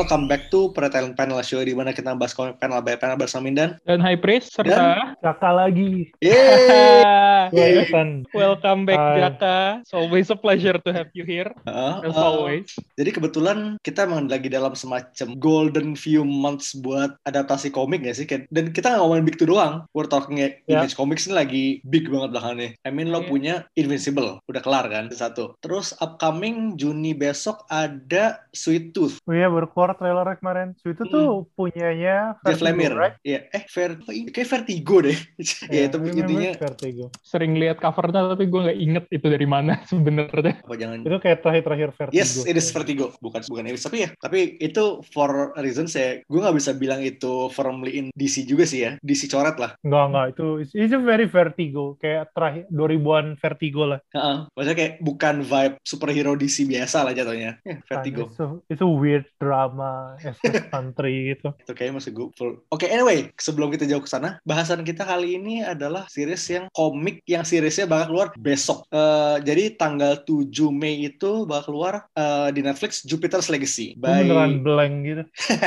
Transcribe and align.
Welcome 0.00 0.32
back 0.32 0.48
to 0.48 0.72
Pretalent 0.72 1.12
Panel 1.12 1.44
Show 1.44 1.60
di 1.60 1.76
mana 1.76 1.92
kita 1.92 2.16
bahas 2.16 2.32
komik 2.32 2.56
panel 2.56 2.80
by 2.80 2.96
panel 2.96 3.20
bersama 3.20 3.52
Mindan. 3.52 3.76
Dan 3.84 4.00
High 4.00 4.16
Priest 4.16 4.56
serta 4.56 5.12
Jaka 5.20 5.50
lagi. 5.52 6.08
Yeay! 6.24 7.52
Ikutan. 7.52 8.24
Welcome 8.32 8.88
back 8.88 8.96
Hai. 8.96 9.20
Jaka. 9.20 9.58
It's 9.84 9.92
always 9.92 10.32
a 10.32 10.38
pleasure 10.40 10.80
to 10.80 10.90
have 10.96 11.12
you 11.12 11.28
here. 11.28 11.52
Uh, 11.68 12.00
As 12.00 12.16
uh, 12.16 12.32
always. 12.32 12.72
Jadi 12.96 13.12
kebetulan 13.12 13.76
kita 13.84 14.08
emang 14.08 14.24
lagi 14.24 14.48
dalam 14.48 14.72
semacam 14.72 15.36
golden 15.36 15.92
few 15.92 16.24
months 16.24 16.72
buat 16.80 17.20
adaptasi 17.28 17.68
komik 17.68 18.00
gak 18.00 18.16
sih? 18.16 18.24
Dan 18.48 18.72
kita 18.72 18.96
nggak 18.96 19.04
ngomongin 19.04 19.28
big 19.28 19.36
two 19.36 19.44
doang. 19.44 19.84
We're 19.92 20.08
talking 20.08 20.40
Ya. 20.40 20.80
Image 20.80 20.96
Comics 20.96 21.28
ini 21.28 21.36
lagi 21.36 21.64
big 21.84 22.08
banget 22.08 22.32
belakangnya. 22.32 22.72
I 22.86 22.88
mean 22.88 23.12
lo 23.12 23.20
Iya. 23.20 23.28
punya 23.28 23.54
Invincible, 23.76 24.40
udah 24.48 24.64
kelar 24.64 24.88
kan? 24.88 25.12
Satu. 25.12 25.60
Terus 25.60 25.92
upcoming 26.00 26.80
Juni 26.80 27.12
besok 27.12 27.68
ada 27.68 28.40
Sweet 28.56 28.96
Tooth, 28.96 29.20
Oh 29.28 29.36
iya 29.36 29.52
baru 29.52 29.68
keluar 29.68 29.89
trailernya 29.96 30.36
kemarin. 30.38 30.68
So, 30.78 30.92
itu 30.92 31.02
tuh 31.08 31.48
punyanya 31.54 32.36
Jeff 32.46 32.62
Lemire. 32.62 32.94
right? 32.96 33.14
Iya, 33.22 33.46
eh 33.50 33.64
Ver 33.70 33.98
kayak 34.06 34.48
Vertigo 34.48 34.96
deh. 35.04 35.18
ya 35.74 35.80
itu 35.86 35.96
I 35.96 36.00
remember 36.00 36.20
intinya 36.26 36.50
Vertigo. 36.58 37.04
Sering 37.22 37.52
lihat 37.56 37.78
covernya 37.80 38.34
tapi 38.34 38.44
gue 38.46 38.60
nggak 38.60 38.78
inget 38.78 39.04
itu 39.10 39.26
dari 39.26 39.46
mana 39.46 39.80
sebenarnya. 39.90 40.60
apa 40.60 40.74
jangan 40.76 40.98
Itu 41.06 41.16
kayak 41.18 41.38
terakhir-terakhir 41.42 41.88
Vertigo. 41.96 42.18
Yes, 42.18 42.44
it 42.44 42.56
is 42.56 42.68
Vertigo, 42.70 43.14
bukan 43.22 43.40
bukan 43.48 43.64
Iris 43.70 43.84
tapi 43.86 44.06
ya. 44.06 44.08
Tapi 44.20 44.60
itu 44.60 45.00
for 45.10 45.54
reasons 45.58 45.96
ya, 45.96 46.20
gue 46.20 46.40
nggak 46.40 46.56
bisa 46.56 46.70
bilang 46.76 47.00
itu 47.00 47.48
firmly 47.50 47.92
in 47.96 48.06
DC 48.14 48.44
juga 48.46 48.64
sih 48.68 48.84
ya. 48.84 48.92
DC 49.00 49.30
coret 49.30 49.56
lah. 49.56 49.72
Enggak, 49.82 50.04
enggak. 50.10 50.26
Itu 50.36 50.46
it's, 50.60 50.72
it's 50.76 50.94
a 50.94 51.00
very 51.00 51.26
Vertigo. 51.30 51.96
Kayak 52.00 52.34
terakhir 52.36 52.64
2000-an 52.70 53.26
Vertigo 53.40 53.82
lah. 53.86 54.00
Heeh. 54.12 54.36
Maksudnya 54.52 54.76
kayak 54.76 54.94
bukan 55.00 55.34
vibe 55.46 55.74
superhero 55.82 56.32
DC 56.36 56.68
biasa 56.68 57.06
lah 57.06 57.12
jatuhnya. 57.16 57.50
Ya, 57.64 57.76
Vertigo. 57.86 58.28
Itu, 58.28 58.46
itu 58.68 58.84
weird 58.86 59.26
drama, 59.40 59.79
SS 60.18 60.40
country 60.68 61.32
gitu. 61.32 61.52
Itu 61.56 61.72
kayaknya 61.72 61.98
masih 61.98 62.10
gue 62.12 62.26
full. 62.34 62.52
Oke, 62.68 62.86
anyway, 62.86 63.30
sebelum 63.34 63.68
kita 63.68 63.84
jauh 63.84 64.00
ke 64.00 64.06
sana, 64.06 64.38
bahasan 64.42 64.82
kita 64.82 65.02
kali 65.02 65.36
ini 65.36 65.60
adalah 65.60 66.06
series 66.06 66.42
yang 66.46 66.66
komik 66.70 67.20
yang 67.24 67.42
seriesnya 67.42 67.84
bakal 67.84 68.06
keluar 68.10 68.28
besok. 68.36 68.84
Eh, 68.88 69.36
jadi 69.42 69.74
tanggal 69.74 70.22
7 70.22 70.48
Mei 70.70 71.06
itu 71.06 71.44
bakal 71.44 71.70
keluar 71.70 71.94
eh, 72.10 72.48
di 72.50 72.60
Netflix 72.60 73.02
Jupiter's 73.02 73.46
Legacy 73.46 73.94
Itu 73.94 74.02
beneran 74.02 74.50
by 74.52 74.62
blank 74.62 74.94
gitu. 75.02 75.22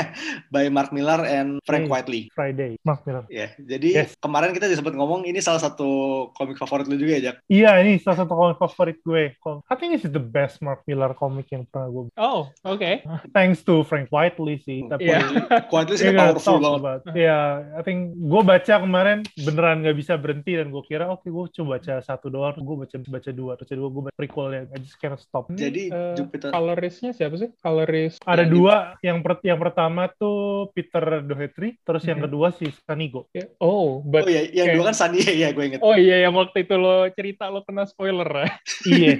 by 0.54 0.66
Mark 0.68 0.90
Millar 0.90 1.22
and 1.22 1.58
Frank 1.62 1.84
Hey. 1.84 1.90
Whiteley. 1.90 2.22
Friday. 2.30 2.70
Mark 2.80 3.04
Miller. 3.04 3.24
Ya, 3.28 3.52
jadi 3.56 3.88
Yes. 3.94 4.16
kemarin 4.16 4.50
kita 4.50 4.66
disebut 4.66 4.92
ngomong 4.92 5.22
ini 5.22 5.38
salah 5.38 5.60
satu 5.60 5.86
komik 6.32 6.56
favorit 6.56 6.86
lu 6.86 6.96
juga 6.96 7.14
ya, 7.14 7.22
Jak? 7.30 7.36
Iya, 7.46 7.70
ini 7.78 7.98
salah 7.98 8.24
satu 8.24 8.32
komik 8.32 8.56
favorit 8.56 8.98
gue. 9.00 9.36
I 9.68 9.74
think 9.76 9.92
this 9.92 10.02
is 10.02 10.12
the 10.12 10.22
best 10.22 10.58
Mark 10.58 10.82
Miller 10.84 11.12
komik 11.12 11.46
yang 11.48 11.64
pernah 11.64 11.86
gue 11.86 12.02
Oh, 12.16 12.48
oke. 12.62 13.04
Thanks 13.30 13.60
to 13.62 13.84
Frank 13.94 14.08
Whiteley 14.10 14.56
sih. 14.58 14.82
Tapi 14.84 15.06
Iya. 15.06 15.18
Quietly 15.64 15.94
sih 15.94 16.04
Yeah, 16.04 16.18
gotta 16.18 16.26
powerful 16.34 16.42
talk 16.50 16.60
banget. 16.60 16.80
about. 16.82 17.00
Iya, 17.14 17.38
I 17.70 17.82
think 17.82 17.98
gue 18.16 18.42
baca 18.42 18.74
kemarin 18.76 19.18
beneran 19.38 19.76
nggak 19.80 19.94
bisa 19.94 20.14
berhenti 20.16 20.52
dan 20.52 20.68
gue 20.68 20.82
kira 20.82 21.06
oke 21.06 21.22
gue 21.22 21.44
coba 21.52 21.68
baca 21.74 21.94
satu 22.00 22.26
doang, 22.26 22.56
gue 22.56 22.76
baca 22.76 22.96
baca 23.00 23.30
dua, 23.30 23.52
baca 23.54 23.72
dua 23.72 23.88
gue 23.88 24.02
baca 24.02 24.16
prequel 24.16 24.48
ya, 24.50 24.62
I 24.66 24.78
just 24.78 24.98
cannot 24.98 25.20
stop. 25.20 25.46
Jadi 25.48 25.82
Eh, 25.86 26.14
Jupiter 26.14 26.50
Coloristnya 26.50 27.12
siapa 27.12 27.36
sih? 27.36 27.54
Colorist. 27.56 28.18
Ada 28.22 28.42
yang 28.42 28.48
di- 28.48 28.54
dua, 28.56 28.74
yang 28.98 29.18
per- 29.20 29.42
yang 29.42 29.58
pertama 29.58 30.08
tuh 30.10 30.34
Peter 30.72 31.02
Doherty, 31.20 31.76
terus 31.78 32.02
yang 32.02 32.18
Mhm. 32.18 32.24
kedua 32.24 32.48
si 32.50 32.66
Sanigo. 32.80 33.28
Oh, 33.58 34.00
but 34.00 34.24
Oh 34.24 34.28
iya, 34.28 34.48
yang 34.48 34.66
kayak- 34.66 34.76
dua 34.76 34.84
kan 34.86 34.96
Sandy 34.96 35.20
ya, 35.44 35.52
gue 35.52 35.64
inget. 35.64 35.80
Oh 35.80 35.94
iya 35.94 36.24
yang 36.24 36.34
waktu 36.34 36.64
itu 36.64 36.74
lo 36.74 37.06
cerita 37.10 37.46
lo 37.46 37.62
kena 37.62 37.84
spoiler 37.84 38.26
ya. 38.26 38.48
Iya, 38.84 39.12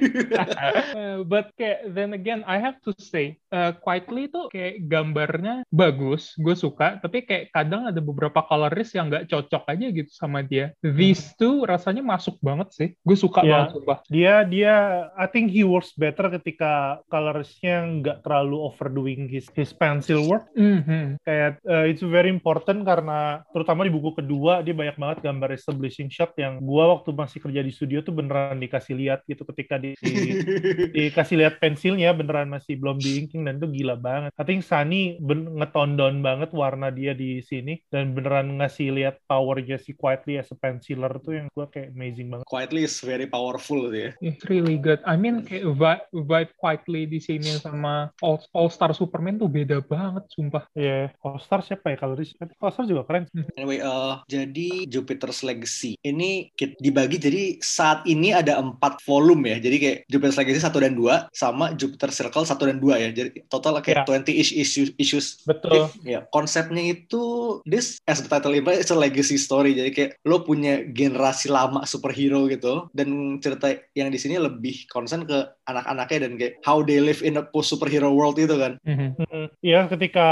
Uh, 0.95 1.21
but 1.31 1.53
kayak 1.55 1.85
then 1.91 2.13
again 2.13 2.41
I 2.45 2.57
have 2.57 2.81
to 2.83 2.97
say 2.97 3.37
uh, 3.51 3.77
quietly 3.77 4.27
tuh 4.27 4.49
kayak 4.49 4.64
gambarnya 4.81 5.55
bagus, 5.69 6.33
gue 6.37 6.55
suka. 6.55 6.97
Tapi 6.99 7.23
kayak 7.23 7.45
kadang 7.51 7.89
ada 7.89 7.99
beberapa 7.99 8.41
colorist 8.41 8.93
yang 8.93 9.09
nggak 9.09 9.27
cocok 9.27 9.65
aja 9.67 9.87
gitu 9.91 10.11
sama 10.11 10.41
dia. 10.41 10.73
These 10.81 11.37
two 11.37 11.65
rasanya 11.65 12.01
masuk 12.01 12.39
banget 12.39 12.69
sih. 12.73 12.89
Gue 13.01 13.15
suka 13.15 13.41
Iya. 13.41 13.51
banget 13.51 13.69
sumpah. 13.75 13.99
dia 14.07 14.35
dia 14.43 14.75
I 15.15 15.27
think 15.27 15.51
he 15.51 15.63
works 15.63 15.93
better 15.93 16.31
ketika 16.33 17.01
colorsnya 17.09 17.77
nggak 18.01 18.19
terlalu 18.21 18.57
overdoing 18.61 19.27
his 19.27 19.47
his 19.53 19.71
pencil 19.71 20.25
work. 20.25 20.47
Mhm. 20.55 21.19
kayak 21.21 21.59
uh, 21.63 21.85
it's 21.85 22.01
very 22.01 22.29
important 22.29 22.85
karena 22.85 23.43
terutama 23.51 23.83
di 23.83 23.91
buku 23.91 24.15
kedua 24.15 24.61
dia 24.61 24.73
banyak 24.73 24.95
banget 24.95 25.19
gambar 25.23 25.51
establishing 25.53 26.07
shot 26.07 26.33
yang 26.37 26.61
gua 26.61 26.95
waktu 26.95 27.11
masih 27.11 27.39
kerja 27.41 27.61
di 27.61 27.71
studio 27.71 27.99
tuh 28.01 28.13
beneran 28.13 28.57
dikasih 28.57 28.95
lihat 28.95 29.21
gitu 29.25 29.43
ketika 29.47 29.77
di, 29.77 29.97
di- 29.97 30.39
dikasih 31.11 31.37
lihat 31.37 31.59
pensilnya 31.59 32.13
beneran 32.13 32.47
masih 32.47 32.77
belum 32.77 32.97
di 32.97 33.21
inking 33.21 33.43
dan 33.43 33.57
itu 33.57 33.69
gila 33.73 33.97
banget. 33.97 34.31
I 34.35 34.45
think 34.55 34.63
Sunny 34.63 35.19
ben- 35.19 35.59
ngetone 35.59 35.99
down 35.99 36.23
banget 36.23 36.55
warna 36.55 36.95
dia 36.95 37.11
di 37.11 37.43
sini 37.43 37.83
dan 37.91 38.15
beneran 38.15 38.63
ngasih 38.63 38.95
lihat 38.95 39.19
powernya 39.27 39.83
si 39.83 39.99
Quietly 39.99 40.39
as 40.39 40.55
a 40.55 40.57
penciler 40.59 41.11
tuh 41.19 41.43
yang 41.43 41.47
gua 41.51 41.67
kayak 41.67 41.91
amazing 41.91 42.31
banget. 42.31 42.47
Quietly 42.47 42.87
is 42.87 43.03
very 43.03 43.27
powerful 43.27 43.91
gitu 43.91 43.99
ya. 43.99 44.11
It's 44.23 44.47
really 44.47 44.79
good. 44.79 45.03
I 45.03 45.19
mean 45.19 45.43
kayak 45.43 45.75
vibe, 45.75 46.05
vibe 46.15 46.53
quietly 46.55 47.11
di 47.11 47.19
sini 47.19 47.59
sama 47.59 48.15
All, 48.23 48.39
All 48.55 48.71
Star 48.71 48.95
Superman 48.95 49.43
tuh 49.43 49.51
beda 49.51 49.83
banget 49.83 50.23
sumpah. 50.31 50.71
Ya, 50.79 51.11
All 51.27 51.43
Star 51.43 51.67
siapa 51.67 51.91
ya 51.91 51.97
kalau 51.99 52.15
All 52.15 52.71
Star 52.71 52.87
juga 52.87 53.03
keren. 53.09 53.27
Anyway, 53.59 53.81
eh, 53.83 54.15
jadi 54.29 54.87
Jupiter's 54.87 55.43
Legacy 55.43 55.99
ini 56.05 56.53
dibagi 56.55 57.17
jadi 57.19 57.59
saat 57.59 58.05
ini 58.05 58.31
ada 58.37 58.61
empat 58.61 59.03
volume 59.03 59.57
ya. 59.57 59.59
Jadi 59.59 59.77
kayak 59.81 59.99
Jupiter's 60.07 60.39
Legacy 60.39 60.61
1 60.61 60.85
dan 60.85 60.93
2 60.95 61.33
sama 61.33 61.73
Jupiter 61.73 62.13
Circle 62.13 62.45
1 62.45 62.69
dan 62.69 62.79
2 62.79 63.03
ya. 63.03 63.09
Jadi 63.11 63.31
total 63.49 63.81
kayak 63.81 64.05
20 64.05 64.37
ish 64.37 64.44
issues. 64.53 64.91
issues. 65.01 65.41
Betul. 65.47 65.89
Ya, 66.05 66.27
konsepnya 66.29 66.83
itu 66.83 67.23
this 67.65 68.03
as 68.05 68.21
the 68.21 68.29
title 68.29 68.53
implies 68.53 68.85
it's 68.85 68.93
a 68.93 68.99
legacy 68.99 69.41
story. 69.41 69.73
Jadi 69.73 69.91
kayak 69.95 70.11
lo 70.27 70.45
punya 70.45 70.85
generasi 70.85 71.49
lama 71.49 71.87
superhero 71.89 72.51
gitu 72.51 72.91
dan 72.93 73.39
cerita 73.41 73.73
yang 73.97 74.13
di 74.13 74.19
sini 74.21 74.37
lebih 74.37 74.91
concern 74.91 75.25
ke 75.25 75.64
anak-anaknya 75.65 76.19
dan 76.29 76.33
kayak 76.37 76.55
how 76.63 76.81
they 76.81 77.01
live 77.01 77.21
in 77.21 77.41
a 77.41 77.45
post 77.45 77.73
superhero 77.73 78.13
world 78.13 78.37
itu 78.37 78.53
kan. 78.55 78.77
Mhm. 78.85 79.17
Iya, 79.61 79.89
ketika 79.89 80.27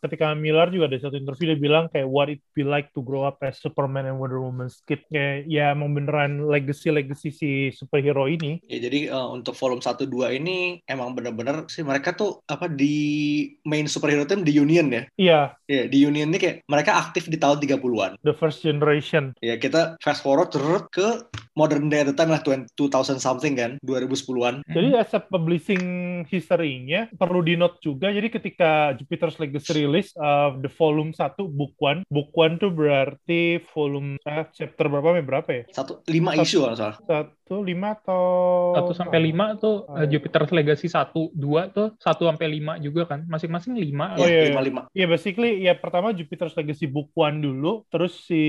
ketika 0.00 0.32
Miller 0.32 0.72
juga 0.72 0.88
ada 0.88 0.98
satu 0.98 1.16
interview 1.16 1.52
dia 1.52 1.58
bilang 1.60 1.84
kayak 1.92 2.08
what 2.08 2.32
it 2.32 2.40
be 2.56 2.64
like 2.64 2.88
to 2.96 3.04
grow 3.04 3.24
up 3.24 3.40
as 3.44 3.60
Superman 3.60 4.08
and 4.08 4.16
Wonder 4.16 4.40
Woman's 4.40 4.80
kid. 4.84 5.04
Kayak 5.12 5.44
ya 5.46 5.72
emang 5.72 5.92
beneran 5.92 6.48
legacy-legacy 6.48 7.30
si 7.30 7.50
superhero 7.70 8.24
ini. 8.24 8.60
Ya 8.66 8.80
jadi 8.80 9.12
eh, 9.12 9.28
untuk 9.30 9.52
volume 9.56 9.84
1 9.84 10.08
2 10.08 10.36
ini 10.36 10.80
emang 10.88 11.12
bener-bener 11.12 11.68
sih 11.68 11.84
mereka 11.84 12.16
tuh 12.16 12.40
apa 12.48 12.66
di 12.66 12.96
main 13.68 13.84
superhero 13.84 14.24
team 14.24 14.42
di 14.42 14.56
Union 14.56 14.88
ya. 14.90 15.02
Iya, 15.16 15.40
Ya, 15.70 15.86
di 15.86 16.02
Union 16.02 16.34
ini 16.34 16.38
kayak 16.42 16.66
mereka 16.66 16.98
aktif 16.98 17.30
di 17.30 17.38
tahun 17.38 17.62
30-an. 17.62 18.18
the 18.26 18.34
first 18.34 18.58
generation. 18.66 19.30
Ya, 19.38 19.54
kita 19.54 19.94
fast 20.02 20.26
forward 20.26 20.50
ke 20.90 21.08
modern 21.54 21.90
day 21.90 22.02
at 22.02 22.08
the 22.08 22.16
time 22.16 22.30
lah 22.30 22.40
20 22.42 22.70
2000 22.74 23.18
something 23.18 23.54
kan, 23.54 23.76
2010-an. 23.82 24.62
Jadi 24.66 24.88
as 24.94 25.12
a 25.12 25.20
publishing 25.20 25.84
history-nya 26.26 27.10
perlu 27.12 27.42
di 27.42 27.54
note 27.58 27.78
juga. 27.80 28.10
Jadi 28.10 28.28
ketika 28.30 28.94
Jupiter's 28.94 29.36
Legacy 29.36 29.82
rilis 29.82 30.12
uh, 30.16 30.54
the 30.58 30.70
volume 30.70 31.10
1 31.12 31.36
book 31.50 31.74
1. 31.78 32.06
Book 32.08 32.30
1 32.34 32.62
tuh 32.62 32.70
berarti 32.70 33.60
volume 33.72 34.16
eh, 34.22 34.44
chapter 34.54 34.86
berapa 34.86 35.16
ya? 35.16 35.24
Berapa 35.24 35.50
ya? 35.50 35.62
Satu 35.70 36.00
lima 36.06 36.34
Satu- 36.34 36.44
isu 36.44 36.58
kalau 36.64 36.76
salah. 36.78 36.96
Satu 37.02 37.54
lima 37.66 37.98
atau 37.98 38.22
1 38.78 38.94
sampai 38.94 39.18
5 39.34 39.58
tuh 39.58 39.76
uh, 39.90 40.06
Jupiter's 40.06 40.54
Legacy 40.54 40.86
1, 40.86 41.34
2 41.34 41.74
tuh 41.74 41.88
1 41.98 42.30
sampai 42.30 42.46
5 42.62 42.78
juga 42.78 43.02
kan. 43.10 43.26
Masing-masing 43.26 43.74
5. 43.74 44.22
Oh, 44.22 44.26
Ya, 44.26 44.30
iya, 44.30 44.42
lima 44.54 44.62
iya. 44.62 44.68
lima. 44.70 44.82
Iya, 44.94 45.06
basically 45.10 45.66
ya 45.66 45.74
pertama 45.74 46.14
Jupiter's 46.14 46.54
Legacy 46.54 46.86
Book 46.86 47.10
1 47.12 47.42
dulu, 47.42 47.82
terus 47.90 48.22
si 48.22 48.42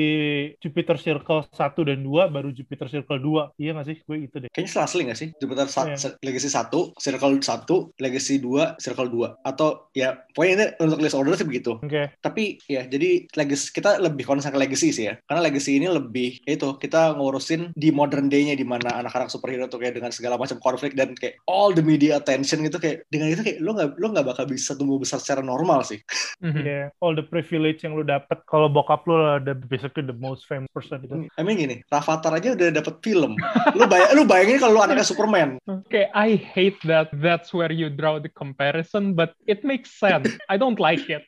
Jupiter 0.62 1.02
Circle 1.02 1.50
1 1.50 1.90
dan 1.90 2.00
2 2.06 2.30
baru 2.30 2.54
Jupiter 2.54 2.86
Circle 2.86 3.01
2. 3.08 3.58
Iya 3.58 3.72
nggak 3.74 3.88
sih? 3.88 3.98
Gue 4.06 4.18
itu 4.28 4.36
deh. 4.38 4.50
Kayaknya 4.52 4.72
selasli 4.72 5.02
nggak 5.08 5.20
sih? 5.20 5.30
Jupiter 5.40 5.68
sa- 5.68 5.88
Iya. 5.88 5.98
se- 5.98 6.18
Legacy 6.22 6.50
1, 6.50 6.94
Circle 6.98 7.34
1, 7.42 7.76
Legacy 7.98 8.36
2, 8.38 8.76
Circle 8.78 9.10
2. 9.10 9.28
Atau 9.42 9.90
ya, 9.92 10.22
pokoknya 10.32 10.54
ini 10.54 10.66
untuk 10.80 11.00
list 11.02 11.18
order 11.18 11.34
sih 11.34 11.48
begitu. 11.48 11.82
Oke. 11.82 12.14
Tapi 12.20 12.62
ya, 12.68 12.86
jadi 12.86 13.26
legacy, 13.34 13.72
kita 13.72 13.98
lebih 13.98 14.24
concern 14.24 14.54
ke 14.54 14.60
legacy 14.60 14.92
sih 14.92 15.10
ya. 15.10 15.18
Karena 15.26 15.42
legacy 15.42 15.78
ini 15.78 15.88
lebih, 15.88 16.44
ya 16.46 16.54
itu, 16.54 16.78
kita 16.78 17.16
ngurusin 17.16 17.72
di 17.74 17.90
modern 17.90 18.28
day-nya, 18.28 18.54
di 18.54 18.64
mana 18.64 19.00
anak-anak 19.00 19.28
superhero 19.28 19.66
tuh 19.66 19.80
kayak 19.80 19.96
dengan 19.96 20.12
segala 20.12 20.36
macam 20.36 20.60
konflik 20.60 20.94
dan 20.94 21.16
kayak 21.16 21.40
all 21.48 21.72
the 21.72 21.82
media 21.82 22.18
attention 22.18 22.62
gitu, 22.62 22.78
kayak 22.78 23.08
dengan 23.08 23.32
itu 23.32 23.42
kayak 23.42 23.60
lo 23.60 23.74
nggak 23.74 23.90
lo 23.96 24.08
nggak 24.12 24.28
bakal 24.28 24.46
bisa 24.46 24.74
tumbuh 24.74 25.00
besar 25.00 25.18
secara 25.18 25.42
normal 25.42 25.82
sih. 25.82 26.00
Mhm. 26.42 26.62
Iya, 26.62 26.84
all 27.00 27.14
the 27.14 27.24
privilege 27.24 27.82
yang 27.82 27.96
lu 27.96 28.04
dapet 28.04 28.44
kalau 28.46 28.68
bokap 28.68 29.06
lu 29.06 29.16
ada 29.16 29.54
basically 29.56 30.04
the 30.04 30.14
most 30.14 30.44
famous 30.46 30.68
person 30.70 31.02
gitu. 31.02 31.16
I 31.32 31.42
mean 31.42 31.58
gini, 31.58 31.82
Rafathar 31.88 32.34
aja 32.34 32.54
udah 32.54 32.70
dapet 32.84 33.00
film. 33.00 33.40
Lu 33.78 33.88
bayang, 33.88 34.10
lu 34.20 34.24
bayangin 34.28 34.60
kalau 34.60 34.76
lu 34.76 34.82
anaknya 34.84 35.08
Superman. 35.08 35.56
Kayak 35.88 36.02
kayak 36.02 36.10
I 36.18 36.30
hate 36.34 36.80
that 36.90 37.14
that's 37.14 37.54
where 37.54 37.70
you 37.70 37.94
draw 37.94 38.18
the 38.18 38.32
comparison, 38.34 39.14
but 39.14 39.38
it 39.46 39.62
makes 39.62 39.94
sense. 39.94 40.34
I 40.50 40.58
don't 40.58 40.82
like 40.82 41.06
it. 41.10 41.26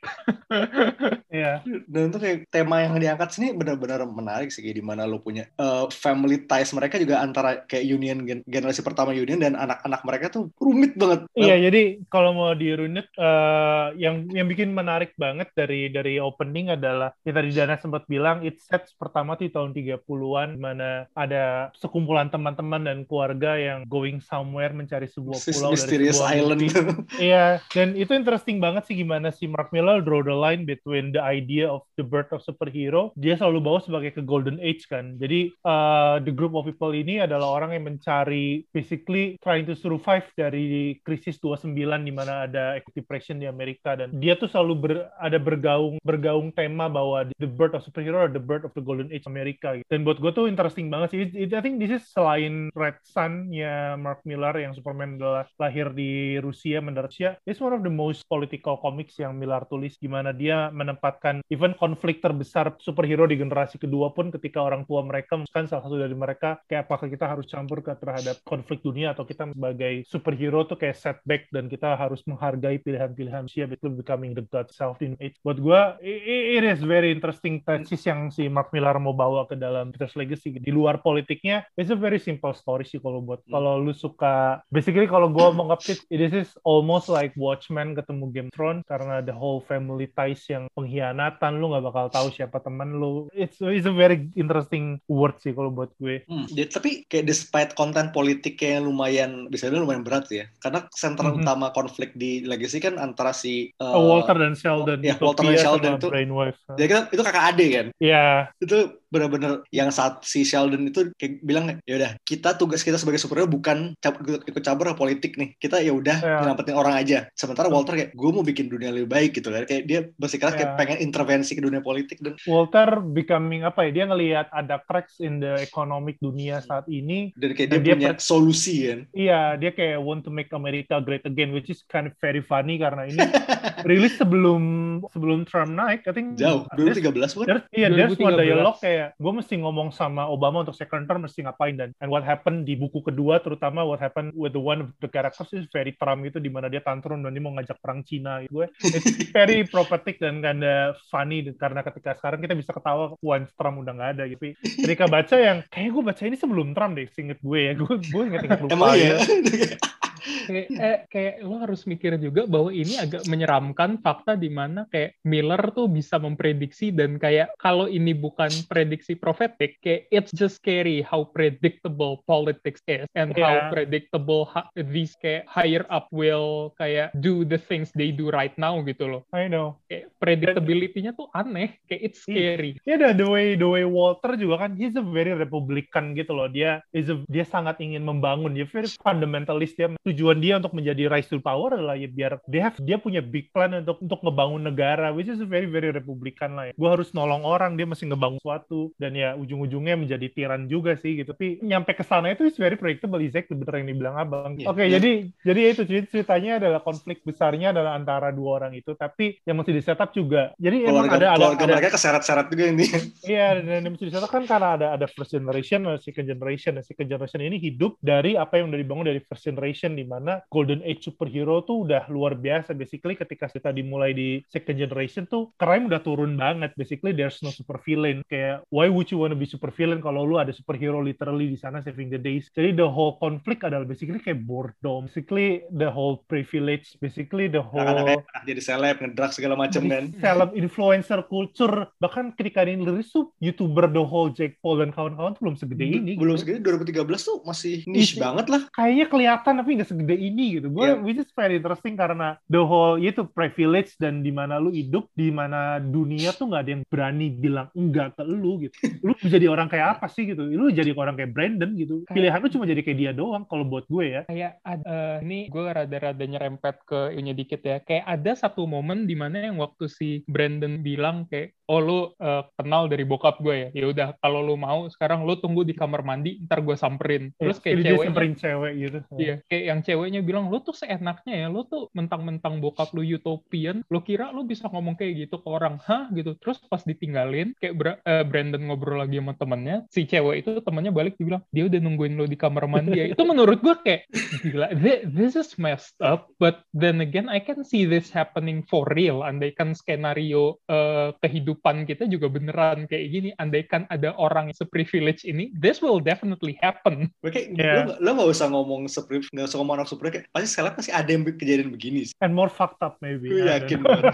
Iya. 1.34 1.66
Dan 1.90 2.14
itu 2.14 2.22
kayak 2.22 2.46
tema 2.54 2.86
yang 2.86 2.94
diangkat 2.94 3.34
sini 3.34 3.58
benar-benar 3.58 4.06
menarik 4.06 4.54
sih 4.54 4.62
kayak 4.62 4.78
di 4.78 4.86
mana 4.86 5.10
lo 5.10 5.18
punya 5.18 5.50
uh, 5.58 5.90
family 5.90 6.46
ties 6.46 6.70
mereka 6.78 7.02
juga 7.02 7.26
antara 7.26 7.66
kayak 7.66 7.90
union 7.90 8.22
gen- 8.22 8.46
generasi 8.46 8.86
pertama 8.86 9.18
union 9.18 9.42
dan 9.42 9.58
anak-anak 9.58 10.06
mereka 10.06 10.26
tuh 10.30 10.54
rumit 10.62 10.94
banget. 10.94 11.26
Iya, 11.34 11.58
jadi 11.58 12.06
kalau 12.06 12.38
mau 12.38 12.54
dirunut 12.54 13.10
eh, 13.18 13.88
yang 13.98 14.30
yang 14.30 14.46
bikin 14.46 14.78
menarik 14.78 15.18
banget 15.18 15.50
dari 15.58 15.90
dari 15.90 16.22
opening 16.22 16.70
adalah 16.78 17.10
ya 17.26 17.34
tadi 17.34 17.50
Dana 17.50 17.82
sempat 17.82 18.06
bilang 18.06 18.46
it 18.46 18.62
sets 18.62 18.94
pertama 18.94 19.34
di 19.34 19.50
tahun 19.50 19.74
30-an 19.74 20.50
di 20.54 20.62
mana 20.62 21.10
ada 21.18 21.43
sekumpulan 21.78 22.28
teman-teman 22.30 22.84
dan 22.84 22.98
keluarga 23.08 23.56
yang 23.56 23.86
going 23.88 24.20
somewhere 24.20 24.72
mencari 24.72 25.08
sebuah 25.08 25.38
pulau 25.40 25.72
dari 25.72 25.76
Mysterious 25.76 26.18
sebuah 26.20 26.32
Island. 26.36 26.60
mimpi. 26.60 26.82
Iya, 27.20 27.46
dan 27.72 27.94
itu 27.94 28.12
interesting 28.14 28.58
banget 28.58 28.90
sih 28.90 28.96
gimana 28.98 29.30
si 29.30 29.46
Mark 29.48 29.70
Miller 29.72 30.02
draw 30.02 30.26
the 30.26 30.34
line 30.34 30.66
between 30.66 31.14
the 31.14 31.22
idea 31.22 31.70
of 31.70 31.86
the 31.96 32.06
birth 32.06 32.32
of 32.34 32.42
superhero. 32.44 33.14
Dia 33.16 33.38
selalu 33.38 33.60
bawa 33.64 33.80
sebagai 33.84 34.16
ke 34.16 34.22
golden 34.26 34.58
age 34.60 34.86
kan. 34.90 35.16
Jadi 35.18 35.54
uh, 35.64 36.20
the 36.24 36.34
group 36.34 36.58
of 36.58 36.66
people 36.68 36.92
ini 36.92 37.24
adalah 37.24 37.54
orang 37.62 37.78
yang 37.78 37.86
mencari 37.88 38.66
basically 38.74 39.38
trying 39.40 39.64
to 39.64 39.78
survive 39.78 40.26
dari 40.36 40.98
krisis 41.06 41.38
29 41.42 41.74
di 42.04 42.14
mana 42.14 42.50
ada 42.50 42.80
depression 42.94 43.42
di 43.42 43.48
Amerika 43.50 43.98
dan 43.98 44.14
dia 44.18 44.38
tuh 44.38 44.50
selalu 44.50 44.74
ber- 44.78 45.08
ada 45.18 45.38
bergaung 45.42 45.98
bergaung 46.02 46.54
tema 46.54 46.90
bahwa 46.90 47.26
the 47.42 47.50
birth 47.50 47.74
of 47.74 47.82
superhero 47.86 48.26
or 48.26 48.32
the 48.32 48.42
birth 48.42 48.66
of 48.66 48.74
the 48.78 48.84
golden 48.84 49.10
age 49.10 49.26
Amerika 49.26 49.78
gitu. 49.78 49.88
Dan 49.90 50.06
buat 50.06 50.22
gue 50.22 50.32
tuh 50.32 50.46
interesting 50.46 50.88
banget 50.90 51.10
sih. 51.14 51.20
It, 51.34 51.50
it- 51.50 51.54
I 51.58 51.62
think 51.66 51.82
this 51.82 51.90
is 51.90 52.06
selain 52.14 52.70
Red 52.78 53.02
Sun-nya 53.02 53.98
Mark 53.98 54.22
Millar 54.26 54.54
yang 54.62 54.78
Superman 54.78 55.18
adalah 55.18 55.50
lahir 55.58 55.90
di 55.94 56.38
Rusia 56.38 56.78
mendarat 56.82 57.10
Rusia, 57.10 57.38
it's 57.46 57.62
one 57.62 57.74
of 57.74 57.82
the 57.86 57.94
most 57.94 58.26
political 58.26 58.78
comics 58.78 59.18
yang 59.18 59.38
Millar 59.38 59.66
tulis 59.70 59.98
gimana 60.02 60.34
dia 60.34 60.70
menempatkan 60.74 61.42
even 61.50 61.74
konflik 61.78 62.22
terbesar 62.22 62.74
superhero 62.82 63.26
di 63.30 63.38
generasi 63.38 63.78
kedua 63.82 64.14
pun 64.14 64.30
ketika 64.34 64.62
orang 64.62 64.86
tua 64.86 65.02
mereka 65.06 65.42
kan 65.50 65.66
salah 65.70 65.86
satu 65.86 65.98
dari 65.98 66.14
mereka 66.14 66.62
kayak 66.70 66.86
apakah 66.90 67.10
kita 67.10 67.26
harus 67.26 67.46
campur 67.50 67.82
ke 67.82 67.94
terhadap 67.98 68.38
konflik 68.46 68.82
dunia 68.82 69.14
atau 69.14 69.26
kita 69.26 69.50
sebagai 69.50 70.06
superhero 70.10 70.66
tuh 70.66 70.78
kayak 70.78 70.98
setback 70.98 71.50
dan 71.50 71.70
kita 71.70 71.98
harus 71.98 72.22
menghargai 72.30 72.78
pilihan-pilihan 72.82 73.46
manusia 73.46 73.70
itu 73.70 73.88
becoming 73.94 74.34
the 74.34 74.42
god 74.50 74.66
self 74.74 74.98
in 75.06 75.14
age. 75.22 75.38
Buat 75.46 75.60
gue 75.62 75.82
it 76.02 76.64
is 76.66 76.82
very 76.82 77.14
interesting 77.14 77.62
touches 77.62 78.02
yang 78.08 78.34
si 78.34 78.50
Mark 78.50 78.74
Millar 78.74 78.98
mau 78.98 79.14
bawa 79.14 79.46
ke 79.46 79.54
dalam 79.54 79.94
Peter's 79.94 80.16
Legacy. 80.18 80.58
Di 80.58 80.72
luar 80.74 81.04
politiknya, 81.24 81.64
it's 81.74 81.88
a 81.88 81.96
very 81.96 82.20
simple 82.20 82.52
story 82.52 82.84
sih 82.84 83.00
kalau 83.00 83.20
buat 83.20 83.40
kalau 83.46 83.80
lu 83.80 83.92
suka 83.92 84.60
basically 84.68 85.08
kalau 85.08 85.28
gue 85.28 85.48
mau 85.50 85.72
ngepit 85.72 86.04
this 86.10 86.36
is 86.36 86.50
almost 86.62 87.08
like 87.08 87.32
Watchmen 87.34 87.96
ketemu 87.96 88.28
Game 88.30 88.50
of 88.50 88.54
Thrones 88.54 88.84
karena 88.84 89.20
the 89.20 89.32
whole 89.32 89.64
family 89.64 90.10
ties 90.10 90.44
yang 90.46 90.68
pengkhianatan 90.74 91.56
lu 91.56 91.72
nggak 91.72 91.86
bakal 91.86 92.06
tahu 92.10 92.28
siapa 92.30 92.60
teman 92.60 93.00
lu. 93.00 93.32
It's 93.32 93.58
it's 93.60 93.88
a 93.88 93.96
very 93.96 94.28
interesting 94.34 95.00
word 95.08 95.40
sih 95.40 95.52
kalau 95.52 95.72
buat 95.72 95.96
gue. 95.96 96.28
Hmm, 96.28 96.44
dia- 96.50 96.68
tapi 96.68 97.08
kayak 97.08 97.24
despite 97.24 97.72
konten 97.74 98.12
politik 98.12 98.60
yang 98.60 98.84
lumayan 98.84 99.48
bisa 99.48 99.68
dibilang 99.68 99.88
lumayan 99.88 100.04
berat 100.04 100.28
ya. 100.28 100.46
Karena 100.60 100.84
sentral 100.92 101.32
Mhm. 101.32 101.40
utama 101.40 101.72
konflik 101.72 102.12
di 102.14 102.44
Legacy 102.44 102.78
kan 102.78 103.00
antara 103.00 103.32
si 103.32 103.72
uh, 103.80 103.96
Oh, 103.96 104.12
Walter 104.12 104.36
dan 104.36 104.54
Sheldon, 104.54 105.00
ya, 105.00 105.16
Walter 105.16 105.46
dan 105.46 105.56
Sheldon 105.56 105.94
itu- 105.96 106.10
Brainwave. 106.10 106.58
Kan 106.68 107.08
itu 107.08 107.22
kakak 107.22 107.46
ade 107.54 107.66
kan. 107.70 107.88
Iya, 107.96 108.50
Itu 108.58 109.00
benar-benar 109.14 109.62
yang 109.70 109.90
saat 109.90 110.24
si 110.24 110.42
Sheldon 110.42 110.84
itu 110.84 111.14
kayak 111.14 111.40
bilang 111.40 111.78
ya 111.84 111.96
udah 111.96 112.12
kita 112.20 112.56
tugas 112.56 112.82
kita 112.82 112.98
sebagai 112.98 113.18
superhero 113.18 113.46
bukan 113.46 113.94
cap- 113.98 114.18
ikut 114.20 114.60
campur 114.60 114.90
ke 114.90 114.98
politik 114.98 115.32
nih. 115.36 115.54
Kita 115.56 115.78
ya 115.78 115.94
udah 115.94 116.18
Ya. 116.18 116.42
nyelamatin 116.42 116.74
orang 116.74 116.96
aja. 116.96 117.30
Sementara 117.34 117.68
Walter 117.68 117.94
kayak 117.94 118.12
gue 118.12 118.30
mau 118.30 118.42
bikin 118.42 118.66
dunia 118.66 118.90
lebih 118.90 119.08
baik 119.08 119.36
gitu 119.36 119.48
kan. 119.48 119.64
Kayak 119.64 119.84
dia 119.86 120.00
bersikeras 120.16 120.54
kayak 120.54 120.74
Ya. 120.74 120.78
pengen 120.78 120.98
intervensi 121.00 121.54
ke 121.54 121.62
dunia 121.62 121.80
politik 121.80 122.18
dan 122.18 122.34
Walter 122.44 122.98
becoming 123.04 123.62
apa 123.62 123.86
ya? 123.86 123.92
Dia 123.94 124.06
ngelihat 124.06 124.48
ada 124.50 124.80
cracks 124.80 125.20
in 125.20 125.38
the 125.38 125.62
economic 125.62 126.18
dunia 126.18 126.58
saat 126.60 126.88
ini. 126.88 127.30
dan 127.36 127.52
kayak 127.52 127.70
Dan 127.70 127.80
dia, 127.80 127.86
dia 127.86 127.96
punya 127.96 128.12
per- 128.12 128.24
solusi 128.24 128.76
kan. 128.86 129.00
Iya, 129.12 129.42
dia 129.56 129.72
kayak 129.72 130.00
want 130.00 130.24
to 130.24 130.32
make 130.32 130.50
America 130.50 130.98
great 130.98 131.22
again, 131.24 131.52
which 131.52 131.68
is 131.68 131.84
kind 131.86 132.06
of 132.06 132.16
very 132.18 132.40
funny 132.40 132.76
karena 132.76 133.04
ini 133.04 133.20
rilis 133.86 134.16
sebelum 134.16 134.62
sebelum 135.06 135.44
Trump 135.44 135.72
naik, 135.72 136.04
I 136.04 136.12
think 136.12 136.36
Jauh, 136.36 136.64
there's- 136.72 136.96
2013 136.96 137.34
pun. 137.34 137.46
There's, 137.46 137.66
iya, 137.70 137.88
there's 137.88 138.16
one 138.16 138.32
2013. 138.32 138.48
dialogue 138.48 138.80
kayak 139.04 139.20
gue 139.20 139.34
mesti 139.36 139.60
ngomong 139.60 139.92
sama 139.92 140.32
Obama 140.32 140.64
untuk 140.64 140.80
second 140.80 141.04
term 141.04 141.28
mesti 141.28 141.44
ngapain 141.44 141.76
dan 141.76 141.92
and 142.00 142.08
what 142.08 142.24
happened 142.24 142.64
di 142.64 142.80
buku 142.80 143.04
kedua 143.04 143.44
terutama 143.44 143.84
what 143.84 144.00
happened 144.00 144.32
with 144.32 144.56
the 144.56 144.64
one 144.64 144.88
of 144.88 144.90
the 145.04 145.10
characters 145.12 145.52
is 145.52 145.68
very 145.76 145.92
Trump 146.00 146.24
itu 146.24 146.40
di 146.40 146.48
mana 146.48 146.72
dia 146.72 146.80
tantrum 146.80 147.20
dan 147.20 147.36
dia 147.36 147.44
mau 147.44 147.52
ngajak 147.60 147.76
perang 147.84 148.00
Cina 148.08 148.40
gitu 148.48 148.64
gue 148.64 148.68
it's 148.96 149.28
very 149.36 149.68
prophetic 149.68 150.24
dan 150.24 150.40
kinda 150.40 150.96
funny 151.12 151.44
karena 151.60 151.84
ketika 151.84 152.16
sekarang 152.16 152.40
kita 152.40 152.56
bisa 152.56 152.72
ketawa 152.72 153.12
once 153.20 153.52
Trump 153.60 153.84
udah 153.84 153.92
nggak 153.92 154.12
ada 154.16 154.24
gitu 154.32 154.56
ketika 154.88 155.06
baca 155.12 155.36
yang 155.36 155.58
kayak 155.68 155.90
gue 155.92 156.04
baca 156.08 156.24
ini 156.24 156.38
sebelum 156.40 156.72
Trump 156.72 156.96
deh 156.96 157.08
singet 157.12 157.44
gue 157.44 157.60
ya 157.60 157.74
gue 157.76 157.94
gue 158.00 158.24
inget-inget 158.32 158.60
lupa 158.64 158.72
Emang 158.72 158.96
ya. 158.96 159.20
iya. 159.52 159.76
kayak 160.48 160.68
eh, 160.72 161.00
kayak 161.12 161.36
lo 161.44 161.60
harus 161.60 161.84
mikir 161.88 162.16
juga 162.20 162.48
bahwa 162.48 162.72
ini 162.72 162.96
agak 163.00 163.28
menyeramkan 163.28 164.00
fakta 164.00 164.36
di 164.40 164.50
mana 164.52 164.88
kayak 164.88 165.20
Miller 165.28 165.62
tuh 165.76 165.88
bisa 165.92 166.20
memprediksi 166.20 166.92
dan 166.92 167.20
kayak 167.20 167.56
kalau 167.60 167.88
ini 167.88 168.16
bukan 168.16 168.50
prediksi 168.68 168.93
profetik 169.18 169.80
kayak 169.80 170.06
it's 170.10 170.30
just 170.36 170.60
scary 170.60 171.02
how 171.02 171.26
predictable 171.26 172.22
politics 172.26 172.82
is 172.86 173.08
and 173.16 173.34
how 173.34 173.54
Yeah. 173.54 173.70
predictable 173.70 174.46
ha- 174.48 174.70
these 174.76 175.14
kayak 175.20 175.46
higher 175.46 175.86
up 175.88 176.08
will 176.10 176.74
kayak 176.78 177.14
do 177.20 177.42
the 177.44 177.58
things 177.58 177.90
they 177.94 178.10
do 178.10 178.30
right 178.30 178.54
now 178.58 178.78
gitu 178.82 179.06
loh 179.08 179.22
I 179.34 179.48
know 179.48 179.78
kayak 179.88 180.10
predictability-nya 180.18 181.14
tuh 181.14 181.30
aneh 181.32 181.78
kayak 181.86 182.02
it's 182.12 182.22
Iya. 182.26 182.56
scary 182.56 182.72
Ya 182.84 182.96
ada 182.98 183.12
the 183.12 183.28
way 183.28 183.54
the 183.54 183.68
way 183.68 183.84
Walter 183.84 184.36
juga 184.36 184.68
kan 184.68 184.76
he's 184.76 184.96
a 184.96 185.04
very 185.04 185.32
Republican 185.34 186.14
gitu 186.14 186.34
loh. 186.34 186.48
Dia 186.48 186.82
is 186.92 187.08
a, 187.08 187.20
dia 187.30 187.44
sangat 187.44 187.80
ingin 187.80 188.02
membangun. 188.02 188.54
Dia 188.54 188.66
very 188.66 188.90
fundamentalist. 189.00 189.76
Dia 189.76 189.92
tujuan 190.04 190.40
dia 190.40 190.58
untuk 190.58 190.74
menjadi 190.74 191.08
rise 191.08 191.30
to 191.30 191.40
power 191.40 191.76
adalah 191.78 191.96
ya 191.96 192.08
biar 192.08 192.40
dia 192.46 192.68
have, 192.68 192.78
dia 192.82 192.98
punya 192.98 193.22
big 193.24 193.52
plan 193.52 193.72
untuk 193.76 194.00
untuk 194.02 194.20
ngebangun 194.20 194.64
negara 194.64 195.12
which 195.12 195.30
is 195.30 195.40
very 195.44 195.68
very 195.68 195.92
Republican 195.92 196.56
lah 196.58 196.70
ya. 196.70 196.74
Gue 196.76 196.90
harus 196.90 197.12
nolong 197.12 197.44
orang, 197.44 197.76
dia 197.76 197.86
mesti 197.86 198.08
ngebangun 198.08 198.42
sesuatu 198.74 198.98
dan 198.98 199.12
ya 199.14 199.30
ujung-ujungnya 199.38 199.96
menjadi 199.96 200.28
tiran 200.34 200.66
juga 200.66 200.98
sih 200.98 201.22
gitu. 201.22 201.34
Tapi 201.34 201.62
nyampe 201.62 201.94
ke 201.94 202.04
sana 202.04 202.34
itu 202.34 202.50
is 202.50 202.58
very 202.58 202.76
predictable 202.76 203.22
exactly 203.22 203.54
bener 203.56 203.74
yang 203.82 203.88
dibilang 203.94 204.16
Abang. 204.18 204.58
Iya. 204.58 204.68
Oke, 204.70 204.84
Iya. 204.90 204.98
jadi 205.00 205.12
jadi 205.46 205.62
itu 205.74 205.82
cerit- 205.86 206.10
ceritanya 206.10 206.52
adalah 206.60 206.82
konflik 206.82 207.22
besarnya 207.24 207.72
adalah 207.72 207.94
antara 207.96 208.34
dua 208.34 208.62
orang 208.62 208.74
itu 208.74 208.94
tapi 208.98 209.38
yang 209.46 209.62
mesti 209.62 209.72
di 209.72 209.82
setup 209.84 210.10
juga. 210.12 210.52
Jadi 210.58 210.90
emang 210.90 211.06
keluarga 211.08 211.18
ada 211.18 211.28
ada 211.30 211.38
keluarga 211.38 211.64
ada 211.64 211.74
mereka 211.78 211.90
keseret-seret 211.96 212.48
juga 212.50 212.66
ini. 212.74 212.86
Iya, 213.34 213.64
dan 213.64 213.82
yang 213.88 213.94
mesti 213.96 214.06
dicatat 214.10 214.30
kan 214.30 214.44
karena 214.44 214.70
ada 214.76 214.88
ada 214.98 215.06
first 215.08 215.32
generation, 215.32 215.86
ada 215.88 216.00
second 216.02 216.28
generation. 216.28 216.76
Dan 216.76 216.84
second 216.84 217.08
generation 217.08 217.40
ini 217.40 217.58
hidup 217.58 217.96
dari 218.04 218.36
apa 218.36 218.60
yang 218.60 218.68
udah 218.74 218.80
dibangun 218.80 219.06
dari 219.08 219.22
first 219.24 219.46
generation, 219.48 219.96
di 219.96 220.04
mana 220.04 220.44
golden 220.52 220.84
age 220.84 221.08
superhero 221.08 221.64
tuh 221.64 221.88
udah 221.88 222.08
luar 222.12 222.36
biasa. 222.36 222.76
Basically 222.76 223.16
ketika 223.16 223.48
kita 223.48 223.72
dimulai 223.72 224.12
di 224.12 224.44
second 224.52 224.76
generation 224.76 225.24
tuh, 225.26 225.52
crime 225.56 225.88
udah 225.88 226.02
turun 226.04 226.36
banget. 226.36 226.76
Basically 226.76 227.16
there's 227.16 227.40
no 227.40 227.50
super 227.50 227.80
villain. 227.80 228.22
Kayak, 228.28 228.63
why 228.70 228.88
would 228.88 229.10
you 229.10 229.18
wanna 229.18 229.34
be 229.34 229.44
super 229.44 229.70
villain 229.70 230.00
kalau 230.00 230.24
lu 230.24 230.38
ada 230.38 230.52
superhero 230.52 231.00
literally 231.00 231.48
di 231.48 231.58
sana 231.58 231.82
saving 231.82 232.08
the 232.08 232.18
days. 232.18 232.48
Jadi 232.52 232.76
the 232.76 232.88
whole 232.88 233.18
conflict 233.18 233.64
adalah 233.64 233.84
basically 233.84 234.20
kayak 234.20 234.44
boredom. 234.44 235.08
Basically 235.08 235.66
the 235.70 235.88
whole 235.88 236.22
privilege. 236.24 236.96
Basically 236.98 237.48
the 237.48 237.60
whole 237.60 237.84
enak 237.84 238.24
jadi 238.44 238.60
seleb, 238.60 238.96
ngedrug 239.00 239.32
segala 239.32 239.56
macam 239.56 239.82
kan. 239.86 240.12
Seleb 240.16 240.50
influencer 240.54 241.20
culture 241.26 241.88
bahkan 241.98 242.32
ketika 242.32 242.64
ini 242.64 242.84
liris 242.84 243.10
tuh 243.10 243.32
youtuber 243.40 243.88
the 243.88 244.02
whole 244.02 244.30
Jack 244.30 244.60
Paul 244.60 244.80
dan 244.80 244.92
kawan-kawan 244.92 245.34
tuh 245.34 245.42
belum 245.44 245.56
segede 245.56 245.84
ini 245.84 246.14
Belum 246.16 246.36
gitu. 246.36 246.44
segede 246.46 246.60
2013 246.62 247.04
tuh 247.20 247.38
masih 247.44 247.84
niche 247.86 248.16
Iya. 248.16 248.22
banget 248.22 248.46
lah. 248.48 248.62
kayaknya 248.70 249.06
kelihatan 249.08 249.54
tapi 249.58 249.70
nggak 249.74 249.90
segede 249.90 250.16
ini 250.16 250.46
gitu 250.58 250.68
gue 250.70 250.86
Iya. 250.86 251.00
which 251.00 251.18
is 251.18 251.30
very 251.32 251.58
interesting 251.58 251.96
karena 251.96 252.36
the 252.46 252.60
whole 252.60 252.96
itu 252.96 253.24
privilege 253.26 253.96
dan 253.98 254.20
di 254.20 254.30
mana 254.30 254.58
lu 254.58 254.70
hidup 254.70 255.08
di 255.14 255.30
mana 255.30 255.80
dunia 255.80 256.32
tuh 256.32 256.48
nggak 256.48 256.62
ada 256.62 256.72
yang 256.72 256.84
berani 256.86 257.28
bilang 257.30 257.68
enggak 257.74 258.14
ke 258.14 258.24
lu 258.24 258.53
gitu. 258.62 258.76
Lu 259.02 259.14
jadi 259.22 259.46
orang 259.50 259.68
kayak 259.72 260.00
apa 260.00 260.08
sih 260.12 260.30
gitu? 260.30 260.46
Lu 260.46 260.70
jadi 260.70 260.92
orang 260.94 261.16
kayak 261.18 261.32
Brandon 261.34 261.72
gitu. 261.74 262.04
Pilihan 262.10 262.40
lu 262.40 262.50
cuma 262.52 262.66
jadi 262.68 262.82
kayak 262.84 262.98
dia 263.00 263.12
doang 263.16 263.48
kalau 263.48 263.66
buat 263.66 263.86
gue 263.88 264.06
ya. 264.06 264.22
Kayak 264.28 264.62
eh, 264.66 265.18
ini 265.24 265.40
gue 265.50 265.64
rada-rada 265.64 266.26
nyerempet 266.26 266.76
ke 266.86 267.16
ini 267.16 267.32
dikit 267.34 267.62
ya. 267.64 267.78
Kayak 267.82 268.06
ada 268.06 268.32
satu 268.38 268.68
momen 268.68 269.10
di 269.10 269.16
mana 269.18 269.50
yang 269.50 269.58
waktu 269.58 269.90
si 269.90 270.22
Brandon 270.28 270.84
bilang 270.84 271.26
kayak 271.30 271.56
oh 271.72 271.80
lu 271.80 272.00
uh, 272.20 272.44
kenal 272.60 272.92
dari 272.92 273.08
bokap 273.08 273.40
gue 273.40 273.56
ya? 273.56 273.70
Ya 273.72 273.86
udah 273.90 274.08
kalau 274.20 274.44
lu 274.44 274.60
mau 274.60 274.86
sekarang 274.92 275.24
lu 275.24 275.40
tunggu 275.40 275.64
di 275.64 275.74
kamar 275.74 276.04
mandi 276.04 276.44
ntar 276.46 276.60
gue 276.62 276.76
samperin. 276.76 277.32
Terus 277.40 277.58
kayak 277.64 277.76
Jadi 277.80 277.84
dia 277.84 277.92
ceweknya 277.96 278.10
samperin 278.12 278.34
cewek 278.36 278.74
gitu. 278.78 279.00
Iya, 279.18 279.36
kayak 279.48 279.64
yang 279.64 279.80
ceweknya 279.84 280.22
bilang, 280.22 280.46
lu 280.52 280.60
tuh 280.60 280.76
seenaknya 280.76 281.34
ya, 281.46 281.48
lu 281.48 281.62
tuh 281.66 281.88
mentang-mentang 281.96 282.60
bokap 282.60 282.92
lu 282.92 283.04
utopian, 283.04 283.82
lu 283.88 284.00
kira 284.04 284.30
lu 284.36 284.44
bisa 284.44 284.68
ngomong 284.68 285.00
kayak 285.00 285.28
gitu 285.28 285.40
ke 285.40 285.48
orang, 285.48 285.80
hah? 285.84 286.10
Gitu. 286.12 286.36
Terus 286.40 286.60
pas 286.68 286.84
ditinggalin, 286.84 287.56
kayak 287.58 287.76
Bra- 287.76 288.02
eh, 288.04 288.26
Brandon 288.44 288.60
ngobrol 288.68 289.00
lagi 289.00 289.24
sama 289.24 289.40
temennya, 289.40 289.88
si 289.88 290.04
cewek 290.04 290.44
itu 290.44 290.60
temennya 290.60 290.92
balik 290.92 291.16
dibilang, 291.16 291.48
dia 291.50 291.64
udah 291.64 291.80
nungguin 291.80 292.20
lu 292.20 292.28
di 292.28 292.36
kamar 292.36 292.68
mandi 292.68 292.92
ya. 292.94 293.06
itu 293.08 293.24
menurut 293.24 293.64
gue 293.64 293.72
kayak, 293.80 294.04
gila, 294.44 294.68
thi- 294.76 295.08
this 295.08 295.40
is 295.40 295.56
messed 295.56 295.96
up, 296.04 296.28
but 296.36 296.68
then 296.76 297.00
again, 297.00 297.32
I 297.32 297.40
can 297.40 297.64
see 297.64 297.88
this 297.88 298.12
happening 298.12 298.68
for 298.68 298.84
real. 298.92 299.24
Andaikan 299.24 299.72
skenario 299.72 300.60
eh, 300.68 301.16
kehidupan 301.18 301.88
kita 301.88 302.04
juga 302.06 302.28
beneran 302.28 302.84
kayak 302.84 303.06
gini, 303.08 303.30
andaikan 303.38 303.88
ada 303.88 304.12
orang 304.14 304.52
yang 304.52 304.58
seprivilege 304.60 305.24
ini, 305.24 305.56
this 305.56 305.80
will 305.80 306.04
definitely 306.04 306.60
happen. 306.60 307.08
Gue 307.24 307.32
kayak 307.32 307.48
Iya. 307.54 307.88
lo, 307.88 307.96
lo 308.04 308.10
gak 308.18 308.30
usah 308.30 308.48
ngomong 308.50 308.82
seperti 308.86 309.32
nggak 309.32 309.48
usah 309.48 309.58
ngomong 309.58 309.76
anak 309.78 309.88
super 309.88 310.12
kayak 310.12 310.28
pasti 310.30 310.52
sekalian 310.52 310.76
pasti 310.76 310.92
ada 310.92 311.08
yang 311.08 311.24
kejadian 311.24 311.72
begini 311.72 312.12
sih. 312.12 312.16
And 312.20 312.36
more 312.36 312.52
fucked 312.52 312.84
up 312.84 313.00
maybe. 313.00 313.32
Gue 313.32 313.48
yakin 313.48 313.80
banget. 313.80 314.14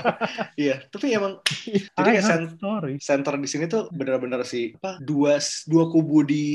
Iya, 0.54 0.76
tapi 0.86 1.16
emang 1.16 1.42
jadi 1.98 2.22
sen- 2.22 2.54
story. 2.54 2.94
center 3.02 3.34
di 3.34 3.48
sini 3.48 3.66
tuh 3.66 3.88
benar-benar 4.20 4.46
si 4.46 4.76
apa 4.78 5.00
dua 5.00 5.40
dua 5.66 5.84
kubu 5.88 6.28
di 6.28 6.46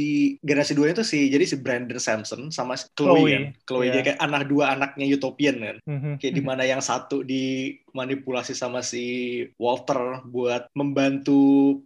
generasi 0.44 0.76
dua 0.76 0.92
itu 0.92 1.02
si 1.02 1.32
jadi 1.32 1.44
si 1.48 1.56
Brandon 1.58 1.98
Sampson 1.98 2.52
sama 2.52 2.76
si 2.76 2.92
Chloe, 2.92 3.16
Chloe, 3.16 3.32
kan. 3.32 3.44
Chloe 3.64 3.84
iya. 3.88 3.92
dia 3.96 4.02
kayak 4.12 4.20
anak 4.20 4.42
dua 4.46 4.64
anaknya 4.76 5.04
utopian 5.16 5.56
kan. 5.58 5.76
Mhm. 5.88 6.12
Kayak 6.20 6.34
di 6.36 6.42
mana 6.44 6.62
yang 6.68 6.80
satu 6.84 7.24
dimanipulasi 7.94 8.58
sama 8.58 8.82
si 8.82 9.04
Walter 9.54 10.26
buat 10.26 10.66
membantu 10.74 11.38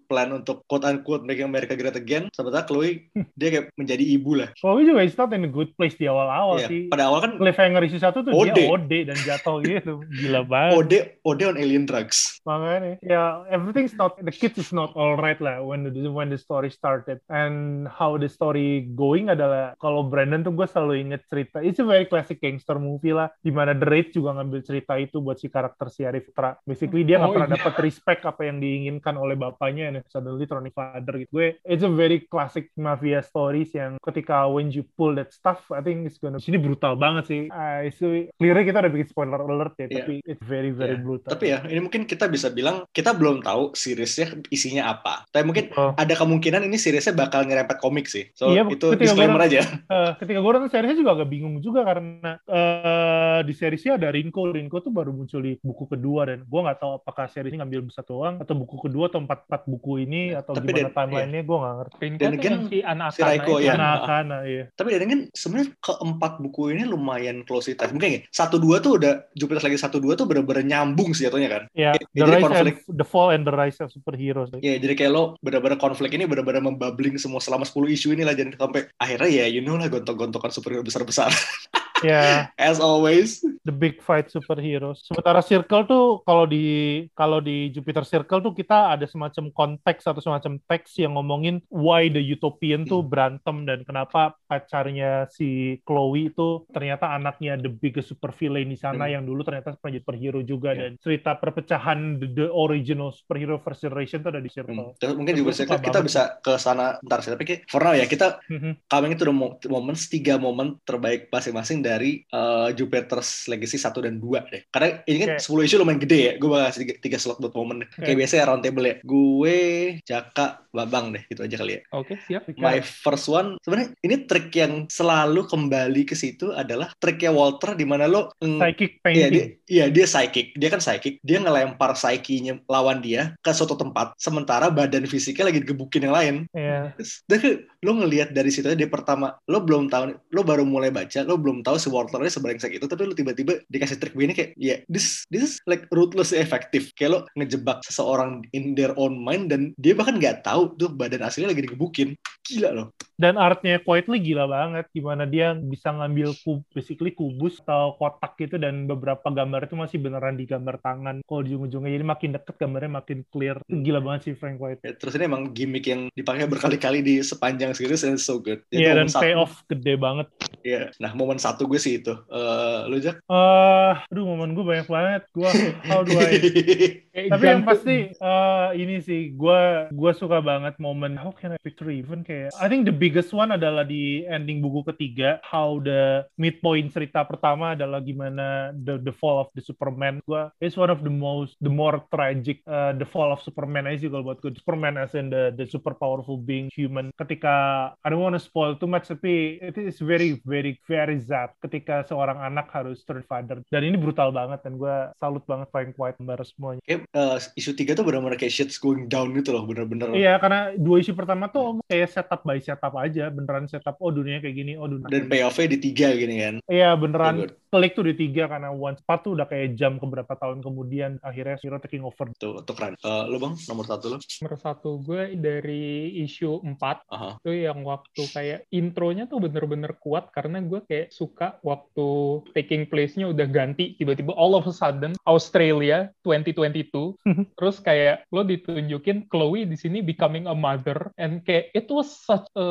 plan 0.08 0.32
untuk 0.32 0.64
quote 0.64 0.88
unquote 0.88 1.28
making 1.28 1.44
America 1.44 1.76
Great 1.76 2.00
Again. 2.00 2.32
Sementara 2.32 2.64
Chloe 2.64 3.12
dia 3.36 3.48
kayak 3.52 3.76
menjadi 3.76 4.00
ibu 4.00 4.40
lah. 4.40 4.48
Chloe 4.56 4.88
juga 4.88 5.04
is 5.04 5.12
not 5.14 5.28
in 5.36 5.44
a 5.44 5.52
good 5.52 5.68
place 5.76 6.00
di 6.00 6.08
awal-awal 6.08 6.64
Iya. 6.64 6.68
sih. 6.72 6.80
Pada 6.88 7.12
awal 7.12 7.20
kan 7.20 7.32
Cliffhanger 7.36 7.84
isi 7.84 8.00
satu 8.00 8.24
tuh 8.24 8.32
Ode. 8.32 8.56
dia 8.56 8.72
ode 8.72 8.98
dan 9.04 9.18
jatuh 9.20 9.60
gitu. 9.68 10.00
Gila 10.08 10.48
banget. 10.48 10.72
Ode 10.74 10.98
Ode 11.28 11.44
on 11.44 11.56
alien 11.60 11.84
drugs. 11.84 12.40
Makanya 12.48 12.96
ya 13.04 13.44
everything's 13.52 13.92
not 13.92 14.16
the 14.16 14.32
kids 14.32 14.56
is 14.56 14.72
not 14.72 14.96
alright 14.96 15.38
lah 15.38 15.60
when 15.60 15.84
the 15.84 15.92
when 16.08 16.32
the 16.32 16.40
story 16.40 16.72
started 16.72 17.20
and 17.28 17.84
how 17.86 18.16
the 18.16 18.32
story 18.32 18.88
going 18.96 19.28
adalah 19.28 19.76
kalau 19.76 20.08
Brandon 20.08 20.40
tuh 20.40 20.56
gue 20.56 20.64
selalu 20.64 21.04
inget 21.04 21.20
cerita 21.28 21.60
it's 21.60 21.76
a 21.76 21.84
very 21.84 22.08
classic 22.08 22.40
gangster 22.40 22.80
movie 22.80 23.12
lah 23.12 23.28
di 23.44 23.52
mana 23.52 23.76
The 23.76 23.84
Raid 23.84 24.16
juga 24.16 24.32
ngambil 24.32 24.64
cerita 24.64 24.96
itu 24.96 25.20
buat 25.20 25.36
si 25.36 25.52
karakter 25.52 25.90
si 25.98 26.06
Arif 26.06 26.30
Putra 26.30 26.54
basically 26.62 27.02
dia 27.02 27.18
nggak 27.18 27.26
Oh, 27.26 27.34
pernah 27.34 27.50
iya. 27.50 27.56
dapat 27.58 27.74
respect 27.82 28.22
apa 28.22 28.46
yang 28.46 28.56
diinginkan 28.56 29.14
oleh 29.14 29.34
bapaknya 29.34 29.90
and 29.90 30.06
suddenly 30.06 30.46
turning 30.46 30.70
father 30.70 31.18
gitu 31.18 31.34
gue 31.34 31.58
it's 31.60 31.82
a 31.82 31.90
very 31.90 32.22
classic 32.22 32.70
mafia 32.72 33.18
stories 33.18 33.74
yang 33.74 33.98
ketika 34.00 34.46
when 34.46 34.70
you 34.70 34.86
pull 34.88 35.10
that 35.10 35.28
stuff 35.28 35.66
I 35.68 35.82
think 35.82 36.06
it's 36.06 36.16
gonna 36.16 36.38
sini 36.38 36.56
brutal 36.56 36.94
banget 36.94 37.24
sih 37.26 37.42
uh, 37.48 37.82
so 37.90 38.06
clearly 38.32 38.62
kita 38.62 38.78
udah 38.78 38.92
bikin 38.92 39.08
spoiler 39.08 39.42
alert 39.42 39.74
ya 39.76 39.86
Iya. 39.88 39.96
tapi 39.98 40.14
it's 40.22 40.44
very 40.44 40.70
very 40.70 40.94
Iya. 40.94 41.02
brutal 41.02 41.30
Tapi 41.30 41.44
ya, 41.48 41.58
ini 41.64 41.80
mungkin 41.80 42.04
kita 42.04 42.28
bisa 42.28 42.48
bilang 42.48 42.86
kita 42.88 43.10
belum 43.10 43.40
tahu 43.40 43.72
seriesnya 43.72 44.28
isinya 44.48 44.90
apa. 44.90 45.24
Tapi 45.26 45.42
mungkin 45.42 45.72
Oh. 45.72 45.90
ada 45.94 46.12
kemungkinan 46.12 46.60
ini 46.62 46.76
seriesnya 46.76 47.10
bakal 47.10 47.42
nyerempet 47.42 47.78
komik 47.78 48.04
sih. 48.04 48.28
So 48.32 48.52
Iya, 48.52 48.68
itu 48.68 48.92
disclaimer 48.94 49.40
gua- 49.40 49.48
aja. 49.48 49.60
Eh, 49.64 50.10
ketika 50.18 50.38
gue 50.38 50.50
nonton 50.50 50.68
seriesnya 50.68 50.98
juga 50.98 51.16
agak 51.16 51.28
bingung 51.28 51.58
juga 51.58 51.80
karena 51.82 52.36
eh 52.46 53.40
di 53.42 53.52
seriesnya 53.52 53.96
ada 53.96 54.08
Rinko. 54.08 54.52
Rinko 54.52 54.78
tuh 54.78 54.92
baru 54.92 55.10
muncul 55.10 55.40
di 55.40 55.56
buku 55.58 55.87
kedua 55.88 56.28
dan 56.28 56.44
gue 56.44 56.60
nggak 56.60 56.78
tahu 56.78 57.00
apakah 57.00 57.24
series 57.32 57.56
ini 57.56 57.64
ngambil 57.64 57.88
satu 57.88 58.18
doang 58.18 58.34
atau 58.42 58.54
buku 58.58 58.76
kedua 58.82 59.06
atau 59.06 59.22
empat 59.22 59.46
empat 59.46 59.62
buku 59.70 59.92
ini 60.02 60.34
atau 60.34 60.58
Tapi 60.58 60.74
gimana 60.74 60.90
dan- 60.90 60.96
timelinenya 60.98 61.42
gue 61.46 61.56
nggak 61.62 61.76
ngerti. 61.78 62.06
Dan 62.18 62.32
again, 62.34 62.50
yang 62.50 62.64
si 62.66 62.78
anak 62.82 63.08
si 63.14 63.20
Raiko, 63.22 63.62
itu 63.62 63.70
ya. 63.70 63.72
kan. 63.72 63.78
Anak-anak 63.78 64.40
iya. 64.50 64.64
Tapi 64.74 64.88
dan 64.98 65.06
kan 65.06 65.20
sebenarnya 65.30 65.68
keempat 65.78 66.32
buku 66.42 66.62
ini 66.74 66.82
lumayan 66.82 67.36
close 67.46 67.70
touch. 67.78 67.92
Mungkin 67.94 68.10
ya, 68.10 68.20
satu 68.34 68.58
dua 68.58 68.82
tuh 68.82 68.98
udah 68.98 69.30
Jupiter 69.38 69.62
lagi 69.62 69.78
satu 69.78 70.02
dua 70.02 70.18
tuh 70.18 70.26
bener-bener 70.26 70.66
nyambung 70.66 71.14
sih 71.14 71.30
jatuhnya 71.30 71.48
kan. 71.48 71.62
Ya, 71.78 71.94
the 71.94 72.06
jadi 72.18 72.30
rise 72.34 72.44
konflik. 72.44 72.74
and 72.82 72.98
the 72.98 73.06
fall 73.06 73.28
and 73.30 73.44
the 73.46 73.54
rise 73.54 73.78
of 73.78 73.94
superheroes. 73.94 74.50
Ya 74.58 74.74
jadi 74.82 74.94
kayak 74.98 75.12
lo 75.14 75.22
bener-bener 75.38 75.78
konflik 75.78 76.10
ini 76.18 76.26
bener-bener 76.26 76.58
membabling 76.58 77.14
semua 77.22 77.38
selama 77.38 77.62
10 77.62 77.94
isu 77.94 78.18
ini 78.18 78.26
lah 78.26 78.34
jadi 78.34 78.50
sampai 78.58 78.90
akhirnya 78.98 79.30
ya 79.30 79.46
you 79.46 79.62
know 79.62 79.78
lah 79.78 79.86
gontok-gontokan 79.86 80.50
superhero 80.50 80.82
besar-besar. 80.82 81.30
ya, 82.00 82.48
As 82.54 82.78
always. 82.78 83.40
the 83.62 83.70
big 83.70 84.00
fight 84.00 84.28
superheroes. 84.28 85.04
Sementara 85.04 85.44
Circle 85.44 85.84
tuh 85.84 86.04
kalau 86.24 86.44
di 86.44 86.64
kalau 87.12 87.38
di 87.38 87.68
Jupiter 87.68 88.00
Circle 88.02 88.40
tuh 88.40 88.52
kita 88.52 88.90
ada 88.90 89.04
semacam 89.04 89.52
konteks 89.52 90.04
atau 90.04 90.18
semacam 90.18 90.56
teks 90.64 90.96
yang 90.96 91.14
ngomongin 91.14 91.60
why 91.68 92.08
the 92.08 92.20
Utopian 92.22 92.82
tuh 92.82 93.04
berantem 93.04 93.64
dan 93.64 93.84
kenapa 93.84 94.32
pacarnya 94.48 95.28
si 95.28 95.76
Chloe 95.84 96.28
itu 96.28 96.64
ternyata 96.68 97.12
anaknya 97.12 97.56
the 97.56 97.68
biggest 97.68 98.08
super 98.08 98.32
villain 98.32 98.66
di 98.66 98.76
sana 98.76 99.04
Hmm. 99.04 99.14
yang 99.14 99.24
dulu 99.24 99.44
ternyata 99.44 99.72
pernah 99.74 99.94
jadi 99.94 100.02
superhero 100.02 100.40
juga 100.40 100.70
Ya. 100.72 100.88
dan 100.88 100.96
cerita 100.98 101.36
perpecahan 101.36 101.98
the, 102.16 102.26
the 102.26 102.46
original 102.48 103.10
superhero 103.10 103.56
first 103.58 103.80
generation 103.80 104.20
tuh 104.20 104.32
ada 104.32 104.40
di 104.40 104.48
Hmm. 104.48 104.56
Circle. 104.56 104.88
Terus 104.96 105.14
mungkin 105.14 105.34
juga 105.34 105.50
suka 105.52 105.76
kita 105.76 105.92
banget 105.94 106.08
bisa 106.08 106.22
ke 106.40 106.52
sana 106.56 106.96
ntar 107.00 107.20
sih. 107.20 107.30
Tapi 107.30 107.44
kayak 107.44 107.60
for 107.66 107.80
now 107.80 107.92
ya 107.92 108.04
kita 108.04 108.40
Mhm. 108.48 108.88
coming 108.88 109.12
itu 109.12 109.22
the 109.22 109.30
mo- 109.30 109.60
moments 109.68 110.08
tiga 110.08 110.34
momen 110.34 110.80
terbaik 110.82 111.28
masing-masing 111.28 111.84
dari 111.88 112.20
uh, 112.36 112.68
Jupiter's 112.76 113.48
Legacy 113.48 113.80
1 113.80 114.04
dan 114.04 114.20
2 114.20 114.52
deh. 114.52 114.62
Karena 114.68 114.88
ini 115.08 115.16
kan 115.24 115.28
Oke. 115.40 115.64
10 115.64 115.66
isu 115.72 115.76
lumayan 115.80 116.00
gede 116.04 116.18
ya. 116.20 116.32
Gue 116.36 116.48
bakal 116.52 116.66
kasih 116.68 116.80
tiga, 116.84 116.94
tiga 117.00 117.18
slot 117.18 117.40
buat 117.40 117.54
momen. 117.56 117.84
deh. 117.84 117.88
Kayak 117.96 118.12
Oke. 118.12 118.20
biasa 118.20 118.34
ya 118.36 118.44
round 118.44 118.62
table 118.62 118.84
ya. 118.84 118.96
Gue, 119.02 119.58
Jaka, 120.04 120.46
Babang 120.68 121.16
deh. 121.16 121.22
Gitu 121.26 121.40
aja 121.40 121.56
kali 121.56 121.72
ya. 121.78 121.82
Oke, 121.96 122.14
siap. 122.28 122.44
My 122.60 122.84
first 122.84 123.26
one 123.26 123.56
sebenarnya 123.64 123.96
ini 124.04 124.28
trik 124.28 124.52
yang 124.52 124.84
selalu 124.86 125.48
kembali 125.48 126.02
ke 126.04 126.12
situ 126.12 126.52
adalah 126.52 126.92
triknya 127.00 127.32
Walter 127.32 127.72
di 127.72 127.88
mana 127.88 128.04
lo 128.04 128.34
mm, 128.38 128.60
Psychic 128.60 128.90
Iya 128.90 129.02
painting. 129.02 129.30
dia, 129.32 129.44
iya 129.70 129.84
dia 129.88 130.04
psychic. 130.04 130.46
Dia 130.58 130.68
kan 130.68 130.82
psychic. 130.82 131.22
Dia 131.22 131.38
ngelempar 131.40 131.94
psyche-nya 131.94 132.58
lawan 132.66 132.98
dia 133.00 133.32
ke 133.40 133.50
suatu 133.54 133.78
tempat, 133.78 134.12
sementara 134.18 134.68
badan 134.68 135.06
fisiknya 135.06 135.48
lagi 135.48 135.62
digebukin 135.62 136.04
yang 136.04 136.14
lain. 136.14 136.34
Iya. 136.52 136.92
Dan 137.30 137.36
kayak 137.38 137.58
lo 137.82 137.92
ngelihat 137.94 138.34
dari 138.34 138.50
situ 138.50 138.66
aja 138.66 138.78
dia 138.78 138.90
pertama, 138.90 139.38
lo 139.46 139.62
belum 139.62 139.86
tahu, 139.86 140.14
lo 140.34 140.40
baru 140.42 140.66
mulai 140.66 140.90
baca, 140.90 141.22
lo 141.22 141.38
belum 141.38 141.62
tahu 141.62 141.78
si 141.78 141.86
ini 141.88 142.30
sebrengsek 142.30 142.74
itu, 142.74 142.86
tapi 142.90 143.06
lo 143.06 143.14
tiba-tiba 143.14 143.62
dikasih 143.70 143.98
trik 144.02 144.14
begini 144.18 144.34
kayak, 144.34 144.50
ya 144.58 144.66
yeah, 144.74 144.78
this 144.90 145.22
this 145.30 145.42
is 145.42 145.54
like 145.70 145.86
ruthlessly 145.94 146.42
effective. 146.42 146.90
Kayak 146.98 147.10
lo 147.10 147.20
ngejebak 147.38 147.86
seseorang 147.86 148.42
in 148.50 148.74
their 148.74 148.94
own 148.98 149.18
mind 149.18 149.54
dan 149.54 149.72
dia 149.78 149.94
bahkan 149.94 150.18
nggak 150.18 150.42
tahu 150.42 150.74
tuh 150.74 150.90
badan 150.90 151.22
aslinya 151.22 151.54
lagi 151.54 151.66
digebukin. 151.66 152.18
Gila 152.48 152.70
loh. 152.74 152.88
dan 153.18 153.34
artnya 153.34 153.82
Quietly 153.82 154.22
gila 154.22 154.46
banget 154.46 154.86
gimana 154.94 155.26
dia 155.26 155.50
bisa 155.58 155.90
ngambil 155.90 156.38
kub, 156.38 156.62
basically 156.70 157.10
kubus 157.10 157.58
atau 157.66 157.98
kotak 157.98 158.38
gitu 158.38 158.62
dan 158.62 158.86
beberapa 158.86 159.26
gambar 159.26 159.66
itu 159.66 159.74
masih 159.74 159.98
beneran 159.98 160.38
digambar 160.38 160.78
tangan 160.78 161.26
kalau 161.26 161.42
di 161.42 161.58
ujung-ujungnya 161.58 161.98
jadi 161.98 162.06
makin 162.06 162.30
deket 162.38 162.54
gambarnya 162.54 162.90
makin 163.02 163.18
clear 163.34 163.58
gila 163.66 163.98
banget 163.98 164.30
sih 164.30 164.34
Frank 164.38 164.62
White 164.62 164.86
Ya, 164.86 164.94
terus 164.94 165.18
ini 165.18 165.26
emang 165.26 165.50
gimmick 165.50 165.90
yang 165.90 166.06
dipakai 166.14 166.46
berkali-kali 166.46 167.02
di 167.02 167.18
sepanjang 167.18 167.67
series 167.72 168.00
and 168.02 168.14
it's 168.14 168.22
so 168.22 168.36
good. 168.36 168.60
Iya 168.68 168.94
dan 168.94 169.04
momen 169.04 169.10
satu- 169.10 169.24
payoff 169.24 169.52
gede 169.66 169.94
banget 169.96 170.28
Iya. 170.60 170.92
Nah, 170.98 171.12
momen 171.12 171.36
satu 171.36 171.64
gue 171.64 171.76
sih 171.76 171.98
itu. 171.98 172.12
Eh, 172.12 172.80
lu 172.86 172.98
Jak? 172.98 173.22
eh 173.22 173.94
aduh 174.04 174.24
momen 174.26 174.52
gue 174.52 174.62
banyak 174.62 174.86
banget 174.86 175.22
gue 175.30 175.48
how 175.82 176.02
do 176.02 176.12
I 176.14 176.32
Kayak 177.18 177.30
tapi 177.34 177.44
yang 177.50 177.64
pasti 177.66 177.96
eh, 178.14 178.68
ini 178.78 179.02
sih 179.02 179.34
gue 179.34 179.62
gue 179.90 180.12
suka 180.14 180.38
banget 180.38 180.78
momen 180.78 181.18
how 181.18 181.34
can 181.34 181.50
I 181.50 181.58
picture 181.58 181.90
even 181.90 182.22
kayak 182.22 182.54
I 182.62 182.70
think 182.70 182.86
the 182.86 182.94
biggest 182.94 183.34
one 183.34 183.50
adalah 183.50 183.82
di 183.82 184.22
ending 184.22 184.62
buku 184.62 184.86
ketiga 184.94 185.42
how 185.42 185.82
the 185.82 186.22
midpoint 186.38 186.94
cerita 186.94 187.26
pertama 187.26 187.74
adalah 187.74 187.98
gimana 187.98 188.70
the 188.70 189.02
the 189.02 189.10
fall 189.10 189.42
of 189.42 189.50
the 189.58 189.62
Superman. 189.66 190.22
Gue 190.30 190.46
it's 190.62 190.78
one 190.78 190.94
of 190.94 191.02
the 191.02 191.10
most 191.10 191.58
the 191.58 191.72
more 191.72 191.98
tragic 192.14 192.62
uh, 192.70 192.94
the 192.94 193.08
fall 193.08 193.34
of 193.34 193.42
Superman 193.42 193.90
aja 193.90 194.06
sih 194.06 194.08
kalau 194.12 194.30
buat 194.30 194.38
gue 194.38 194.54
Superman 194.54 194.94
as 195.02 195.18
in 195.18 195.34
the 195.34 195.50
the 195.58 195.66
super 195.66 195.98
powerful 195.98 196.38
being 196.38 196.70
human. 196.70 197.10
Ketika 197.18 197.90
I 197.98 198.06
don't 198.06 198.22
wanna 198.22 198.38
spoil 198.38 198.78
too 198.78 198.86
much 198.86 199.10
tapi 199.10 199.58
it 199.58 199.74
is 199.74 199.98
very 199.98 200.38
very 200.46 200.78
very 200.86 201.18
sad 201.18 201.50
ketika 201.66 202.06
seorang 202.06 202.38
anak 202.38 202.70
harus 202.70 203.02
turn 203.02 203.26
father. 203.26 203.58
Dan 203.66 203.82
ini 203.90 203.98
brutal 203.98 204.30
banget 204.30 204.62
dan 204.62 204.78
gue 204.78 204.96
salut 205.18 205.42
banget 205.42 205.66
Frank 205.74 205.98
White 205.98 206.20
gambar 206.28 206.44
semuanya. 206.44 206.82
Kayak 206.84 207.07
eh, 207.14 207.36
isu 207.56 207.72
tiga 207.72 207.96
tuh 207.96 208.04
benar-benar 208.04 208.36
kayak 208.36 208.52
shit's 208.52 208.76
going 208.76 209.08
down 209.08 209.32
gitu 209.36 209.54
loh, 209.54 209.64
bener-bener. 209.64 210.12
Iya, 210.12 210.36
karena 210.42 210.74
dua 210.76 211.00
isu 211.00 211.12
pertama 211.16 211.48
tuh 211.48 211.80
kayak 211.88 212.08
setup 212.12 212.42
by 212.44 212.60
setup 212.60 212.94
aja, 212.96 213.32
beneran 213.32 213.66
setup. 213.68 213.96
Oh 214.00 214.12
dunia 214.12 214.40
kayak 214.40 214.56
gini, 214.56 214.76
oh 214.76 214.88
dunia. 214.88 215.08
Dan 215.08 215.26
payoff-nya 215.28 215.76
di 215.76 215.78
tiga 215.80 216.12
gini 216.14 216.34
kan. 216.40 216.54
Iya, 216.68 216.94
beneran 216.98 217.48
good. 217.48 217.52
klik 217.68 217.92
tuh 217.96 218.04
di 218.08 218.14
tiga 218.16 218.48
karena 218.48 218.72
one 218.72 218.96
part 219.04 219.24
tuh 219.24 219.36
udah 219.36 219.46
kayak 219.48 219.76
jam 219.76 220.00
ke 220.00 220.06
berapa 220.08 220.32
tahun 220.36 220.64
kemudian 220.64 221.20
akhirnya 221.20 221.56
Hero 221.60 221.78
taking 221.80 222.04
over. 222.04 222.28
Tuh, 222.36 222.64
tuh 222.64 222.74
keren. 222.76 222.96
Eh, 222.98 223.24
lu 223.28 223.36
bang, 223.40 223.54
nomor 223.68 223.84
satu 223.84 224.16
lu? 224.16 224.18
nomor 224.42 224.56
satu 224.58 224.90
gue 225.02 225.34
dari 225.34 226.14
isu 226.22 226.62
4 226.62 226.78
Aha. 227.10 227.30
itu 227.42 227.50
yang 227.54 227.82
waktu 227.82 228.22
kayak 228.30 228.60
intronya 228.70 229.26
tuh 229.26 229.42
bener-bener 229.42 229.96
kuat 229.98 230.30
karena 230.30 230.62
gue 230.62 230.84
kayak 230.86 231.10
suka 231.10 231.58
waktu 231.64 232.08
taking 232.54 232.86
place-nya 232.86 233.30
udah 233.30 233.46
ganti 233.48 233.98
tiba-tiba 233.98 234.34
all 234.36 234.54
of 234.54 234.66
a 234.68 234.74
sudden 234.74 235.14
Australia 235.26 236.10
2022 236.22 236.97
gitu. 236.98 237.46
Terus 237.54 237.76
kayak 237.78 238.26
lo 238.34 238.42
ditunjukin 238.42 239.30
Chloe 239.30 239.64
di 239.68 239.76
sini 239.78 240.02
becoming 240.02 240.50
a 240.50 240.54
mother 240.56 241.10
and 241.16 241.42
kayak 241.46 241.70
it 241.74 241.86
was 241.88 242.10
such 242.10 242.44
a 242.58 242.68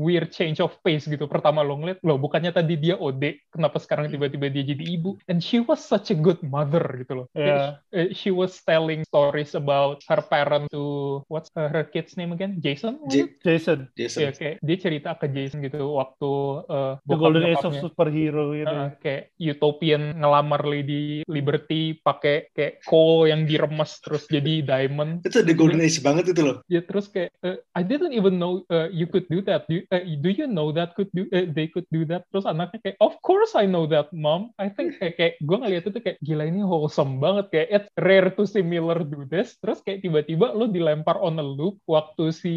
weird 0.00 0.32
change 0.32 0.58
of 0.62 0.72
pace 0.80 1.04
gitu. 1.04 1.28
Pertama 1.28 1.60
lo 1.60 1.76
ngeliat, 1.76 2.00
lo 2.00 2.16
bukannya 2.16 2.52
tadi 2.52 2.78
dia 2.80 2.96
OD, 2.96 3.52
kenapa 3.52 3.76
sekarang 3.80 4.08
tiba-tiba 4.08 4.48
dia 4.48 4.64
jadi 4.64 4.84
ibu? 4.96 5.18
And 5.28 5.42
she 5.42 5.60
was 5.60 5.82
such 5.82 6.12
a 6.12 6.16
good 6.16 6.40
mother 6.40 6.82
gitu 7.04 7.24
loh. 7.24 7.26
Yeah. 7.36 7.44
Kayak, 7.46 7.70
eh, 7.92 8.08
She 8.16 8.30
was 8.32 8.58
telling 8.64 9.04
stories 9.04 9.52
about 9.52 10.00
her 10.08 10.22
parent 10.24 10.72
to 10.72 11.20
what's 11.28 11.52
uh, 11.54 11.68
her 11.68 11.84
kid's 11.84 12.16
name 12.16 12.32
again? 12.32 12.58
Jason? 12.62 13.02
J-? 13.12 13.34
Jason, 13.44 13.90
Jason. 13.98 14.20
Iya, 14.26 14.30
kayak 14.32 14.54
dia 14.62 14.76
cerita 14.80 15.10
ke 15.18 15.26
Jason 15.28 15.60
gitu 15.60 15.98
waktu 15.98 16.30
uh, 16.66 16.94
The 17.04 17.16
Golden 17.18 17.44
Age 17.44 17.64
of 17.66 17.76
Superhero 17.76 18.56
gitu. 18.56 18.70
uh, 18.72 18.94
kayak 19.02 19.34
Utopian 19.36 20.16
ngelamar 20.16 20.64
Lady 20.64 21.26
Liberty 21.28 21.98
pakai 22.00 22.50
kayak 22.54 22.86
coal 22.86 23.26
yang 23.28 23.44
diremes 23.56 23.90
terus 24.04 24.28
jadi 24.28 24.60
diamond. 24.62 25.20
Itu 25.28 25.40
the 25.42 25.56
golden 25.56 25.80
age 25.80 26.00
banget 26.04 26.32
itu 26.32 26.42
loh. 26.44 26.56
Ya 26.68 26.84
terus 26.84 27.08
kayak 27.08 27.32
uh, 27.40 27.56
I 27.72 27.82
didn't 27.82 28.12
even 28.12 28.36
know 28.36 28.62
uh, 28.68 28.88
you 28.92 29.08
could 29.08 29.24
do 29.32 29.40
that. 29.48 29.64
Do, 29.66 29.80
uh, 29.88 30.04
do 30.04 30.28
you 30.28 30.44
know 30.44 30.70
that 30.76 30.92
could 30.94 31.08
do 31.16 31.28
uh, 31.32 31.48
they 31.52 31.68
could 31.70 31.86
do 31.92 32.04
that? 32.10 32.26
Terus 32.32 32.44
anaknya 32.44 32.82
kayak 32.82 32.98
of 33.00 33.16
course 33.22 33.56
I 33.56 33.64
know 33.68 33.88
that 33.90 34.12
mom. 34.12 34.52
I 34.60 34.68
think 34.68 35.00
kayak, 35.00 35.14
kayak 35.16 35.34
gue 35.40 35.56
ngeliat 35.56 35.84
itu 35.88 36.00
kayak 36.02 36.18
gila 36.20 36.44
ini 36.48 36.60
wholesome 36.60 37.18
banget 37.22 37.46
kayak 37.52 37.68
it's 37.70 37.88
rare 38.00 38.28
to 38.34 38.44
see 38.44 38.64
Miller 38.64 39.00
do 39.04 39.24
this. 39.28 39.56
Terus 39.60 39.80
kayak 39.84 40.04
tiba-tiba 40.04 40.52
lo 40.52 40.68
dilempar 40.68 41.16
on 41.20 41.38
a 41.40 41.46
loop 41.46 41.80
waktu 41.88 42.34
si 42.34 42.54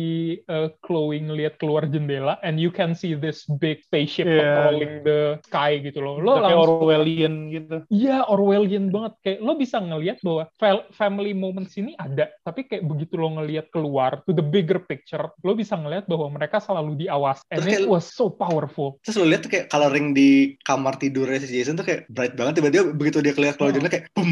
uh, 0.52 0.72
Chloe 0.84 1.22
ngeliat 1.22 1.62
keluar 1.62 1.88
jendela 1.88 2.42
and 2.44 2.58
you 2.58 2.74
can 2.74 2.98
see 2.98 3.14
this 3.16 3.46
big 3.60 3.82
spaceship 3.86 4.28
Yeah. 4.30 4.40
patrolling 4.40 4.96
the 5.04 5.20
sky 5.46 5.72
gitu 5.82 6.00
loh. 6.04 6.16
Lo 6.22 6.38
Kayak 6.38 6.44
langsung 6.46 6.62
Orwellian 6.80 7.34
gitu. 7.50 7.78
Iya, 7.90 8.18
Orwellian 8.30 8.86
banget. 8.94 9.14
Kayak 9.26 9.40
lo 9.42 9.54
bisa 9.58 9.78
ngelihat 9.82 10.18
bahwa 10.22 10.44
family 10.92 11.32
moments 11.32 11.74
ini 11.76 11.96
ada, 11.96 12.28
tapi 12.42 12.66
kayak 12.66 12.84
begitu 12.84 13.16
lo 13.16 13.32
ngelihat 13.34 13.72
keluar 13.72 14.22
to 14.28 14.32
the 14.32 14.44
bigger 14.44 14.78
picture, 14.78 15.32
lo 15.40 15.54
bisa 15.54 15.74
ngelihat 15.74 16.06
bahwa 16.06 16.28
mereka 16.30 16.60
selalu 16.60 17.00
diawas. 17.00 17.40
And 17.50 17.64
Terus 17.64 17.68
it 17.68 17.76
kayak- 17.82 17.90
was 17.90 18.06
so 18.06 18.28
powerful. 18.28 19.00
Terus 19.02 19.16
lo 19.16 19.26
lihat 19.26 19.42
tuh 19.42 19.52
kayak 19.52 19.68
coloring 19.68 20.12
di 20.12 20.30
kamar 20.62 21.00
tidurnya 21.00 21.40
si 21.40 21.50
Jason 21.50 21.80
tuh 21.80 21.88
kayak 21.88 22.06
bright 22.08 22.36
banget. 22.36 22.60
Tiba-tiba 22.60 22.92
begitu 22.92 23.24
dia 23.24 23.32
keluar 23.32 23.56
keluar 23.56 23.72
Oh. 23.72 23.74
jendela 23.74 23.94
kayak 23.96 24.06
boom, 24.12 24.32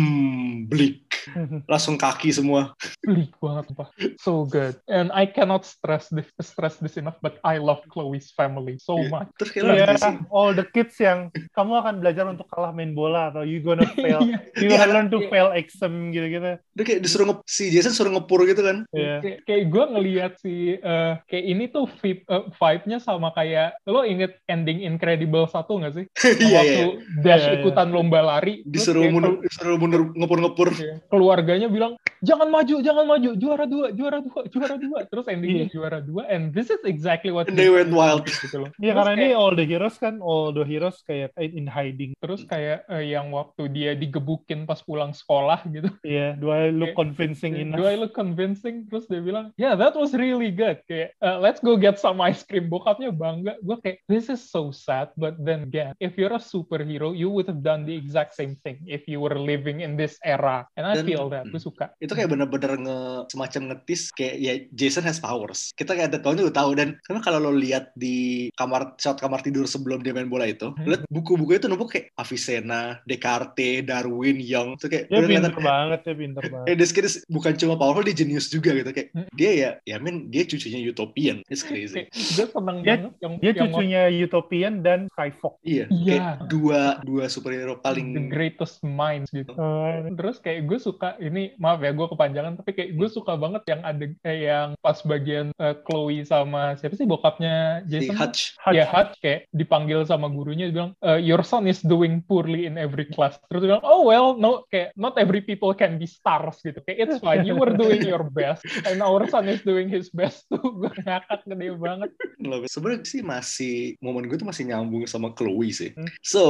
bleak. 0.67 1.06
Langsung 1.72 1.96
kaki 1.96 2.29
semua. 2.29 2.74
Bleak 3.01 3.34
banget, 3.38 3.72
Pak. 3.74 3.89
So 4.19 4.46
good. 4.46 4.77
And 4.86 5.10
I 5.12 5.25
cannot 5.25 5.63
stress 5.63 6.07
this, 6.07 6.27
stress 6.39 6.77
this 6.77 6.96
enough, 6.96 7.17
but 7.19 7.38
I 7.41 7.57
love 7.57 7.81
Chloe's 7.88 8.29
family 8.31 8.77
so 8.77 8.98
Iya. 8.98 9.10
much. 9.10 9.29
Terus 9.38 9.51
lihat 9.57 9.98
sih. 9.98 10.15
all 10.29 10.51
the 10.51 10.65
kids 10.65 10.96
yang 10.98 11.29
kamu 11.51 11.74
akan 11.77 11.96
belajar 12.00 12.25
untuk 12.25 12.48
kalah 12.48 12.72
main 12.72 12.91
bola 12.91 13.29
atau 13.29 13.41
you 13.41 13.60
gonna 13.60 13.86
fail, 13.98 14.22
Iya. 14.22 14.38
you 14.57 14.67
gonna 14.67 14.88
learn 14.88 15.07
to 15.07 15.19
iya. 15.19 15.29
fail 15.29 15.50
exam 15.53 16.12
gitu-gitu. 16.12 16.57
Dia 16.62 16.84
kayak 16.84 17.01
disuruh 17.01 17.25
nge- 17.27 17.46
si 17.46 17.69
Jason 17.69 17.93
suruh 17.93 18.12
ngepur 18.13 18.46
gitu 18.46 18.62
kan. 18.62 18.84
Iya. 18.91 19.19
Kayak, 19.22 19.39
kayak 19.46 19.63
gue 19.67 19.84
ngelihat 19.93 20.31
si 20.38 20.53
eh, 20.75 21.13
kayak 21.25 21.46
ini 21.46 21.65
tuh 21.67 21.86
vibe, 22.00 22.22
eh, 22.24 22.43
vibe-nya 22.53 22.98
sama 22.98 23.31
kayak 23.31 23.77
lo 23.84 24.03
inget 24.03 24.38
ending 24.46 24.84
Incredible 24.84 25.48
satu 25.48 25.81
nggak 25.81 25.93
sih? 25.93 26.05
Iya, 26.05 26.38
iya. 26.43 26.53
waktu 26.53 26.84
iya. 26.86 27.22
Dash 27.22 27.38
Iya, 27.38 27.53
iya. 27.53 27.60
ikutan 27.62 27.88
lomba 27.89 28.19
lari 28.19 28.62
Disuruh 28.62 29.07
mundur, 29.07 29.39
disuruh 29.41 29.77
mundur 29.77 30.10
ngepur-ngepur. 30.13 30.69
Iya. 30.74 30.96
Keluarganya 31.17 31.65
bilang 31.65 31.97
jangan 32.21 32.47
maju 32.47 32.75
jangan 32.79 33.05
maju. 33.05 33.29
Juara 33.33 33.65
dua 33.65 33.88
juara 33.91 34.19
dua 34.19 34.41
juara 34.47 34.75
dua. 34.75 35.00
Terus 35.05 35.25
endingnya 35.27 35.67
juara 35.69 36.00
dua. 36.00 36.25
And 36.27 36.51
this 36.51 36.69
is 36.69 36.81
exactly 36.83 37.29
what 37.29 37.47
And 37.47 37.57
they 37.57 37.69
went 37.69 37.91
wild. 37.91 38.25
gitu 38.43 38.65
loh. 38.65 38.71
Iya 38.77 38.93
karena 38.93 39.12
ini 39.13 39.25
kayak- 39.31 39.38
all 39.38 39.53
the 39.53 39.65
heroes 39.65 39.97
kan, 39.97 40.15
all 40.19 40.50
the 40.51 40.63
heroes 40.63 40.97
kayak 41.03 41.31
in 41.38 41.67
hiding. 41.67 42.13
terus 42.17 42.43
kayak 42.43 42.83
eh, 42.88 43.13
yang 43.13 43.29
waktu 43.29 43.69
dia 43.69 43.91
digebukin 43.93 44.63
pas 44.63 44.81
pulang 44.81 45.12
sekolah 45.12 45.62
gitu. 45.69 45.89
Iya, 46.01 46.36
do 46.36 46.50
I 46.50 46.69
look 46.69 46.93
Kayak- 46.93 47.00
convincing 47.00 47.53
enough? 47.55 47.77
do 47.77 47.86
I 47.86 47.95
look 47.95 48.13
convincing? 48.13 48.88
Terus 48.88 49.05
dia 49.05 49.21
bilang 49.21 49.51
yeah 49.55 49.74
that 49.74 49.93
was 49.93 50.13
really 50.13 50.50
good. 50.50 50.79
Kayak 50.86 51.13
"Uh, 51.19 51.38
let's 51.38 51.59
go 51.59 51.75
get 51.75 51.97
some 51.97 52.19
ice 52.19 52.41
cream. 52.41 52.67
Bokapnya 52.67 53.12
bangga. 53.12 53.57
Gue 53.62 53.77
kayak 53.79 54.03
this 54.05 54.27
is 54.27 54.39
so 54.39 54.69
sad 54.69 55.09
but 55.15 55.36
then 55.39 55.65
again 55.65 55.93
if 56.00 56.15
you're 56.15 56.31
a 56.31 56.41
superhero 56.41 57.12
you 57.12 57.27
would 57.27 57.45
have 57.45 57.62
done 57.62 57.83
the 57.83 57.93
exact 57.93 58.33
same 58.33 58.55
thing 58.63 58.79
if 58.86 59.05
you 59.05 59.19
were 59.19 59.36
living 59.36 59.81
in 59.81 59.95
this 59.95 60.17
era. 60.21 60.65
And 60.75 60.83
I 60.83 61.00
Dan- 61.00 61.05
feel 61.05 61.27
that. 61.29 61.47
Gue 61.47 61.59
suka 61.59 61.93
itu 62.07 62.15
kayak 62.15 62.31
bener-bener 62.31 62.71
nge 62.79 62.99
semacam 63.27 63.61
ngetis 63.69 64.01
kayak 64.09 64.35
ya 64.37 64.53
Jason 64.71 65.03
has 65.03 65.19
powers 65.19 65.75
kita 65.75 65.91
kayak 65.91 66.09
ada 66.09 66.19
tahun 66.19 66.39
juga 66.39 66.53
tahu 66.55 66.71
dan 66.73 66.95
karena 67.03 67.19
kalau 67.19 67.39
lo 67.39 67.51
lihat 67.51 67.91
di 67.93 68.17
kamar 68.55 68.95
shot 68.95 69.19
kamar 69.19 69.39
tidur 69.39 69.67
sebelum 69.67 69.99
dia 69.99 70.11
main 70.11 70.25
bola 70.25 70.47
itu 70.47 70.69
Hmm. 70.69 70.87
lihat 70.87 71.03
buku-buku 71.07 71.53
itu 71.53 71.67
numpuk 71.67 71.89
kayak 71.89 72.07
Avicenna, 72.15 72.99
Descartes, 73.03 73.83
Darwin, 73.83 74.37
Young 74.37 74.75
itu 74.75 74.87
kayak 74.87 75.05
Dia 75.05 75.17
bener 75.17 75.27
pinter 75.27 75.51
kelihatan- 75.51 75.67
banget, 75.67 75.99
dia 76.01 76.15
pinter 76.15 76.41
Eh, 76.41 76.49
banget. 76.49 76.75
this 76.75 76.91
kid 76.91 77.03
is 77.03 77.15
bukan 77.27 77.53
cuma 77.53 77.75
powerful, 77.75 78.01
dia 78.01 78.13
genius 78.13 78.48
juga 78.48 78.72
gitu 78.72 78.87
kayak 78.87 79.09
Hmm. 79.11 79.27
dia 79.33 79.51
ya, 79.51 79.70
ya 79.83 79.98
men 79.98 80.29
dia 80.29 80.43
cucunya 80.43 80.79
utopian, 80.85 81.43
it's 81.46 81.61
crazy. 81.61 82.05
Kayak, 82.05 82.09
gue 82.13 82.46
seneng 82.48 82.77
Dia- 82.79 82.96
banget 82.96 83.13
yang 83.17 83.33
Dia 83.37 83.46
yang 83.48 83.57
cucunya 83.59 84.01
Utopian 84.20 84.74
dan 84.79 85.00
Skyfox. 85.09 85.53
Iya, 85.61 85.85
Iya. 85.87 86.05
kayak 86.07 86.25
dua 86.48 86.81
dua 87.01 87.24
superhero 87.27 87.74
the 87.74 87.81
paling 87.81 88.07
greatest 88.29 88.79
minds 88.81 89.27
gitu. 89.29 89.51
Eh, 89.51 90.13
Terus 90.13 90.37
kayak 90.37 90.61
gue 90.63 90.77
suka 90.77 91.17
ini 91.17 91.57
maaf 91.57 91.79
ya 91.79 91.91
gue 91.98 92.07
kepanjangan 92.07 92.53
tapi 92.62 92.72
kayak 92.77 92.90
gue 92.94 93.07
suka 93.10 93.33
banget 93.33 93.66
yang 93.66 93.81
ada 93.81 94.05
eh, 94.24 94.40
yang 94.46 94.77
pas 94.79 94.98
bagian 95.01 95.50
eh, 95.57 95.75
Chloe 95.83 96.22
sama 96.24 96.77
siapa 96.77 96.94
sih 96.94 97.10
bokapnya 97.10 97.81
si 97.90 98.05
Jason? 98.07 98.16
Hutch. 98.16 98.42
Hutch. 98.62 98.77
Ya 98.77 98.86
Hutch 98.86 99.18
kayak 99.20 99.50
dipanggil 99.51 100.05
sama 100.05 100.29
gurunya 100.29 100.70
dia 100.70 100.75
bilang 100.77 100.92
"Eh, 101.01 101.20
your 101.25 101.42
son 101.42 101.66
is 101.66 101.81
doing 101.81 102.22
poorly 102.24 102.70
in 102.70 102.77
every 102.77 103.10
class. 103.10 103.42
Terus 103.50 103.66
dia 103.66 103.70
bilang 103.75 103.86
oh 103.86 104.05
well 104.05 104.38
no 104.38 104.64
kayak 104.70 104.94
not 104.94 105.18
every 105.18 105.42
people 105.42 105.74
can 105.74 105.98
be 105.98 106.05
stars 106.05 106.62
gitu. 106.62 106.77
Kayak 106.86 107.10
it's 107.10 107.18
fine 107.20 107.44
you 107.44 107.57
were 107.57 107.74
doing 107.74 108.05
your 108.05 108.22
best 108.29 108.62
and 108.86 109.01
our 109.01 109.25
son 109.27 109.50
is 109.50 109.66
doing 109.66 109.90
his 109.90 110.14
best 110.14 110.46
tuh. 110.53 110.62
gue 110.77 110.92
ngakak 111.03 111.42
gede 111.48 111.74
banget. 111.79 112.12
Loh, 112.44 112.62
Sebenarnya 112.70 113.01
sih 113.07 113.22
masih 113.25 113.75
momen 114.03 114.29
gue 114.29 114.38
tuh 114.38 114.46
masih 114.46 114.70
nyambung 114.70 115.07
sama 115.10 115.33
Chloe 115.33 115.74
sih. 115.74 115.96
Hmm. 115.96 116.05
So 116.22 116.42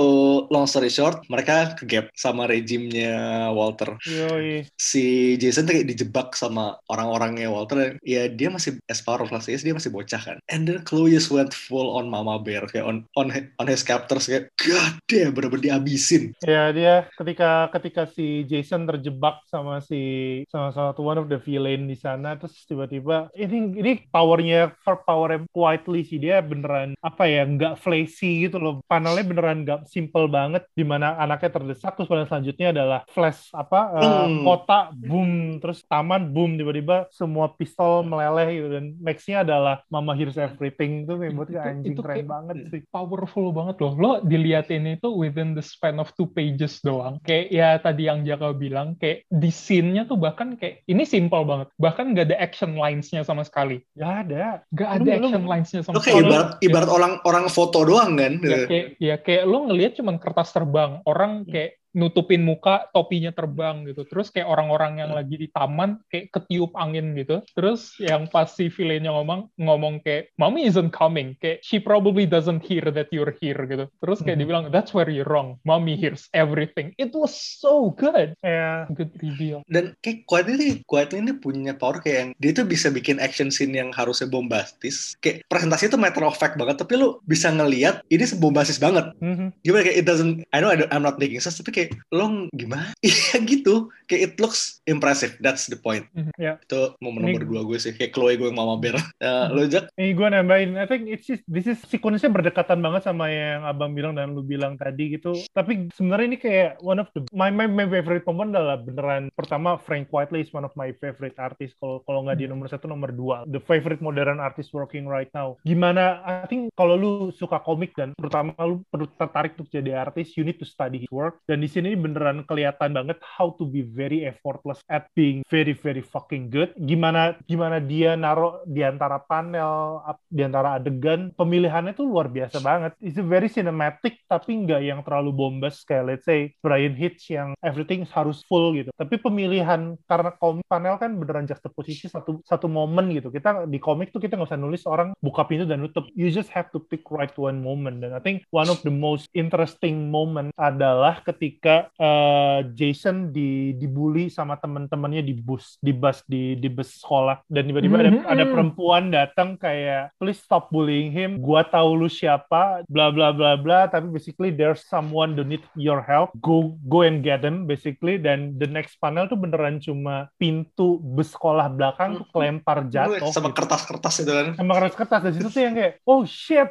long 0.52 0.68
story 0.68 0.92
short, 0.92 1.24
mereka 1.32 1.78
ke 1.78 1.88
gap 1.88 2.12
sama 2.18 2.50
rejimnya 2.50 3.48
Walter. 3.54 3.96
Yoi. 4.04 4.68
Si 4.76 5.37
Jason 5.38 5.65
tuh 5.65 5.78
kayak 5.78 5.89
dijebak 5.89 6.34
sama 6.34 6.78
orang-orangnya 6.89 7.50
Walter. 7.50 7.78
Dan 7.78 7.91
ya 8.04 8.26
dia 8.28 8.50
masih 8.50 8.82
as 8.89 9.00
powerful 9.02 9.38
as 9.38 9.45
dia 9.47 9.73
masih 9.73 9.93
bocah 9.93 10.19
kan. 10.19 10.38
And 10.50 10.65
then 10.65 10.82
Chloe 10.84 11.13
just 11.13 11.30
went 11.30 11.54
full 11.54 11.93
on 11.93 12.10
Mama 12.10 12.41
Bear 12.41 12.65
kayak 12.67 12.86
on 12.86 13.06
on 13.15 13.30
on 13.58 13.67
his 13.67 13.86
captors 13.86 14.28
kayak 14.28 14.50
god 14.58 14.97
damn 15.06 15.32
bener-bener 15.32 15.73
dihabisin. 15.73 16.34
Ya 16.43 16.73
dia 16.73 17.06
ketika 17.15 17.69
ketika 17.71 18.10
si 18.10 18.43
Jason 18.45 18.89
terjebak 18.89 19.45
sama 19.47 19.80
si 19.80 20.02
sama 20.50 20.73
satu 20.73 21.04
one 21.04 21.19
of 21.21 21.28
the 21.30 21.38
villain 21.38 21.86
di 21.86 21.95
sana 21.95 22.36
terus 22.36 22.58
tiba-tiba 22.65 23.30
ini 23.34 23.78
ini 23.78 23.91
powernya 24.10 24.73
for 24.82 25.02
power 25.04 25.43
quietly 25.52 26.02
sih 26.02 26.17
dia 26.17 26.39
beneran 26.41 26.97
apa 27.00 27.28
ya 27.28 27.43
nggak 27.45 27.78
flashy 27.78 28.47
gitu 28.47 28.58
loh 28.58 28.73
panelnya 28.88 29.23
beneran 29.23 29.63
nggak 29.63 29.86
simple 29.88 30.26
banget 30.28 30.63
di 30.73 30.84
mana 30.84 31.15
anaknya 31.17 31.52
terdesak 31.54 31.93
terus 31.95 32.10
panel 32.10 32.28
selanjutnya 32.28 32.67
adalah 32.73 33.00
flash 33.08 33.52
apa 33.54 33.80
eh, 33.93 34.06
Hmm. 34.17 34.41
kota 34.41 34.89
boom 34.95 35.27
terus 35.58 35.84
taman 35.86 36.32
boom 36.32 36.56
tiba-tiba 36.56 37.08
semua 37.10 37.52
pistol 37.52 38.02
meleleh 38.02 38.48
gitu 38.54 38.68
dan 38.70 38.86
nextnya 38.98 39.38
adalah 39.42 39.82
Mama 39.88 40.13
Hears 40.13 40.36
Everything 40.36 41.04
itu 41.04 41.13
kayak 41.13 41.34
buat 41.34 41.48
Itu- 41.48 41.60
anjing 41.60 41.94
itu 41.94 42.02
keren 42.02 42.16
kayak- 42.16 42.30
banget 42.30 42.56
sih 42.70 42.82
powerful 42.88 43.48
banget 43.52 43.76
loh. 43.80 43.94
Lo 43.94 44.12
diliatin 44.22 44.86
itu 44.88 45.10
within 45.10 45.52
the 45.52 45.62
span 45.62 45.98
of 45.98 46.12
two 46.13 46.28
pages 46.28 46.80
doang. 46.80 47.18
Kayak 47.22 47.46
ya 47.50 47.70
tadi 47.78 48.04
yang 48.06 48.22
Jaka 48.22 48.52
bilang, 48.52 48.96
kayak 48.96 49.24
di 49.28 49.50
scene-nya 49.50 50.04
tuh 50.04 50.16
bahkan 50.16 50.56
kayak 50.56 50.84
ini 50.86 51.04
simple 51.04 51.44
banget. 51.44 51.68
Bahkan 51.76 52.12
gak 52.12 52.28
ada 52.32 52.38
action 52.38 52.76
lines-nya 52.76 53.22
sama 53.22 53.42
sekali. 53.42 53.80
ya 53.94 54.22
ada 54.22 54.62
Gak 54.72 54.90
ada 54.98 55.12
lu- 55.18 55.28
action 55.30 55.44
lines-nya 55.46 55.82
sama 55.82 56.00
sekali. 56.00 56.24
ibarat 56.24 56.50
ibarat 56.60 56.90
orang 56.90 57.13
orang 57.24 57.46
foto 57.48 57.84
doang 57.84 58.16
kan. 58.16 58.34
Ya, 58.40 58.60
kayak, 58.66 58.88
ya 59.00 59.16
kayak 59.18 59.44
lo 59.44 59.68
ngelihat 59.68 59.96
cuman 59.96 60.16
kertas 60.18 60.52
terbang. 60.52 61.02
Orang 61.04 61.44
kayak 61.44 61.80
nutupin 61.98 62.46
muka, 62.46 62.86
topinya 62.94 63.34
terbang 63.34 63.82
gitu. 63.90 64.06
Terus 64.06 64.30
kayak 64.30 64.46
orang-orang 64.46 65.02
yang 65.02 65.18
lagi 65.18 65.34
di 65.34 65.50
taman 65.50 65.98
kayak 66.14 66.30
ketiup 66.30 66.78
angin 66.78 67.18
gitu. 67.18 67.42
Terus 67.58 67.98
yang 67.98 68.30
pas 68.30 68.54
si 68.54 68.70
villainnya 68.70 69.10
ngomong 69.10 69.50
ngomong 69.58 70.06
kayak 70.06 70.30
mommy 70.38 70.70
isn't 70.70 70.94
coming. 70.94 71.34
Kayak 71.42 71.66
she 71.66 71.82
probably 71.82 72.30
doesn't 72.30 72.62
hear 72.62 72.86
that 72.94 73.10
you're 73.10 73.34
here 73.42 73.58
gitu. 73.66 73.90
Terus 73.98 74.22
kayak 74.22 74.38
Mhm. 74.38 74.42
dibilang 74.46 74.64
that's 74.70 74.94
where 74.94 75.10
you're 75.10 75.26
wrong. 75.26 75.58
Mommy 75.66 75.98
hears 75.98 76.30
everything. 76.38 76.94
It 77.02 77.18
was 77.18 77.34
so 77.34 77.90
good. 77.98 78.38
ya 78.46 78.86
Good 78.94 79.18
reveal. 79.18 79.66
Dan 79.66 79.98
kayak 80.06 80.30
Quiet 80.30 80.48
ini, 80.54 80.84
Quiet 80.86 81.16
ini 81.16 81.34
punya 81.34 81.74
power 81.74 81.98
kayak 81.98 82.18
yang 82.22 82.30
dia 82.38 82.52
tuh 82.54 82.68
bisa 82.68 82.94
bikin 82.94 83.18
action 83.18 83.50
scene 83.50 83.74
yang 83.74 83.90
harusnya 83.90 84.28
bombastis. 84.28 85.16
Kayak 85.24 85.48
presentasi 85.48 85.88
itu 85.88 85.98
matter 85.98 86.22
of 86.22 86.36
fact 86.36 86.60
banget, 86.60 86.78
tapi 86.78 87.00
lu 87.00 87.18
bisa 87.24 87.50
ngeliat 87.50 88.04
ini 88.12 88.28
sebombastis 88.28 88.78
banget. 88.78 89.10
Mhm. 89.24 89.56
Gimana 89.64 89.82
kayak 89.88 89.98
it 89.98 90.06
doesn't, 90.06 90.44
I 90.52 90.60
know 90.60 90.70
I 90.70 90.84
I'm 90.92 91.02
not 91.02 91.18
making 91.18 91.40
sense, 91.40 91.58
tapi 91.58 91.72
kayak 91.74 91.87
kayak 91.88 92.04
lo 92.12 92.52
gimana? 92.52 92.91
Iya 93.08 93.39
gitu. 93.47 93.88
Kayak 94.08 94.21
it 94.21 94.34
looks 94.39 94.84
impressive. 94.84 95.36
That's 95.39 95.67
the 95.71 95.80
point. 95.80 96.08
Mhm, 96.12 96.36
ya. 96.36 96.60
Itu 96.60 96.95
momen 97.00 97.23
nomor 97.23 97.43
Ini- 97.43 97.50
dua 97.50 97.62
gue 97.63 97.78
sih. 97.80 97.95
Kayak 97.95 98.12
Chloe 98.15 98.36
gue 98.36 98.52
yang 98.52 98.60
Mama 98.60 98.76
Bear. 98.80 99.00
Uh, 99.19 99.47
lo 99.56 99.63
Jack? 99.67 99.91
Ini 99.95 100.12
gue 100.15 100.28
nambahin, 100.28 100.76
I 100.76 100.86
think 100.88 101.08
it's 101.08 101.28
just, 101.28 101.43
this 101.47 101.67
is 101.67 101.80
sequence-nya 101.88 102.32
berdekatan 102.32 102.84
banget 102.84 103.08
sama 103.08 103.32
yang 103.32 103.63
abang 103.63 103.95
bilang 103.95 104.15
dan 104.15 104.36
lu 104.36 104.43
bilang 104.43 104.76
tadi 104.76 105.15
gitu. 105.15 105.36
Tapi 105.56 105.88
sebenarnya 105.95 106.28
ini 106.28 106.38
kayak 106.39 106.71
one 106.84 107.00
of 107.00 107.08
the 107.15 107.23
my 107.32 107.47
my, 107.52 107.67
my 107.67 107.88
favorite 107.88 108.28
moment 108.28 108.56
adalah 108.56 108.80
beneran 108.80 109.32
pertama 109.36 109.80
Frank 109.80 110.12
Whiteley 110.12 110.43
is 110.43 110.52
one 110.52 110.67
of 110.67 110.73
my 110.76 110.91
favorite 111.00 111.36
artist. 111.39 111.78
Kalau 111.80 112.04
kalau 112.04 112.28
nggak 112.28 112.39
di 112.43 112.45
nomor 112.50 112.67
satu 112.67 112.89
nomor 112.89 113.12
dua, 113.15 113.47
the 113.47 113.62
favorite 113.63 114.04
modern 114.04 114.39
artist 114.39 114.71
working 114.76 115.08
right 115.08 115.32
now. 115.32 115.56
Gimana? 115.63 116.23
I 116.23 116.47
think 116.50 116.73
kalau 116.76 116.95
lu 116.97 117.12
suka 117.36 117.60
komik 117.62 117.95
dan 117.95 118.12
terutama 118.17 118.56
lu 118.63 118.84
perlu 118.89 119.08
tertarik 119.15 119.56
untuk 119.60 119.69
jadi 119.71 120.00
artis, 120.00 120.36
you 120.36 120.43
need 120.43 120.60
to 120.60 120.67
study 120.67 121.04
his 121.04 121.12
work. 121.12 121.39
Dan 121.45 121.62
di 121.62 121.69
sini 121.78 121.94
beneran 121.94 122.42
kelihatan 122.50 122.98
banget 122.98 123.22
how 123.22 123.54
to 123.54 123.70
be 123.70 123.86
very 123.86 124.26
effortless 124.26 124.82
at 124.90 125.06
being 125.13 125.46
very 125.46 125.78
very 125.78 126.02
fucking 126.02 126.50
good. 126.50 126.74
Gimana 126.74 127.38
gimana 127.46 127.78
dia 127.78 128.18
naruh 128.18 128.66
di 128.66 128.82
antara 128.82 129.22
panel, 129.22 130.02
di 130.26 130.42
antara 130.42 130.82
adegan, 130.82 131.30
pemilihannya 131.38 131.94
tuh 131.94 132.10
luar 132.10 132.34
biasa 132.34 132.58
banget. 132.66 132.98
It's 132.98 133.22
a 133.22 133.26
very 133.26 133.46
cinematic 133.52 134.26
tapi 134.26 134.66
nggak 134.66 134.82
yang 134.82 135.00
terlalu 135.06 135.30
bombas 135.30 135.86
kayak 135.86 136.06
let's 136.10 136.26
say 136.26 136.58
Brian 136.66 136.98
Hitch 136.98 137.30
yang 137.30 137.54
everything 137.62 138.08
harus 138.10 138.42
full 138.50 138.74
gitu. 138.74 138.90
Tapi 138.98 139.22
pemilihan 139.22 139.94
karena 140.10 140.34
komik 140.42 140.66
panel 140.66 140.98
kan 140.98 141.13
beneran 141.13 141.46
juxtaposition 141.46 142.10
satu 142.10 142.42
satu 142.42 142.66
momen 142.66 143.13
gitu. 143.13 143.30
Kita 143.30 143.70
di 143.70 143.78
komik 143.78 144.10
tuh 144.10 144.24
kita 144.24 144.34
nggak 144.34 144.50
usah 144.50 144.58
nulis 144.58 144.84
orang 144.90 145.13
buka 145.22 145.46
pintu 145.46 145.70
dan 145.70 145.84
nutup. 145.84 146.10
You 146.18 146.34
just 146.34 146.50
have 146.56 146.74
to 146.74 146.82
pick 146.82 147.06
right 147.13 147.34
one 147.38 147.62
moment. 147.62 148.02
Dan 148.02 148.18
I 148.18 148.22
think 148.24 148.48
one 148.50 148.72
of 148.72 148.82
the 148.82 148.94
most 148.94 149.30
interesting 149.38 150.10
moment 150.10 150.56
adalah 150.56 151.20
ketika 151.22 151.57
uh, 151.63 152.60
Jason 152.72 153.30
di 153.30 153.48
dibully 153.72 154.28
sama 154.28 154.58
teman-temannya 154.58 155.22
di 155.22 155.34
bus 155.34 155.78
di 155.78 155.89
bus 155.89 156.22
di 156.24 156.54
di 156.54 156.67
bus 156.67 157.00
sekolah. 157.00 157.41
Dan 157.46 157.65
tiba-tiba 157.65 157.96
ada, 157.98 158.10
Mhm. 158.10 158.26
ada 158.26 158.43
perempuan 158.43 159.04
datang 159.08 159.56
kayak 159.56 160.12
please 160.17 160.38
stop 160.38 160.67
bullying 160.67 161.10
him. 161.10 161.39
Gua 161.39 161.63
tahu 161.63 161.96
lu 161.96 162.08
siapa. 162.08 162.84
Bla 162.86 163.08
bla 163.10 163.32
bla 163.32 163.56
bla. 163.56 163.88
Tapi 163.88 164.10
basically 164.10 164.50
there's 164.50 164.84
someone 164.84 165.32
who 165.32 165.41
need 165.41 165.63
your 165.74 166.02
help. 166.02 166.34
Go 166.38 166.76
go 166.84 167.02
and 167.02 167.22
get 167.22 167.39
them 167.39 167.63
basically. 167.63 168.17
Dan 168.17 168.58
the 168.58 168.67
next 168.67 168.98
panel 168.98 169.26
tuh 169.26 169.38
beneran 169.38 169.80
cuma 169.80 170.28
pintu 170.36 171.00
bus 171.00 171.32
sekolah 171.32 171.70
belakang 171.70 172.20
tuh 172.20 172.28
kelempar 172.30 172.84
jatuh 172.88 173.30
Sama 173.30 173.50
gitu. 173.50 173.56
kertas-kertas 173.56 174.15
itu 174.20 174.32
kan. 174.32 174.48
sama 174.54 174.72
kertas-kertas. 174.76 175.20
Dari 175.24 175.34
situ 175.38 175.48
tuh 175.48 175.62
yang 175.62 175.74
kayak 175.74 175.93
oh 176.04 176.28
shit. 176.28 176.67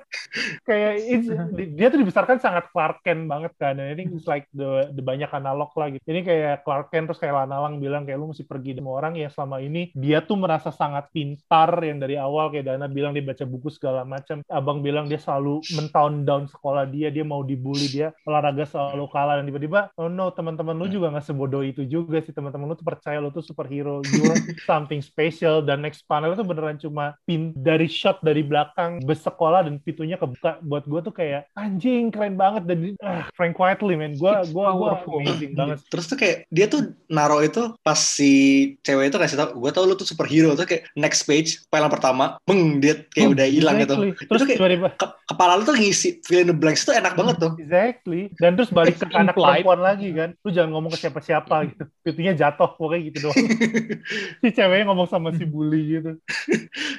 Kayak 0.63 0.93
dia 1.79 1.87
tuh 1.89 2.01
dibesarkan 2.01 2.37
sangat 2.37 2.69
Clark 2.69 3.01
Kent 3.01 3.25
banget 3.25 3.53
kan. 3.57 3.73
Dan 3.73 3.89
I 3.89 3.95
think 3.95 4.13
it's 4.13 4.27
like 4.27 4.45
the, 4.53 4.76
the 4.93 5.03
banyak 5.05 5.31
analog 5.33 5.71
lah 5.79 5.89
gitu. 5.93 6.05
Ini 6.05 6.21
kayak 6.27 6.55
Clark 6.67 6.93
Kent 6.93 7.07
terus 7.13 7.21
kayak 7.23 7.35
Lana 7.35 7.63
Lang 7.63 7.79
bilang 7.79 8.03
kayak 8.05 8.19
lu 8.19 8.35
mesti 8.35 8.45
pergi 8.45 8.77
sama 8.77 8.91
orang 8.99 9.15
yang 9.17 9.31
selama 9.33 9.57
ini 9.63 9.95
dia 9.97 10.21
tuh 10.21 10.37
merasa 10.37 10.69
sangat 10.75 11.09
pintar 11.15 11.73
yang 11.81 12.03
dari 12.03 12.19
awal. 12.21 12.53
Kayak 12.53 12.75
Dana 12.75 12.87
bilang 12.91 13.17
dia 13.17 13.25
baca 13.25 13.45
buku 13.47 13.69
segala 13.73 14.03
macam. 14.03 14.43
Abang 14.51 14.85
bilang 14.85 15.07
dia 15.07 15.17
selalu 15.17 15.63
mentown 15.79 16.27
down 16.27 16.45
sekolah 16.51 16.85
dia 16.91 17.09
dia 17.09 17.25
mau 17.25 17.41
dibully 17.47 17.89
dia 17.89 18.13
olahraga 18.29 18.67
selalu 18.67 19.07
kalah. 19.09 19.41
Dan 19.41 19.49
tiba-tiba 19.49 19.95
oh 19.97 20.11
no 20.11 20.29
teman-teman 20.35 20.77
lu 20.77 20.87
juga 20.91 21.15
nggak 21.15 21.27
sebodoh 21.27 21.63
itu 21.65 21.87
juga 21.87 22.21
sih. 22.21 22.35
Teman-teman 22.35 22.69
lu 22.69 22.75
tuh 22.77 22.87
percaya 22.87 23.23
lu 23.23 23.33
tuh 23.33 23.45
superhero. 23.45 24.03
You're 24.13 24.37
something 24.69 25.01
special. 25.01 25.63
Dan 25.63 25.81
next 25.87 26.05
panel 26.11 26.35
itu 26.35 26.45
beneran 26.45 26.77
cuma 26.77 27.15
pin 27.25 27.55
dari 27.57 27.87
shot 27.87 28.21
dari 28.21 28.43
belakang 28.43 29.01
bus 29.07 29.23
sekolah 29.23 29.65
dan 29.65 29.79
pintunya 29.81 30.19
kebuka. 30.19 30.59
Buat 30.67 30.85
gue 30.91 31.01
tuh 31.07 31.15
kayak 31.15 31.49
anjing 31.55 32.11
keren 32.11 32.35
banget. 32.35 32.67
Dan 32.67 32.79
ah, 33.01 33.29
Frank 33.39 33.57
Whiteley 33.57 33.95
man 33.95 34.17
gue 34.17 34.33
gue 34.51 34.66
gue 34.69 34.81
powerful. 34.81 35.19
amazing 35.23 35.53
banget 35.53 35.79
Terus 35.87 36.05
tuh 36.07 36.17
kayak 36.17 36.37
dia 36.49 36.67
tuh 36.67 36.81
naro 37.07 37.39
itu 37.39 37.77
pas 37.81 37.95
si 37.95 38.33
cewek 38.83 39.11
itu 39.11 39.17
kasih 39.17 39.37
tau, 39.37 39.49
gue 39.53 39.71
tau 39.71 39.85
lu 39.85 39.95
tuh 39.95 40.03
superhero 40.03 40.53
tuh 40.53 40.65
kayak 40.65 40.91
next 40.95 41.23
page 41.23 41.63
file 41.69 41.85
yang 41.85 41.93
pertama, 41.93 42.41
beng 42.43 42.81
dia 42.81 43.07
kayak 43.13 43.29
udah 43.33 43.47
hilang 43.47 43.77
gitu. 43.79 43.95
Exactly. 43.95 44.27
terus 44.27 44.41
Itu 44.43 44.49
kayak- 44.49 44.95
Ke- 44.97 45.15
kepala 45.27 45.53
lu 45.55 45.63
tuh 45.63 45.77
ngisi 45.77 46.19
fill 46.23 46.43
in 46.43 46.51
the 46.51 46.57
blanks 46.57 46.83
itu 46.83 46.91
enak 46.91 47.15
banget 47.15 47.37
tuh. 47.39 47.53
Exactly. 47.59 48.31
Dan 48.37 48.55
terus 48.55 48.71
balik 48.71 48.97
ke 48.97 49.07
anak 49.15 49.35
perempuan 49.35 49.81
lagi 49.81 50.09
kan. 50.11 50.35
Lu 50.41 50.51
jangan 50.51 50.71
ngomong 50.75 50.91
ke 50.91 50.99
siapa-siapa 50.99 51.55
gitu. 51.71 51.85
Pintunya 52.03 52.33
jatuh 52.33 52.71
pokoknya 52.75 53.01
gitu 53.11 53.19
doang. 53.27 53.37
si 54.43 54.49
ceweknya 54.51 54.85
ngomong 54.89 55.07
sama 55.07 55.31
si 55.33 55.45
bully 55.45 55.99
gitu. 55.99 56.11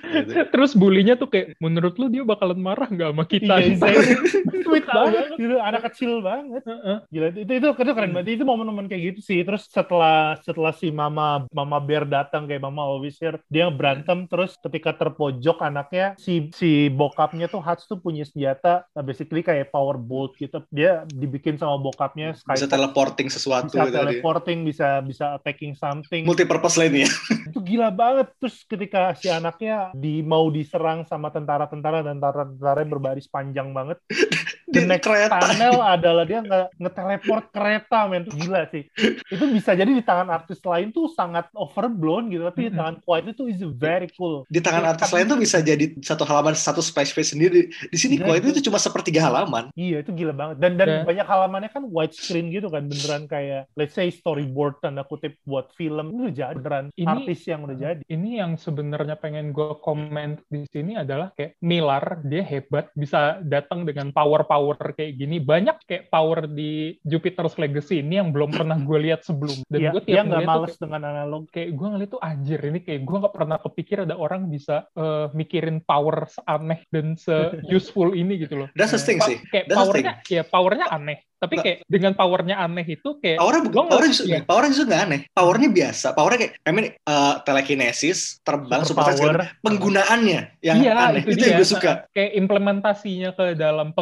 Gitu. 0.07 0.31
Terus 0.51 0.71
bulinya 0.73 1.15
tuh 1.15 1.27
kayak, 1.27 1.55
menurut 1.59 1.95
lu 1.97 2.07
dia 2.07 2.23
bakalan 2.23 2.57
marah 2.57 2.87
nggak 2.87 3.09
sama 3.11 3.25
kita? 3.25 3.53
Iya, 3.59 3.75
exactly. 3.75 4.15
Sweet 4.67 4.85
banget 4.85 5.25
gitu. 5.35 5.55
Anak 5.57 5.81
kecil 5.91 6.11
banget. 6.19 6.63
Heeh. 6.63 6.97
Gila 7.09 7.25
itu 7.31 7.39
itu 7.41 7.56
itu, 7.57 7.67
itu 7.73 7.91
keren 7.93 8.11
banget. 8.13 8.37
Itu 8.37 8.43
momen-momen 8.45 8.85
kayak 8.85 9.15
gitu 9.15 9.19
sih. 9.23 9.39
Terus 9.41 9.65
setelah 9.71 10.37
setelah 10.43 10.73
si 10.75 10.93
mama 10.93 11.47
mama 11.49 11.77
bear 11.81 12.05
datang 12.05 12.45
kayak 12.45 12.61
mama 12.61 12.85
always 12.85 13.17
here, 13.17 13.41
dia 13.49 13.71
berantem 13.73 14.29
terus 14.29 14.53
ketika 14.61 14.93
terpojok 14.93 15.63
anaknya 15.63 16.13
si 16.19 16.51
si 16.53 16.91
bokapnya 16.93 17.49
tuh 17.49 17.63
Hats 17.63 17.89
tuh 17.89 17.97
punya 17.97 18.23
senjata 18.23 18.85
nah, 18.93 19.03
basically 19.03 19.41
kayak 19.41 19.73
power 19.73 19.97
bolt 19.97 20.37
gitu. 20.37 20.61
Dia 20.69 21.07
dibikin 21.09 21.57
sama 21.57 21.79
bokapnya 21.81 22.37
Bisa 22.37 22.67
Skype 22.67 22.69
teleporting 22.69 23.27
sesuatu 23.31 23.73
bisa 23.73 23.85
gitu 23.89 23.97
teleporting, 23.97 24.59
bisa 24.67 25.01
bisa 25.01 25.39
attacking 25.39 25.73
something. 25.73 26.27
Multi-purpose 26.27 26.77
lane 26.77 27.07
ya. 27.07 27.09
itu 27.49 27.59
gila 27.63 27.89
banget. 27.89 28.29
Terus 28.37 28.63
ketika 28.67 29.15
si 29.17 29.31
anaknya 29.31 29.89
di 29.97 30.21
mau 30.21 30.47
diserang 30.53 31.07
sama 31.09 31.33
tentara-tentara 31.33 32.03
dan 32.05 32.17
tentara-tentara 32.17 32.81
berbaris 32.83 33.29
panjang 33.29 33.71
banget, 33.71 34.01
the 34.73 34.83
Di 34.83 34.85
next 34.85 35.05
kereta. 35.05 35.39
panel 35.39 35.79
adalah 35.79 36.23
dia 36.23 36.39
nge- 36.39 36.69
nge-teleport 36.77 37.43
kereta, 37.49 37.99
men. 38.05 38.23
Itu 38.23 38.35
gila 38.35 38.67
sih. 38.67 38.83
Itu 39.27 39.45
bisa 39.47 39.71
jadi 39.71 39.87
di 39.87 40.01
tangan 40.01 40.27
artis 40.27 40.59
lain 40.59 40.91
tuh 40.91 41.07
sangat 41.09 41.47
overblown 41.53 42.27
gitu, 42.27 42.43
tapi 42.43 42.67
di 42.67 42.73
tangan 42.73 42.99
Quiet 42.99 43.31
itu 43.31 43.47
is 43.47 43.61
very 43.73 44.11
cool. 44.13 44.43
Di 44.47 44.59
tangan 44.59 44.91
artis 44.91 45.07
lain 45.07 45.25
tuh 45.25 45.37
bisa 45.37 45.57
jadi 45.59 45.95
satu 45.99 46.23
halaman 46.23 46.51
satu 46.51 46.79
space 46.79 47.11
space 47.11 47.31
sendiri. 47.31 47.61
Di 47.87 47.97
sini 47.97 48.17
Iya, 48.17 48.25
kok 48.25 48.35
itu- 48.37 48.51
itu 48.51 48.61
cuma 48.67 48.77
sepertiga 48.77 49.23
halaman. 49.23 49.71
Iya, 49.73 50.01
itu 50.01 50.11
gila 50.11 50.33
banget. 50.33 50.55
Dan 50.57 50.75
dan 50.75 50.87
Ya. 50.87 51.01
banyak 51.03 51.27
halamannya 51.27 51.69
kan 51.69 51.83
widescreen 51.85 52.49
gitu 52.49 52.67
kan, 52.67 52.85
beneran 52.85 53.23
kayak 53.25 53.71
let's 53.73 53.93
say 53.93 54.09
storyboard 54.09 54.79
tanda 54.79 55.01
kutip 55.01 55.39
buat 55.43 55.71
film. 55.73 56.11
Itu 56.11 56.21
udah 56.25 56.35
jadi 56.35 56.55
beneran 56.57 56.85
Ini- 56.91 57.07
artis 57.07 57.39
yang 57.45 57.63
udah 57.63 57.77
jadi. 57.77 58.01
Ini 58.03 58.29
yang 58.37 58.51
sebenarnya 58.55 59.15
pengen 59.15 59.49
gue 59.49 59.79
komen 59.79 60.43
di 60.45 60.67
sini 60.67 60.97
adalah 60.97 61.31
kayak 61.31 61.55
Miller 61.61 62.03
dia 62.23 62.41
hebat 62.41 62.91
bisa 62.91 63.39
datang 63.39 63.83
dengan 63.83 64.09
power-power 64.57 64.97
kayak 64.97 65.13
gini. 65.15 65.37
Banyak 65.37 65.85
kayak 65.85 66.09
power 66.09 66.49
di 66.49 66.71
Jupiter's 67.03 67.55
Legacy 67.55 68.01
ini 68.01 68.17
yang 68.17 68.33
belum 68.33 68.49
pernah 68.51 68.77
gue 68.77 68.99
lihat 68.99 69.21
sebelum. 69.21 69.61
Dan 69.69 69.79
Iya, 69.79 69.89
gue 69.93 70.01
tiap 70.03 70.25
nggak 70.25 70.27
ngeliat 70.27 70.47
tuh 70.47 70.59
males 70.59 70.75
dengan 70.77 71.01
analog. 71.03 71.43
kayak 71.47 71.69
gue 71.71 71.87
ngeliat 71.87 72.09
tuh 72.09 72.21
anjir 72.21 72.59
ini 72.59 72.79
kayak 72.81 73.01
gue 73.03 73.17
nggak 73.17 73.35
pernah 73.35 73.57
kepikir 73.59 73.97
ada 74.03 74.15
orang 74.15 74.41
bisa 74.47 74.89
eh, 74.91 75.27
mikirin 75.31 75.77
power 75.79 76.25
seaneh 76.27 76.79
dan 76.89 77.13
se-useful 77.15 78.11
ini 78.17 78.33
gitu 78.39 78.57
loh. 78.57 78.67
That's 78.73 78.91
the 78.91 78.99
thing 78.99 79.21
sih. 79.21 79.37
Kayak 79.47 79.69
That's 79.69 79.77
powernya, 79.79 80.13
ya 80.25 80.41
powernya 80.43 80.87
aneh. 80.89 81.19
Tapi 81.37 81.53
Nggak. 81.53 81.65
kayak 81.69 81.79
dengan 81.85 82.13
powernya 82.17 82.55
aneh 82.57 82.81
itu 82.89 83.21
kayak 83.21 83.37
Powernya, 83.37 83.61
Lo 83.61 83.69
nggak- 83.69 83.89
powernya 83.93 84.09
justru, 84.09 84.25
iya. 84.25 84.41
powernya 84.41 84.69
justru 84.73 84.85
nggak 84.89 85.03
aneh. 85.05 85.21
Powernya 85.29 85.69
biasa. 85.69 86.07
Powernya 86.17 86.39
kayak, 86.41 86.53
I 86.57 86.71
mean, 86.73 86.85
uh, 87.05 87.33
telekinesis, 87.45 88.19
terbang, 88.41 88.81
super 88.81 89.05
segala- 89.13 89.53
Penggunaannya 89.61 90.39
yang 90.65 90.77
iya, 90.81 90.97
aneh. 90.97 91.21
itu, 91.21 91.29
Itu, 91.29 91.37
dia. 91.37 91.47
yang 91.47 91.61
gue 91.61 91.69
suka. 91.69 91.91
Kayak 92.09 92.31
implementasinya 92.35 93.29
ke 93.31 93.45
dalam 93.53 93.93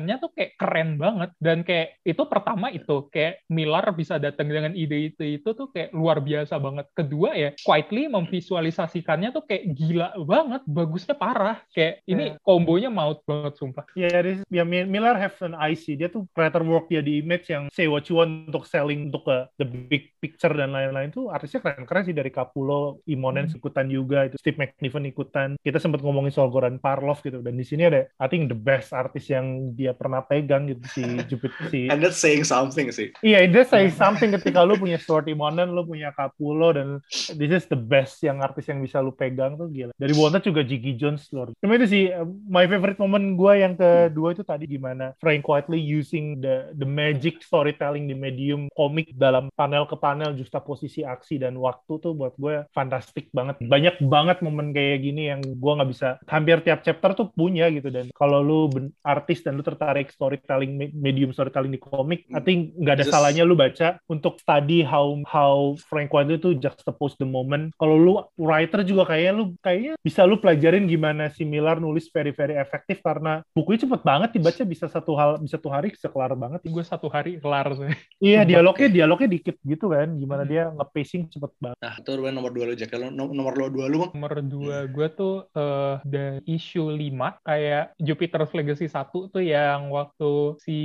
penggunaannya 0.00 0.16
tuh 0.16 0.30
kayak 0.32 0.52
keren 0.56 0.90
banget 0.96 1.30
dan 1.36 1.58
kayak 1.60 2.00
itu 2.02 2.22
pertama 2.24 2.72
itu 2.72 2.96
kayak 3.12 3.44
Miller 3.52 3.84
bisa 3.92 4.16
datang 4.16 4.48
dengan 4.48 4.72
ide 4.72 5.12
itu 5.12 5.22
itu 5.36 5.48
tuh 5.52 5.68
kayak 5.68 5.92
luar 5.92 6.24
biasa 6.24 6.56
banget. 6.56 6.88
Kedua 6.96 7.36
ya 7.36 7.50
quietly 7.60 8.08
memvisualisasikannya 8.08 9.30
tuh 9.30 9.44
kayak 9.44 9.64
gila 9.76 10.08
banget, 10.24 10.62
bagusnya 10.64 11.14
parah. 11.14 11.60
Kayak 11.70 12.00
ini 12.08 12.24
kombonya 12.40 12.88
maut 12.88 13.20
banget 13.28 13.60
sumpah. 13.60 13.84
Ya, 13.92 14.08
this- 14.24 14.44
ya 14.48 14.64
Mi- 14.64 14.88
Miller 14.88 15.14
have 15.14 15.36
an 15.44 15.52
IC. 15.54 16.00
Dia 16.00 16.08
tuh 16.08 16.24
creator 16.32 16.64
work 16.64 16.88
dia 16.88 17.04
di 17.04 17.20
image 17.20 17.52
yang 17.52 17.68
say 17.70 17.84
what 17.86 18.08
you 18.08 18.16
want 18.16 18.48
untuk 18.48 18.64
selling 18.64 19.12
untuk 19.12 19.28
ke 19.28 19.36
the 19.60 19.66
big 19.66 20.10
picture 20.18 20.52
dan 20.52 20.72
lain-lain 20.72 21.12
tuh 21.12 21.28
artisnya 21.28 21.60
keren-keren 21.60 22.06
sih 22.06 22.16
dari 22.16 22.32
Capullo, 22.32 23.02
Imonen 23.04 23.46
Hmm. 23.50 23.58
ikutan 23.60 23.86
juga 23.90 24.24
itu 24.24 24.36
Steve 24.38 24.56
McNiven 24.56 25.04
ikutan. 25.10 25.48
Kita 25.60 25.76
sempat 25.76 26.00
ngomongin 26.00 26.30
soal 26.30 26.48
Goran 26.48 26.78
Parlov 26.78 27.20
gitu 27.20 27.42
dan 27.42 27.56
di 27.56 27.64
sini 27.66 27.84
ada 27.84 28.06
I 28.16 28.26
think 28.30 28.48
the 28.48 28.56
best 28.56 28.94
artis 28.94 29.26
yang 29.28 29.74
dia 29.74 29.89
pernah 29.96 30.22
pegang 30.24 30.70
gitu 30.70 30.84
si 30.90 31.02
Jupiter 31.26 31.64
si 31.68 31.80
And 31.92 32.00
that's 32.00 32.20
saying 32.20 32.46
something 32.46 32.92
sih. 32.94 33.10
Iya, 33.24 33.48
dia 33.50 33.64
say 33.66 33.90
something 33.90 34.30
ketika 34.36 34.62
lu 34.62 34.78
punya 34.78 35.00
Stuart 35.00 35.26
Imonen, 35.26 35.74
lu 35.74 35.82
punya 35.86 36.14
Capullo, 36.14 36.76
dan 36.76 37.02
this 37.34 37.50
is 37.50 37.66
the 37.66 37.78
best 37.78 38.20
yang 38.22 38.44
artis 38.44 38.68
yang 38.70 38.78
bisa 38.84 39.02
lu 39.02 39.10
pegang 39.10 39.58
tuh 39.58 39.70
gila. 39.72 39.92
Dari 39.96 40.14
Wonder 40.14 40.42
juga 40.42 40.62
Jiggy 40.62 40.94
Jones, 40.94 41.26
Lord. 41.34 41.56
Cuma 41.58 41.76
itu 41.80 41.86
sih, 41.88 42.04
uh, 42.12 42.28
my 42.46 42.68
favorite 42.68 43.00
moment 43.00 43.34
gue 43.34 43.52
yang 43.60 43.74
kedua 43.74 44.36
itu 44.36 44.42
tadi 44.44 44.64
gimana 44.68 45.16
Frank 45.18 45.44
Whiteley 45.46 45.80
using 45.80 46.38
the 46.44 46.72
the 46.76 46.88
magic 46.88 47.40
storytelling 47.40 48.06
di 48.06 48.16
medium 48.16 48.68
komik 48.76 49.12
dalam 49.16 49.48
panel 49.56 49.88
ke 49.88 49.96
panel 49.96 50.36
juxtaposisi 50.36 51.02
aksi 51.02 51.40
dan 51.40 51.56
waktu 51.56 51.98
tuh 52.00 52.12
buat 52.12 52.36
gue 52.36 52.68
fantastik 52.76 53.32
banget 53.32 53.58
banyak 53.64 53.96
banget 54.04 54.38
momen 54.44 54.70
kayak 54.76 55.02
gini 55.02 55.32
yang 55.32 55.40
gue 55.40 55.72
nggak 55.72 55.90
bisa 55.90 56.20
hampir 56.28 56.60
tiap 56.62 56.84
chapter 56.84 57.16
tuh 57.16 57.26
punya 57.32 57.68
gitu 57.72 57.88
dan 57.88 58.12
kalau 58.14 58.40
lu 58.40 58.60
artis 59.04 59.40
dan 59.40 59.56
lu 59.56 59.64
tertarik 59.80 60.12
storytelling 60.12 60.76
me- 60.76 60.92
medium 60.92 61.32
storytelling 61.32 61.72
di 61.72 61.80
komik 61.80 62.28
I 62.28 62.44
think 62.44 62.76
nggak 62.76 63.00
ada 63.00 63.04
Just- 63.08 63.16
salahnya 63.16 63.48
lu 63.48 63.56
baca 63.56 63.96
untuk 64.12 64.36
study 64.36 64.84
how 64.84 65.16
how 65.24 65.72
Frank 65.88 66.12
Whiteley 66.12 66.36
tuh 66.36 66.52
juxtapose 66.52 67.16
the 67.16 67.24
moment. 67.24 67.72
Kalau 67.80 67.96
lu 67.96 68.12
writer 68.36 68.84
juga 68.84 69.08
kayaknya 69.08 69.32
lu 69.32 69.44
kayaknya 69.64 69.96
bisa 70.04 70.28
lu 70.28 70.36
pelajarin 70.36 70.84
gimana 70.84 71.32
si 71.32 71.48
Miller 71.48 71.80
nulis 71.80 72.12
very 72.12 72.36
very 72.36 72.60
efektif 72.60 73.00
karena 73.00 73.40
bukunya 73.56 73.88
cepet 73.88 74.04
banget 74.04 74.36
dibaca 74.36 74.62
bisa 74.68 74.84
satu 74.84 75.16
hal 75.16 75.40
bisa 75.40 75.56
satu 75.56 75.72
hari 75.72 75.96
bisa 75.96 76.12
kelar 76.12 76.36
banget. 76.36 76.60
Gue 76.68 76.84
satu 76.84 77.08
hari 77.08 77.40
kelar 77.40 77.72
sih. 77.72 77.96
Iya 78.20 78.44
dialognya 78.50 78.92
dialognya 78.92 79.32
dikit 79.32 79.56
gitu 79.64 79.88
kan 79.88 80.12
gimana 80.20 80.44
dia 80.44 80.68
nge-pacing 80.68 81.32
cepet 81.32 81.52
banget. 81.56 81.78
Nah, 81.80 81.94
itu 81.96 82.10
nomor 82.20 82.52
dua 82.52 82.64
lu, 82.68 82.74
Jack. 82.76 82.92
Kalau 82.92 83.08
nom- 83.08 83.32
nomor 83.32 83.56
dua, 83.56 83.68
dua 83.72 83.86
lu, 83.88 83.96
Bang? 84.04 84.12
nomor 84.12 84.34
dua 84.44 84.76
gue 84.90 85.08
tuh 85.14 85.48
eh 85.54 85.94
dari 86.04 86.42
issue 86.50 86.90
5 86.90 87.38
kayak 87.46 87.94
Jupiter's 87.96 88.52
Legacy 88.52 88.90
1 88.90 89.30
tuh 89.30 89.42
yang 89.74 89.90
waktu 89.90 90.56
si 90.62 90.78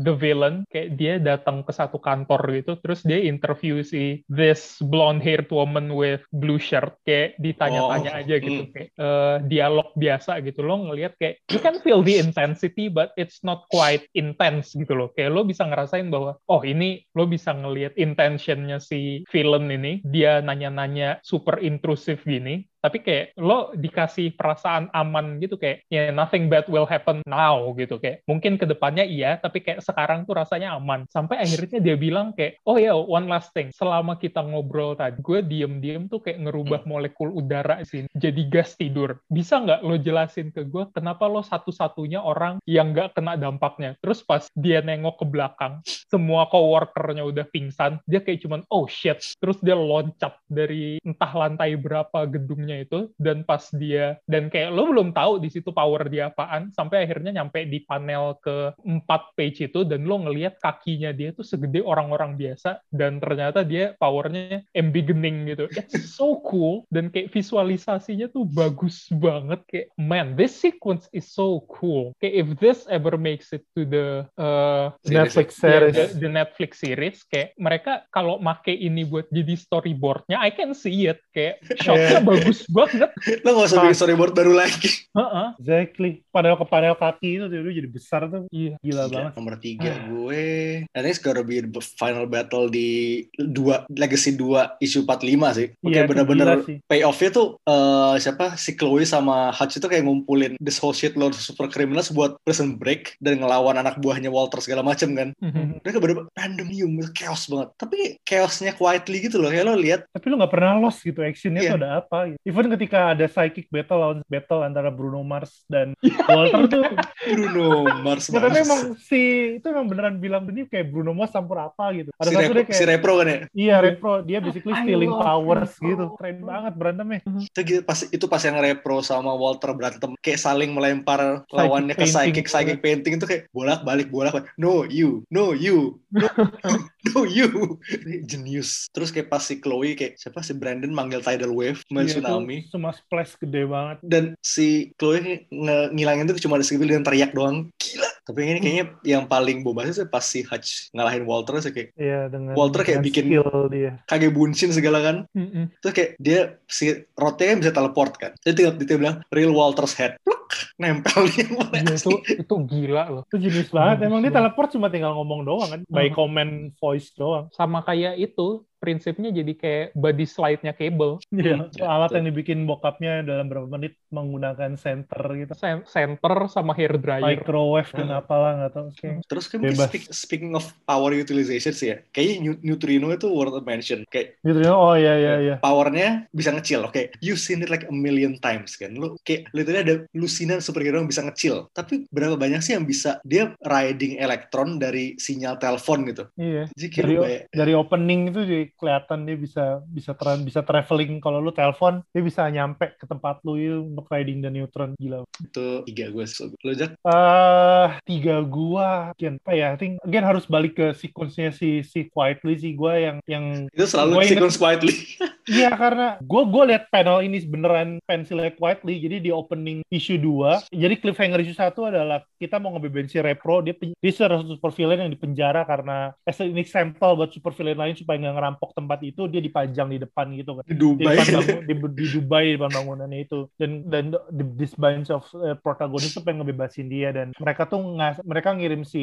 the 0.00 0.14
villain 0.14 0.66
kayak 0.68 0.98
dia 0.98 1.14
datang 1.22 1.62
ke 1.62 1.72
satu 1.74 2.02
kantor 2.02 2.40
gitu 2.58 2.78
terus 2.82 3.06
dia 3.06 3.22
interview 3.22 3.80
si 3.86 4.22
this 4.26 4.78
blonde 4.82 5.22
haired 5.22 5.50
woman 5.50 5.94
with 5.94 6.22
blue 6.34 6.58
shirt 6.58 6.94
kayak 7.06 7.38
ditanya-tanya 7.38 8.08
Oh, 8.08 8.20
aja 8.20 8.34
gitu 8.40 8.62
hmm. 8.66 8.72
kayak 8.72 8.90
eh, 8.94 9.36
dialog 9.48 9.88
biasa 9.94 10.40
gitu. 10.44 10.60
Lo 10.64 10.76
ngelihat 10.88 11.16
kayak 11.16 11.40
you 11.48 11.60
can 11.60 11.76
feel 11.80 12.00
the 12.04 12.20
intensity 12.20 12.92
but 12.92 13.12
it's 13.16 13.40
not 13.40 13.64
quite 13.72 14.04
intense 14.12 14.76
gitu 14.76 14.92
loh. 14.94 15.08
Kayak 15.16 15.34
lo 15.34 15.42
bisa 15.44 15.64
ngerasain 15.64 16.08
bahwa 16.12 16.36
oh 16.48 16.62
ini 16.62 17.04
lo 17.16 17.24
bisa 17.24 17.52
ngelihat 17.56 17.96
intentionnya 17.96 18.78
si 18.82 19.24
villain 19.32 19.68
ini 19.72 20.04
dia 20.04 20.44
nanya-nanya 20.44 21.20
super 21.24 21.60
intrusif 21.60 22.22
gini 22.24 22.67
tapi 22.78 23.02
kayak 23.02 23.34
lo 23.38 23.74
dikasih 23.74 24.38
perasaan 24.38 24.88
aman 24.94 25.42
gitu 25.42 25.58
kayak 25.58 25.84
ya 25.90 26.14
nothing 26.14 26.46
bad 26.46 26.66
will 26.70 26.86
happen 26.86 27.20
now 27.26 27.74
gitu. 27.74 27.98
Kayak 27.98 28.22
mungkin 28.30 28.56
ke 28.56 28.64
depannya 28.64 29.02
iya 29.02 29.36
tapi 29.38 29.62
kayak 29.62 29.82
sekarang 29.82 30.24
tuh 30.24 30.38
rasanya 30.38 30.78
aman. 30.78 31.04
Sampai 31.10 31.42
akhirnya 31.42 31.82
dia 31.82 31.96
bilang 31.98 32.30
kayak 32.34 32.62
oh 32.64 32.78
ya 32.78 32.94
one 32.94 33.26
last 33.26 33.50
thing. 33.52 33.74
Selama 33.74 34.16
kita 34.16 34.42
ngobrol 34.42 34.94
tadi 34.94 35.18
gue 35.18 35.42
diem-diem 35.42 36.06
tuh 36.06 36.22
kayak 36.22 36.46
ngerubah 36.46 36.86
molekul 36.86 37.34
udara 37.34 37.82
sih 37.82 38.06
jadi 38.14 38.42
gas 38.46 38.78
tidur. 38.78 39.18
Bisa 39.26 39.58
nggak 39.58 39.82
lo 39.82 39.98
jelasin 39.98 40.54
ke 40.54 40.62
gue 40.66 40.86
kenapa 40.94 41.26
lo 41.26 41.42
satu-satunya 41.42 42.22
orang 42.22 42.62
yang 42.64 42.94
nggak 42.94 43.18
kena 43.18 43.34
dampaknya? 43.34 43.98
Terus 43.98 44.22
pas 44.22 44.46
dia 44.54 44.80
nengok 44.80 45.22
ke 45.22 45.26
belakang 45.26 45.82
semua 45.84 46.48
coworkernya 46.48 47.26
udah 47.26 47.46
pingsan 47.50 48.00
dia 48.06 48.22
kayak 48.22 48.40
cuman 48.46 48.62
oh 48.70 48.86
shit. 48.86 49.18
Terus 49.38 49.58
dia 49.60 49.74
loncat 49.74 50.38
dari 50.46 51.02
entah 51.02 51.32
lantai 51.34 51.74
berapa 51.74 52.24
gedungnya 52.68 52.84
itu 52.84 53.00
dan 53.16 53.48
pas 53.48 53.64
dia 53.72 54.20
dan 54.28 54.52
kayak 54.52 54.68
lo 54.76 54.92
belum 54.92 55.16
tahu 55.16 55.40
di 55.40 55.48
situ 55.48 55.72
power 55.72 56.04
dia 56.12 56.28
apaan 56.28 56.68
sampai 56.76 57.08
akhirnya 57.08 57.40
nyampe 57.40 57.64
di 57.64 57.80
panel 57.88 58.36
ke 58.44 58.76
4 58.84 59.08
page 59.32 59.72
itu 59.72 59.88
dan 59.88 60.04
lo 60.04 60.20
ngelihat 60.20 60.60
kakinya 60.60 61.16
dia 61.16 61.32
tuh 61.32 61.48
segede 61.48 61.80
orang-orang 61.80 62.36
biasa 62.36 62.84
dan 62.92 63.16
ternyata 63.24 63.64
dia 63.64 63.96
powernya 63.96 64.68
embiggening 64.76 65.48
gitu. 65.48 65.64
It's 65.72 66.12
so 66.12 66.44
cool. 66.44 66.84
Dan 66.92 67.08
kayak 67.08 67.32
visualisasinya 67.32 68.28
tuh 68.28 68.44
bagus 68.44 69.08
banget. 69.08 69.64
Kayak 69.64 69.88
man 69.96 70.36
this 70.36 70.52
sequence 70.52 71.08
is 71.16 71.24
so 71.32 71.64
cool. 71.72 72.12
Kayak 72.20 72.34
if 72.44 72.48
this 72.60 72.84
ever 72.92 73.16
makes 73.16 73.54
it 73.56 73.64
to 73.72 73.88
the 73.88 74.28
uh, 74.36 74.92
Netflix 75.08 75.56
series. 75.56 75.96
the, 75.96 76.28
the 76.28 76.30
Netflix 76.30 76.82
series 76.84 77.24
kayak 77.24 77.56
mereka 77.56 78.04
kalau 78.12 78.36
make 78.42 78.68
ini 78.68 79.06
buat 79.06 79.30
jadi 79.32 79.56
storyboardnya 79.56 80.36
I 80.36 80.52
can 80.52 80.76
see 80.76 81.08
it. 81.08 81.22
Kayak 81.32 81.62
shotnya 81.84 82.18
bagus 82.20 82.57
banget 82.68 83.10
Lo 83.40 83.48
gak 83.52 83.66
usah 83.66 83.76
Ah. 83.76 83.84
bikin 83.84 83.96
storyboard 83.96 84.32
baru 84.32 84.52
lagi. 84.52 84.90
Heeh. 85.10 85.46
exactly 85.58 86.22
panel 86.28 86.54
ke 86.54 86.64
panel 86.64 86.94
kaki 86.94 87.28
itu 87.36 87.46
dulu 87.46 87.68
jadi 87.68 87.88
besar 87.88 88.20
tuh 88.24 88.46
iya 88.48 88.74
gila 88.78 89.04
Tiga. 89.04 89.14
banget 89.14 89.32
Nomor 89.34 89.54
tiga 89.56 89.92
gue. 90.04 90.46
I 90.84 90.98
think 90.98 91.10
it's 91.10 91.18
gonna 91.18 91.42
be 91.42 91.60
the 91.60 91.70
final 91.94 92.24
battle 92.24 92.66
di 92.66 92.88
dua 93.34 93.86
Legacy 93.88 94.32
2 94.32 94.78
issue 94.78 95.02
45 95.02 95.18
sih. 95.52 95.66
Oke 95.76 95.88
Iya, 95.88 96.00
itu 96.00 96.08
bener-bener 96.08 96.46
gila 96.48 96.64
sih. 96.64 96.76
payoff-nya 96.84 97.30
tuh 97.30 97.46
eh, 97.60 98.14
siapa 98.18 98.54
si 98.54 98.72
Chloe 98.72 99.04
sama 99.04 99.50
Hutch 99.50 99.76
itu 99.76 99.86
kayak 99.86 100.02
ngumpulin 100.02 100.54
this 100.58 100.78
whole 100.78 100.92
shit 100.92 101.14
load 101.14 101.32
super 101.32 101.66
criminals 101.66 102.08
buat 102.08 102.38
prison 102.40 102.74
break 102.74 103.18
dan 103.18 103.38
ngelawan 103.38 103.76
anak 103.76 103.98
buahnya 103.98 104.28
Walter 104.28 104.58
segala 104.58 104.80
macem 104.80 105.12
kan. 105.12 105.28
Mhm. 105.36 105.80
Mereka 105.80 105.98
bener 105.98 106.16
pandemonium 106.32 106.88
chaos 107.10 107.46
banget. 107.46 107.68
Tapi 107.76 107.98
chaosnya 108.22 108.72
quietly 108.72 109.18
gitu 109.20 109.36
loh. 109.36 109.48
Kayak 109.48 109.66
lo 109.66 109.74
lihat 109.74 110.00
tapi 110.08 110.24
lu 110.26 110.36
nggak 110.36 110.48
pernah 110.48 110.78
lost 110.78 111.00
gitu 111.00 111.20
actionnya 111.20 111.60
Iya. 111.60 111.70
tuh 111.70 111.78
ada 111.78 111.90
apa 111.98 112.18
gitu. 112.28 112.38
Even 112.48 112.72
ketika 112.72 113.12
ada 113.12 113.28
psychic 113.28 113.68
battle 113.68 114.00
lawan 114.00 114.18
battle 114.24 114.64
antara 114.64 114.88
Bruno 114.88 115.20
Mars 115.20 115.68
dan 115.68 115.92
Walter 116.32 116.64
tuh 116.64 116.84
Bruno 117.28 117.84
Mars. 118.00 118.32
ya, 118.32 118.40
tapi 118.40 118.58
Mars. 118.58 118.64
emang 118.64 118.80
si 118.96 119.20
itu 119.60 119.66
emang 119.68 119.86
beneran 119.86 120.16
bilang 120.16 120.48
ini 120.48 120.64
kayak 120.64 120.88
Bruno 120.88 121.12
Mars 121.12 121.36
campur 121.36 121.60
apa 121.60 121.92
gitu 121.92 122.08
ada 122.16 122.28
si, 122.28 122.34
satu 122.34 122.40
repro, 122.40 122.56
dia 122.56 122.64
kayak 122.64 122.78
si 122.80 122.84
repro 122.88 123.12
kan 123.20 123.26
ya. 123.28 123.38
iya 123.52 123.76
repro 123.84 124.12
dia 124.24 124.38
basically 124.40 124.72
stealing 124.80 125.12
powers 125.12 125.76
Repro. 125.76 125.88
gitu 125.92 126.04
keren 126.16 126.38
banget 126.40 126.72
berantemnya 126.80 127.20
Itu 127.52 127.60
gitu, 127.60 127.80
pas 127.84 128.00
itu 128.08 128.24
pas 128.24 128.40
yang 128.40 128.56
repro 128.58 129.04
sama 129.04 129.36
Walter 129.36 129.76
berantem 129.76 130.16
kayak 130.24 130.40
saling 130.40 130.72
melempar 130.72 131.44
lawannya 131.52 131.92
ke 131.92 132.08
painting. 132.08 132.14
psychic 132.32 132.46
psychic 132.48 132.78
painting 132.80 133.20
itu 133.20 133.26
kayak 133.28 133.42
bolak 133.52 133.84
balik 133.84 134.08
bolak 134.08 134.32
balik. 134.32 134.48
No 134.56 134.88
you, 134.88 135.26
no 135.28 135.52
you, 135.52 136.00
no, 136.08 136.24
no 137.10 137.24
you. 137.24 137.76
Genius. 138.22 138.88
Terus 138.88 139.08
kayak 139.08 139.28
pas 139.28 139.40
si 139.40 139.56
Chloe 139.56 139.92
kayak 139.92 140.16
siapa 140.16 140.40
si 140.40 140.52
Brandon 140.52 140.88
manggil 140.88 141.20
tidal 141.20 141.50
wave, 141.50 141.80
main 141.88 142.04
Iya, 142.04 142.18
tsunami. 142.18 142.64
tuh 142.64 142.74
cuma 142.74 142.90
splash 142.90 143.36
gede 143.36 143.64
banget 143.64 143.96
Dan 144.00 144.24
si 144.38 144.92
Chloe 144.94 145.20
nge- 145.44 145.90
ngilangin 145.90 146.26
itu 146.26 146.42
cuma 146.42 146.56
ada 146.56 146.64
skill 146.64 146.84
dan 146.84 147.02
teriak 147.02 147.32
doang. 147.32 147.68
Gila. 147.74 148.10
Tapi 148.22 148.38
yang 148.38 148.50
ini 148.50 148.60
kayaknya 148.60 148.84
yang 149.16 149.24
paling 149.24 149.60
boba 149.60 149.86
sih 149.86 150.04
pas 150.04 150.22
si 150.22 150.42
Hutch 150.42 150.92
ngalahin 150.92 151.24
Walter 151.24 151.58
sih 151.58 151.70
kayak 151.70 151.88
Iya 151.94 152.28
dengan 152.28 152.52
Walter 152.52 152.82
kayak 152.82 153.00
bikin- 153.00 153.30
dia 153.68 153.92
kage 154.04 154.28
buncin 154.28 154.70
segala 154.70 155.00
kan. 155.00 155.16
Mhm. 155.32 155.80
Terus 155.80 155.92
kayak 155.92 156.10
dia 156.18 156.38
si 156.64 156.88
rotnya 157.14 157.46
kan 157.48 157.58
bisa 157.58 157.72
teleport 157.72 158.12
kan. 158.16 158.32
Jadi 158.40 158.54
tinggal 158.54 158.74
dia 158.78 158.96
bilang 158.96 159.16
real 159.28 159.50
Walter's 159.50 159.92
head. 159.92 160.16
Pluk, 160.20 160.48
nempel 160.78 161.26
di 161.26 161.42
yang 161.42 161.52
mana 161.58 161.74
Iya, 161.82 161.94
itu 161.98 162.12
itu 162.38 162.54
gila 162.64 163.04
loh. 163.10 163.22
Itu 163.26 163.36
jenis 163.36 163.68
banget. 163.68 164.06
Emang 164.06 164.22
dia 164.22 164.30
teleport 164.30 164.70
cuma 164.70 164.86
tinggal 164.88 165.12
ngomong 165.12 165.42
doang 165.42 165.68
kan? 165.68 165.80
By 165.86 166.08
command 166.08 166.72
voice 166.78 167.10
doang. 167.12 167.50
Sama 167.50 167.82
kayak 167.82 168.14
itu 168.16 168.62
prinsipnya 168.78 169.34
jadi 169.34 169.52
kayak 169.58 169.86
body 169.92 170.22
slide-nya 170.22 170.70
cable. 170.70 171.18
Iya, 171.34 171.66
Hmm, 171.66 171.82
alat 171.82 172.14
yang 172.14 172.30
dibikin 172.30 172.62
bokapnya 172.62 173.26
dalam 173.26 173.50
berapa 173.50 173.66
menit 173.66 173.98
menggunakan 174.08 174.78
center 174.78 175.18
gitu. 175.34 175.50
Sen- 175.58 175.82
center 175.82 176.46
sama 176.46 176.78
hair 176.78 176.94
dryer. 176.94 177.26
Microwave 177.26 177.90
dan 177.90 178.06
Hmm. 178.06 178.20
apalah 178.22 178.50
nggak 178.54 178.72
tahu 178.72 178.86
kayak 178.94 179.16
Terus 179.26 179.44
kan 179.50 179.58
speak- 179.74 180.10
speaking 180.14 180.54
of 180.54 180.62
power 180.86 181.10
utilization 181.10 181.74
sih 181.74 181.90
ya. 181.90 181.96
Kayaknya 182.14 182.36
neu- 182.38 182.60
neutrino 182.62 183.10
itu 183.10 183.26
worth 183.26 183.58
a 183.58 183.62
mention. 183.66 184.06
Kayak 184.06 184.38
ya 184.46 184.70
oh 184.70 184.94
iya 184.94 185.14
iya 185.18 185.34
iya. 185.42 185.56
powernya 185.58 186.30
bisa 186.30 186.54
ngecil. 186.54 186.86
Oke, 186.86 187.10
you've 187.18 187.42
seen 187.42 187.58
it 187.58 187.68
like 187.68 187.82
a 187.82 187.90
million 187.90 188.38
times 188.38 188.78
kan. 188.78 188.94
Lu 188.94 189.18
kayak 189.20 189.50
literally 189.50 189.82
ada 189.82 189.94
lusinan 190.14 190.62
superhero 190.68 191.00
yang 191.00 191.08
bisa 191.08 191.24
ngecil. 191.24 191.72
Tapi 191.72 192.04
berapa 192.08 192.36
banyak 192.36 192.60
sih 192.60 192.76
yang 192.76 192.84
bisa 192.84 193.16
dia 193.24 193.56
riding 193.58 194.20
elektron 194.20 194.76
dari 194.76 195.16
sinyal 195.16 195.56
telepon 195.56 196.04
gitu. 196.04 196.28
iya 196.36 196.68
Jadi 196.70 196.88
kayak 196.90 197.00
dari 197.00 197.14
bayang- 197.16 197.46
dari 197.48 197.72
opening 197.72 198.20
itu 198.28 198.40
jadi 198.44 198.64
kelihatan 198.76 199.18
dia 199.24 199.36
bisa 199.36 199.64
bisa 199.88 200.12
tra- 200.12 200.36
bisa 200.38 200.60
traveling 200.60 201.18
kalau 201.18 201.40
lu 201.40 201.50
telepon 201.50 202.04
dia 202.10 202.20
bisa 202.20 202.44
nyampe 202.44 202.92
ke 202.94 203.04
tempat 203.04 203.40
lu 203.42 203.56
itu 203.56 203.80
untuk 203.80 204.04
riding 204.06 204.44
the 204.44 204.50
neutron 204.50 204.92
gila 204.96 205.24
itu 205.38 205.66
tiga 205.86 206.10
gue. 206.10 206.24
So, 206.28 206.52
lu 206.52 206.74
Jack? 206.74 206.98
eh 206.98 207.88
tiga 208.04 208.42
gua 208.42 209.14
again 209.14 209.38
apa 209.38 209.52
ya 209.54 209.72
I 209.72 209.78
think 209.78 210.02
again 210.02 210.26
harus 210.26 210.44
balik 210.44 210.74
ke 210.74 210.92
sequence-nya 210.92 211.50
si 211.50 211.80
si 211.80 212.10
Quietly 212.10 212.58
sih 212.58 212.72
gua 212.74 212.98
yang 212.98 213.16
yang 213.24 213.70
Itu 213.70 213.86
selalu 213.86 214.26
sequence 214.26 214.58
quietly. 214.58 214.92
Iya 215.48 215.72
karena 215.74 216.20
gue 216.20 216.42
gue 216.44 216.64
lihat 216.74 216.92
panel 216.92 217.24
ini 217.24 217.40
beneran 217.48 217.98
pensilnya 218.04 218.52
quietly 218.54 219.00
jadi 219.00 219.16
di 219.18 219.30
opening 219.32 219.80
issue 219.88 220.20
2 220.20 220.70
jadi 220.70 220.94
cliffhanger 221.00 221.40
issue 221.40 221.56
1 221.56 221.72
adalah 221.88 222.22
kita 222.36 222.60
mau 222.60 222.76
ngebebasin 222.76 223.08
si 223.08 223.18
Repro 223.18 223.64
dia 223.64 223.74
dia 223.74 224.12
salah 224.12 224.44
satu 224.44 224.54
super 224.60 224.72
villain 224.74 225.08
yang 225.08 225.12
dipenjara 225.12 225.64
karena 225.64 226.12
as 226.22 226.38
an 226.38 226.54
example 226.60 227.18
buat 227.18 227.32
super 227.32 227.50
villain 227.56 227.78
lain 227.78 227.96
supaya 227.96 228.20
nggak 228.20 228.34
ngerampok 228.36 228.70
tempat 228.76 228.98
itu 229.02 229.24
dia 229.30 229.40
dipajang 229.40 229.88
di 229.88 229.98
depan 230.02 230.26
gitu 230.36 230.60
kan. 230.60 230.64
Di 230.66 230.74
di, 230.74 230.78
Dubai. 230.78 231.14
depan 231.16 231.26
bangun- 231.40 231.64
di, 231.64 231.74
di 231.74 232.06
Dubai 232.12 232.44
di 232.44 232.52
depan 232.58 232.72
bangunannya 232.74 233.18
itu. 233.24 233.38
Dan 233.56 233.70
dan 233.88 234.04
the- 234.30 234.54
this 234.58 234.74
bunch 234.74 235.08
of 235.08 235.24
uh, 235.34 235.56
protagonis 235.58 236.12
tuh 236.12 236.22
pengen 236.22 236.44
ngebebasin 236.44 236.86
dia 236.90 237.10
dan 237.14 237.32
mereka 237.38 237.64
tuh 237.66 237.80
ngas, 237.80 238.20
mereka 238.22 238.52
ngirim 238.54 238.82
si 238.82 239.02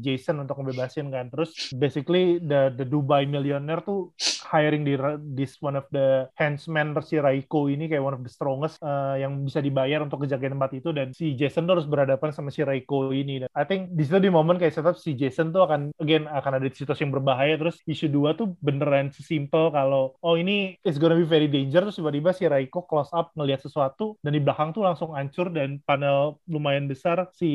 Jason 0.00 0.42
untuk 0.42 0.58
ngebebasin 0.60 1.08
kan. 1.12 1.28
Terus 1.30 1.72
basically 1.76 2.40
the 2.42 2.72
the 2.74 2.86
Dubai 2.88 3.24
millionaire 3.24 3.84
tuh 3.84 4.12
hiring 4.48 4.84
di 4.84 4.94
this 5.36 5.56
one 5.60 5.76
of 5.76 5.83
the 5.90 6.28
henchman 6.38 6.94
si 7.04 7.18
Raiko 7.20 7.66
ini 7.68 7.90
kayak 7.90 8.02
one 8.04 8.16
of 8.16 8.22
the 8.22 8.32
strongest 8.32 8.80
uh, 8.80 9.18
yang 9.18 9.42
bisa 9.44 9.60
dibayar 9.60 10.00
untuk 10.00 10.24
kejagain 10.24 10.54
tempat 10.54 10.72
itu. 10.76 10.90
Dan 10.94 11.10
si 11.12 11.34
Jason 11.34 11.66
tuh 11.66 11.80
harus 11.80 11.88
berhadapan 11.88 12.30
sama 12.30 12.48
si 12.54 12.62
Raiko 12.62 13.10
ini. 13.10 13.44
Dan 13.44 13.48
I 13.52 13.64
think 13.66 13.92
di 13.92 14.02
situ 14.06 14.20
di 14.22 14.30
momen 14.30 14.56
kayak 14.56 14.74
setup 14.76 14.96
si 14.96 15.18
Jason 15.18 15.50
tuh 15.50 15.66
akan 15.66 15.90
again 15.98 16.30
akan 16.30 16.62
ada 16.62 16.66
situasi 16.70 17.04
yang 17.04 17.12
berbahaya. 17.12 17.58
Terus 17.58 17.82
isu 17.84 18.06
dua 18.08 18.38
tuh 18.38 18.54
beneran 18.62 19.10
sesimpel 19.10 19.74
kalau 19.74 20.14
oh 20.22 20.34
ini 20.38 20.78
it's 20.86 20.96
gonna 20.96 21.18
be 21.18 21.26
very 21.26 21.50
dangerous. 21.50 21.94
Terus 21.94 21.98
tiba-tiba 22.00 22.30
si 22.32 22.44
Raiko 22.46 22.86
close 22.86 23.10
up 23.12 23.34
ngelihat 23.34 23.64
sesuatu 23.64 24.16
dan 24.22 24.32
di 24.32 24.40
belakang 24.40 24.70
tuh 24.70 24.86
langsung 24.86 25.12
hancur. 25.12 25.50
Dan 25.54 25.82
panel 25.84 26.40
lumayan 26.48 26.88
besar 26.88 27.28
si 27.36 27.50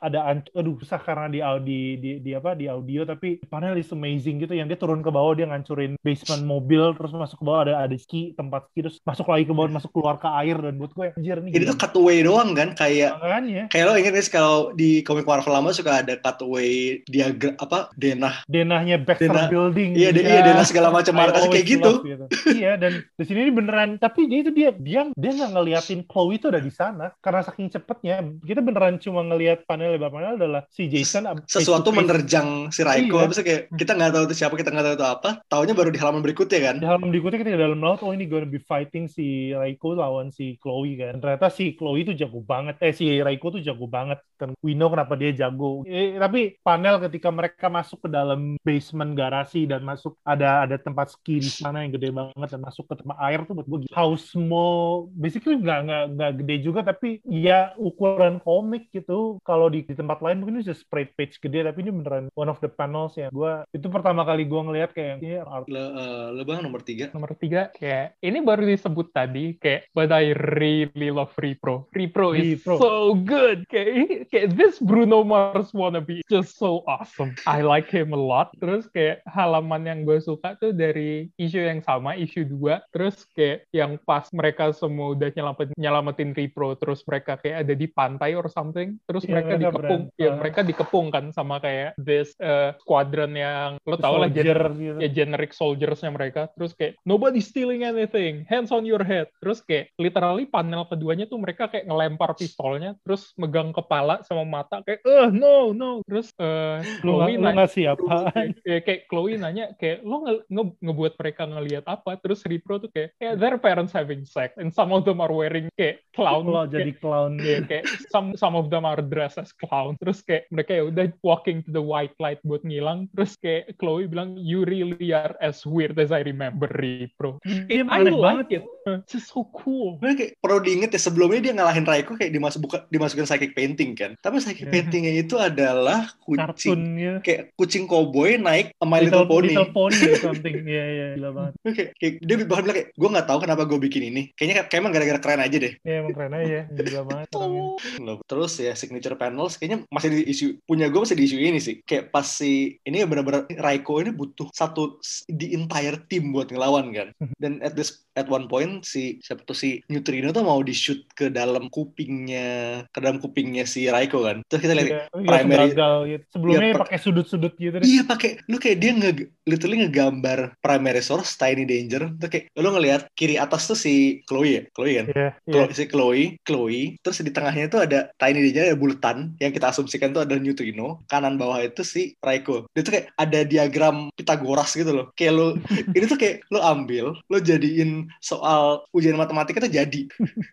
ada 0.00 0.42
aduh 0.52 0.76
susah 0.82 1.00
karena 1.00 1.28
di 1.30 1.40
di 1.62 1.78
di, 2.00 2.10
di 2.18 2.30
apa 2.32 2.56
di 2.56 2.66
audio. 2.66 3.04
Tapi 3.04 3.44
panel 3.46 3.76
is 3.76 3.92
amazing 3.92 4.40
gitu. 4.42 4.56
Yang 4.56 4.74
dia 4.74 4.78
turun 4.80 5.00
ke 5.04 5.10
bawah 5.12 5.36
dia 5.36 5.46
ngancurin 5.48 6.00
basement 6.00 6.44
mobil 6.44 6.94
terus 6.96 7.12
masuk 7.12 7.36
ke 7.40 7.44
bawah 7.44 7.51
ada 7.58 7.74
ada 7.78 7.96
ski 7.96 8.32
tempat 8.32 8.68
ski 8.68 8.80
terus 8.80 8.96
masuk 9.02 9.26
lagi 9.26 9.44
ke 9.44 9.52
bawah 9.52 9.68
masuk 9.68 9.90
keluar 9.90 10.16
ke 10.16 10.28
air 10.40 10.56
dan 10.56 10.74
buat 10.76 10.92
gue 10.92 11.06
anjir 11.12 11.36
nih 11.38 11.52
itu 11.52 11.64
tuh 11.66 11.76
cutaway 11.76 12.20
doang 12.20 12.52
kan 12.52 12.72
kayak 12.72 13.18
Makanya. 13.18 13.62
kayak 13.68 13.84
lo 13.84 13.92
inget 13.94 14.12
guys 14.12 14.28
kalau 14.28 14.70
di 14.72 15.02
komik 15.02 15.24
Marvel 15.24 15.52
lama 15.52 15.70
suka 15.70 16.00
ada 16.00 16.14
cutaway 16.16 17.02
diagram 17.04 17.54
apa 17.58 17.92
denah? 17.94 18.44
Denahnya 18.46 18.96
Baxter 18.98 19.28
Denah- 19.28 19.50
Building 19.50 19.90
iya 19.92 20.10
de- 20.10 20.22
iya. 20.22 20.40
denah 20.42 20.64
segala 20.64 20.88
macam 20.88 21.12
markas 21.12 21.44
kayak 21.46 21.66
gitu. 21.66 21.92
love 22.00 22.30
iya 22.52 22.76
dan 22.76 23.04
di 23.12 23.24
sini 23.24 23.44
ini 23.44 23.52
beneran 23.52 23.96
tapi 23.96 24.26
dia 24.26 24.40
itu 24.40 24.50
dia 24.50 24.70
dia 24.72 25.08
dia 25.08 25.30
nggak 25.32 25.50
ngeliatin 25.52 26.00
Chloe 26.06 26.36
itu 26.36 26.48
ada 26.48 26.58
di 26.58 26.70
sana 26.70 27.10
karena 27.18 27.42
saking 27.42 27.68
cepetnya 27.68 28.22
kita 28.40 28.60
beneran 28.60 28.96
cuma 28.96 29.20
ngelihat 29.22 29.64
panel 29.64 29.94
lebar 29.94 30.08
panel 30.08 30.36
adalah 30.36 30.62
si 30.68 30.86
Jason 30.86 31.26
sesuatu 31.44 31.90
menerjang 31.90 32.70
si 32.70 32.82
Raiko 32.82 33.18
Iya. 33.22 33.42
Kayak 33.42 33.62
kita 33.74 33.92
nggak 33.92 34.10
tahu 34.12 34.24
itu 34.24 34.34
siapa 34.36 34.54
kita 34.54 34.70
nggak 34.70 34.84
tahu 34.84 34.94
itu 34.94 35.06
apa 35.08 35.30
taunya 35.46 35.74
baru 35.74 35.90
di 35.90 35.98
halaman 35.98 36.22
berikutnya 36.22 36.60
kan? 36.62 36.76
Di 36.78 36.86
halaman 36.86 37.10
berikutnya 37.10 37.41
di 37.44 37.52
dalam 37.54 37.80
laut 37.82 38.00
oh 38.02 38.14
ini 38.14 38.30
gonna 38.30 38.46
be 38.46 38.62
fighting 38.62 39.10
si 39.10 39.50
Raiko 39.50 39.98
lawan 39.98 40.30
si 40.30 40.56
Chloe 40.62 40.94
kan. 40.98 41.18
Ternyata 41.18 41.50
si 41.50 41.74
Chloe 41.74 42.06
itu 42.06 42.12
jago 42.14 42.40
banget. 42.42 42.78
Eh 42.78 42.94
si 42.94 43.18
Raiko 43.18 43.50
tuh 43.50 43.62
jago 43.62 43.90
banget. 43.90 44.22
Dan 44.38 44.54
we 44.62 44.74
know 44.74 44.90
kenapa 44.90 45.18
dia 45.18 45.34
jago. 45.34 45.82
Eh, 45.86 46.18
tapi 46.18 46.58
panel 46.62 46.98
ketika 47.08 47.28
mereka 47.30 47.66
masuk 47.66 48.06
ke 48.06 48.08
dalam 48.10 48.58
basement 48.62 49.14
garasi 49.14 49.66
dan 49.66 49.82
masuk 49.82 50.18
ada 50.22 50.66
ada 50.66 50.76
tempat 50.78 51.14
ski 51.14 51.42
di 51.42 51.50
sana 51.50 51.82
yang 51.86 51.94
gede 51.94 52.10
banget 52.10 52.48
dan 52.52 52.60
masuk 52.62 52.86
ke 52.90 52.94
tempat 53.02 53.16
air 53.22 53.40
tuh 53.46 53.54
buat 53.58 53.66
gue 53.66 53.78
gila. 53.86 53.94
how 53.94 54.10
small 54.14 55.10
basically 55.14 55.58
nggak 55.58 55.80
nggak 55.86 56.04
nggak 56.18 56.32
gede 56.44 56.56
juga 56.62 56.80
tapi 56.86 57.18
ya 57.26 57.74
ukuran 57.78 58.38
komik 58.42 58.90
gitu. 58.94 59.38
Kalau 59.42 59.70
di, 59.70 59.82
di 59.86 59.94
tempat 59.94 60.22
lain 60.22 60.42
mungkin 60.42 60.60
itu 60.60 60.74
just 60.74 60.86
spread 60.86 61.10
page 61.14 61.38
gede 61.42 61.66
tapi 61.66 61.82
ini 61.86 61.90
beneran 61.94 62.26
one 62.34 62.50
of 62.50 62.58
the 62.62 62.70
panels 62.70 63.14
yang 63.18 63.30
gue 63.32 63.64
itu 63.72 63.86
pertama 63.88 64.22
kali 64.22 64.44
gue 64.44 64.60
ngelihat 64.60 64.90
kayak 64.92 65.22
ini 65.22 65.40
art. 65.40 65.66
Le, 65.68 65.80
eh, 65.80 66.26
lo 66.32 66.42
bang 66.44 66.60
nomor 66.64 66.80
tiga. 66.84 67.08
Nomor 67.12 67.31
tiga, 67.38 67.70
kayak 67.70 68.18
ini 68.18 68.42
baru 68.42 68.66
disebut 68.66 69.14
tadi, 69.14 69.54
kayak 69.62 69.86
but 69.94 70.10
I 70.10 70.34
really 70.58 71.14
love 71.14 71.30
Repro. 71.38 71.86
Repro 71.94 72.34
is 72.34 72.58
Repro. 72.58 72.76
so 72.82 73.14
good. 73.14 73.62
Kayak, 73.70 74.26
kayak 74.32 74.58
this 74.58 74.82
Bruno 74.82 75.22
Mars 75.22 75.70
wannabe 75.70 76.20
is 76.20 76.26
just 76.26 76.58
so 76.58 76.82
awesome. 76.90 77.36
I 77.46 77.62
like 77.62 77.86
him 77.86 78.10
a 78.10 78.20
lot. 78.20 78.50
Terus 78.58 78.90
kayak 78.90 79.22
halaman 79.30 79.86
yang 79.86 79.98
gue 80.02 80.18
suka 80.18 80.58
tuh 80.58 80.74
dari 80.74 81.30
isu 81.38 81.62
yang 81.62 81.80
sama, 81.86 82.18
isu 82.18 82.50
dua. 82.50 82.82
Terus 82.90 83.22
kayak 83.36 83.70
yang 83.70 83.94
pas 84.02 84.26
mereka 84.34 84.74
semua 84.74 85.14
udah 85.14 85.30
nyelamatin, 85.30 85.76
nyelamatin 85.78 86.30
Repro, 86.34 86.74
terus 86.74 87.06
mereka 87.06 87.38
kayak 87.38 87.62
ada 87.68 87.74
di 87.78 87.86
pantai 87.86 88.34
or 88.34 88.50
something. 88.50 88.98
Terus 89.06 89.22
Iya, 89.22 89.38
mereka 89.38 89.52
mereka 89.52 89.70
dikepung, 89.78 90.02
ya 90.16 90.30
mereka 90.34 90.60
dikepung 90.64 91.06
kan 91.12 91.24
sama 91.34 91.56
kayak 91.60 91.90
this 92.00 92.34
uh, 92.40 92.72
squadron 92.80 93.32
yang 93.36 93.76
lo 93.84 93.96
tau 93.98 94.16
lah 94.18 94.30
soldier 94.30 94.60
gitu. 94.76 94.98
ya 95.02 95.08
generic 95.12 95.52
soldiersnya 95.52 96.10
mereka 96.12 96.48
terus 96.56 96.72
kayak 96.72 96.96
nobody 97.12 97.44
stealing 97.44 97.84
anything. 97.84 98.48
Hands 98.48 98.72
on 98.72 98.88
your 98.88 99.04
head. 99.04 99.28
Terus 99.44 99.60
kayak 99.60 99.92
literally 100.00 100.48
panel 100.48 100.88
keduanya 100.88 101.28
tuh 101.28 101.36
mereka 101.36 101.68
kayak 101.68 101.84
ngelempar 101.84 102.32
pistolnya 102.32 102.96
terus 103.04 103.36
megang 103.36 103.76
kepala 103.76 104.24
sama 104.24 104.48
mata 104.48 104.80
kayak 104.80 105.04
eh 105.04 105.28
no 105.28 105.76
no. 105.76 106.00
Terus 106.08 106.32
nggak 106.32 107.04
Chloe 107.04 107.36
lu 107.36 107.44
nanya 107.44 107.52
nggak 107.60 107.70
siapa 107.76 108.32
kayak, 108.32 108.80
kayak 108.88 109.02
Chloe 109.12 109.36
nanya 109.36 109.76
kayak 109.76 110.00
lo 110.00 110.24
nge- 110.24 110.44
nge- 110.48 110.76
ngebuat 110.80 111.12
mereka 111.20 111.42
ngelihat 111.44 111.84
apa? 111.84 112.16
Terus 112.24 112.40
Repro 112.48 112.80
tuh 112.80 112.88
kayak 112.88 113.12
yeah, 113.20 113.36
their 113.36 113.60
parents 113.60 113.92
having 113.92 114.24
sex 114.24 114.56
and 114.56 114.72
some 114.72 114.88
of 114.96 115.04
them 115.04 115.20
are 115.20 115.30
wearing 115.30 115.68
kayak 115.76 116.00
clown 116.16 116.48
lo 116.48 116.64
kayak- 116.64 116.72
jadi 116.80 116.92
clown. 116.96 117.32
Iya, 117.36 117.58
kayak 117.68 117.84
some 118.08 118.32
some 118.38 118.56
of 118.56 118.72
them 118.72 118.88
are 118.88 119.04
dressed 119.04 119.36
as 119.36 119.52
clown. 119.52 120.00
Terus 120.00 120.24
kayak 120.24 120.48
mereka 120.48 120.72
ya 120.80 120.84
udah 120.88 121.06
walking 121.20 121.60
to 121.66 121.70
the 121.74 121.82
white 121.82 122.14
light 122.22 122.40
buat 122.46 122.64
ngilang. 122.64 123.10
Terus 123.12 123.36
kayak 123.36 123.76
Chloe 123.76 124.08
bilang 124.08 124.38
you 124.38 124.62
really 124.62 125.10
are 125.10 125.34
as 125.42 125.66
weird 125.66 125.98
as 125.98 126.14
I 126.14 126.22
remember, 126.22 126.70
Repro. 127.02 127.42
dia 127.42 127.82
I 127.82 127.86
aneh 127.90 128.14
banget 128.14 128.46
it. 128.52 128.64
It's 128.82 129.14
just 129.14 129.30
so 129.30 129.46
cool. 129.52 129.98
Sebenarnya 129.98 130.18
kayak 130.18 130.32
perlu 130.38 130.58
diinget 130.58 130.90
ya 130.90 131.00
sebelumnya 131.00 131.40
dia 131.40 131.54
ngalahin 131.54 131.82
Raiko 131.82 132.14
kayak 132.14 132.30
dimasuk 132.30 132.58
buka, 132.60 132.82
dimasukin 132.88 133.22
psychic 133.24 133.52
painting 133.52 133.94
kan. 133.94 134.18
Tapi 134.18 134.38
psychic 134.38 134.66
Iya. 134.66 134.72
paintingnya 134.72 135.12
itu 135.16 135.34
adalah 135.36 136.10
kucing 136.18 136.42
kartunnya 136.42 137.12
kayak 137.20 137.54
kucing 137.54 137.84
cowboy 137.86 138.34
naik 138.34 138.74
a 138.74 138.84
My 138.84 138.98
Little, 139.00 139.26
Pony. 139.26 139.54
Little 139.54 139.70
Pony 139.76 139.98
or 140.08 140.18
something 140.18 140.54
iya 140.64 140.84
iya 140.84 141.06
gila 141.14 141.30
banget 141.30 141.52
Gue 141.62 141.72
kayak, 141.72 141.90
kayak- 141.96 142.18
dia 142.22 142.36
bahkan 142.42 142.62
bilang 142.62 142.76
kayak 142.78 142.88
gue 142.92 143.08
nggak 143.10 143.26
tahu 143.26 143.38
kenapa 143.40 143.62
gue 143.64 143.78
bikin 143.80 144.02
ini. 144.04 144.22
Kayaknya 144.34 144.54
kayak 144.62 144.78
emang 144.78 144.92
gara-gara 144.92 145.18
keren 145.18 145.42
aja 145.42 145.56
deh. 145.58 145.72
ya 145.82 145.94
emang 146.02 146.12
keren 146.12 146.34
aja 146.34 146.58
gila 146.68 147.00
banget 147.04 147.26
Terus 148.30 148.52
ya 148.58 148.72
signature 148.74 149.16
panels 149.16 149.56
kayaknya 149.56 149.86
masih 149.88 150.08
di 150.10 150.20
isu 150.26 150.44
punya 150.62 150.86
gue 150.88 151.00
masih 151.00 151.16
di 151.16 151.24
isu 151.24 151.36
ini 151.38 151.58
sih. 151.58 151.80
Kayak 151.82 152.10
pas 152.10 152.26
si 152.26 152.76
ini 152.82 153.02
benar-benar 153.02 153.46
Raiko 153.48 153.98
ini 153.98 154.10
butuh 154.10 154.50
satu 154.50 154.98
di 155.26 155.52
entire 155.52 156.02
team 156.06 156.30
buat 156.30 156.50
ngelawan 156.50 156.91
kan. 156.92 157.08
Dan 157.42 157.60
at 157.60 157.72
this 157.72 158.04
at 158.12 158.26
one 158.26 158.44
point 158.44 158.84
si 158.84 159.16
siapa 159.18 159.42
tuh 159.42 159.52
si 159.52 159.80
Neutrino 159.86 160.30
tuh 160.30 160.42
mau 160.42 160.60
di 160.60 160.72
shoot 160.72 161.00
ke 161.12 161.28
dalam 161.28 161.68
kupingnya 161.68 162.48
ke 162.88 162.98
dalam 162.98 163.18
kupingnya 163.18 163.64
si 163.64 163.86
Raiko 163.86 164.22
kan. 164.22 164.42
Terus 164.46 164.60
kita 164.60 164.74
lihat 164.74 164.88
Iya, 164.88 165.00
iya, 165.08 165.24
primary- 165.24 165.70
gagal 165.72 165.96
gitu. 166.06 166.24
Sebelumnya 166.30 166.60
Iya, 166.62 166.72
per- 166.72 166.82
pakai 166.84 166.98
sudut-sudut 166.98 167.52
gitu 167.56 167.74
deh. 167.74 167.84
Iya 167.84 168.02
pakai 168.04 168.30
lu 168.44 168.56
kayak 168.56 168.78
dia 168.78 168.92
nge 168.92 169.10
literally 169.44 169.78
ngegambar 169.82 170.38
primary 170.58 171.00
source 171.00 171.34
tiny 171.34 171.64
danger 171.64 172.12
tuh 172.12 172.28
kayak 172.28 172.52
lu 172.54 172.68
ngelihat 172.68 173.08
kiri 173.14 173.36
atas 173.36 173.64
tuh 173.64 173.74
si 173.74 173.94
Chloe 174.24 174.50
ya 174.50 174.62
Chloe 174.70 174.92
kan 174.94 175.06
Iya, 175.08 175.16
iya. 175.16 175.30
Chloe, 175.48 175.70
si 175.72 175.84
Chloe 175.86 176.24
Chloe 176.42 176.82
terus 177.00 177.18
di 177.18 177.30
tengahnya 177.30 177.66
tuh 177.66 177.80
ada 177.80 178.12
tiny 178.14 178.44
danger 178.44 178.62
ada 178.64 178.76
bulatan 178.76 179.16
yang 179.38 179.50
kita 179.50 179.70
asumsikan 179.70 180.10
tuh 180.10 180.22
ada 180.22 180.34
neutrino 180.36 181.00
kanan 181.06 181.36
bawah 181.36 181.58
itu 181.58 181.82
si 181.82 182.02
Raiko 182.18 182.66
dia 182.70 182.82
tuh 182.82 182.92
kayak 182.92 183.06
ada 183.14 183.40
diagram 183.42 183.96
Pitagoras 184.12 184.72
gitu 184.72 184.90
loh 184.90 185.06
kayak 185.14 185.32
lu 185.32 185.46
ini 185.96 186.04
tuh 186.04 186.16
kayak 186.16 186.44
lu 186.48 186.58
ambil 186.58 186.81
lu 187.30 187.38
jadiin 187.40 188.08
soal 188.18 188.82
ujian 188.92 189.16
matematika 189.18 189.62
tuh 189.62 189.72
jadi 189.72 190.08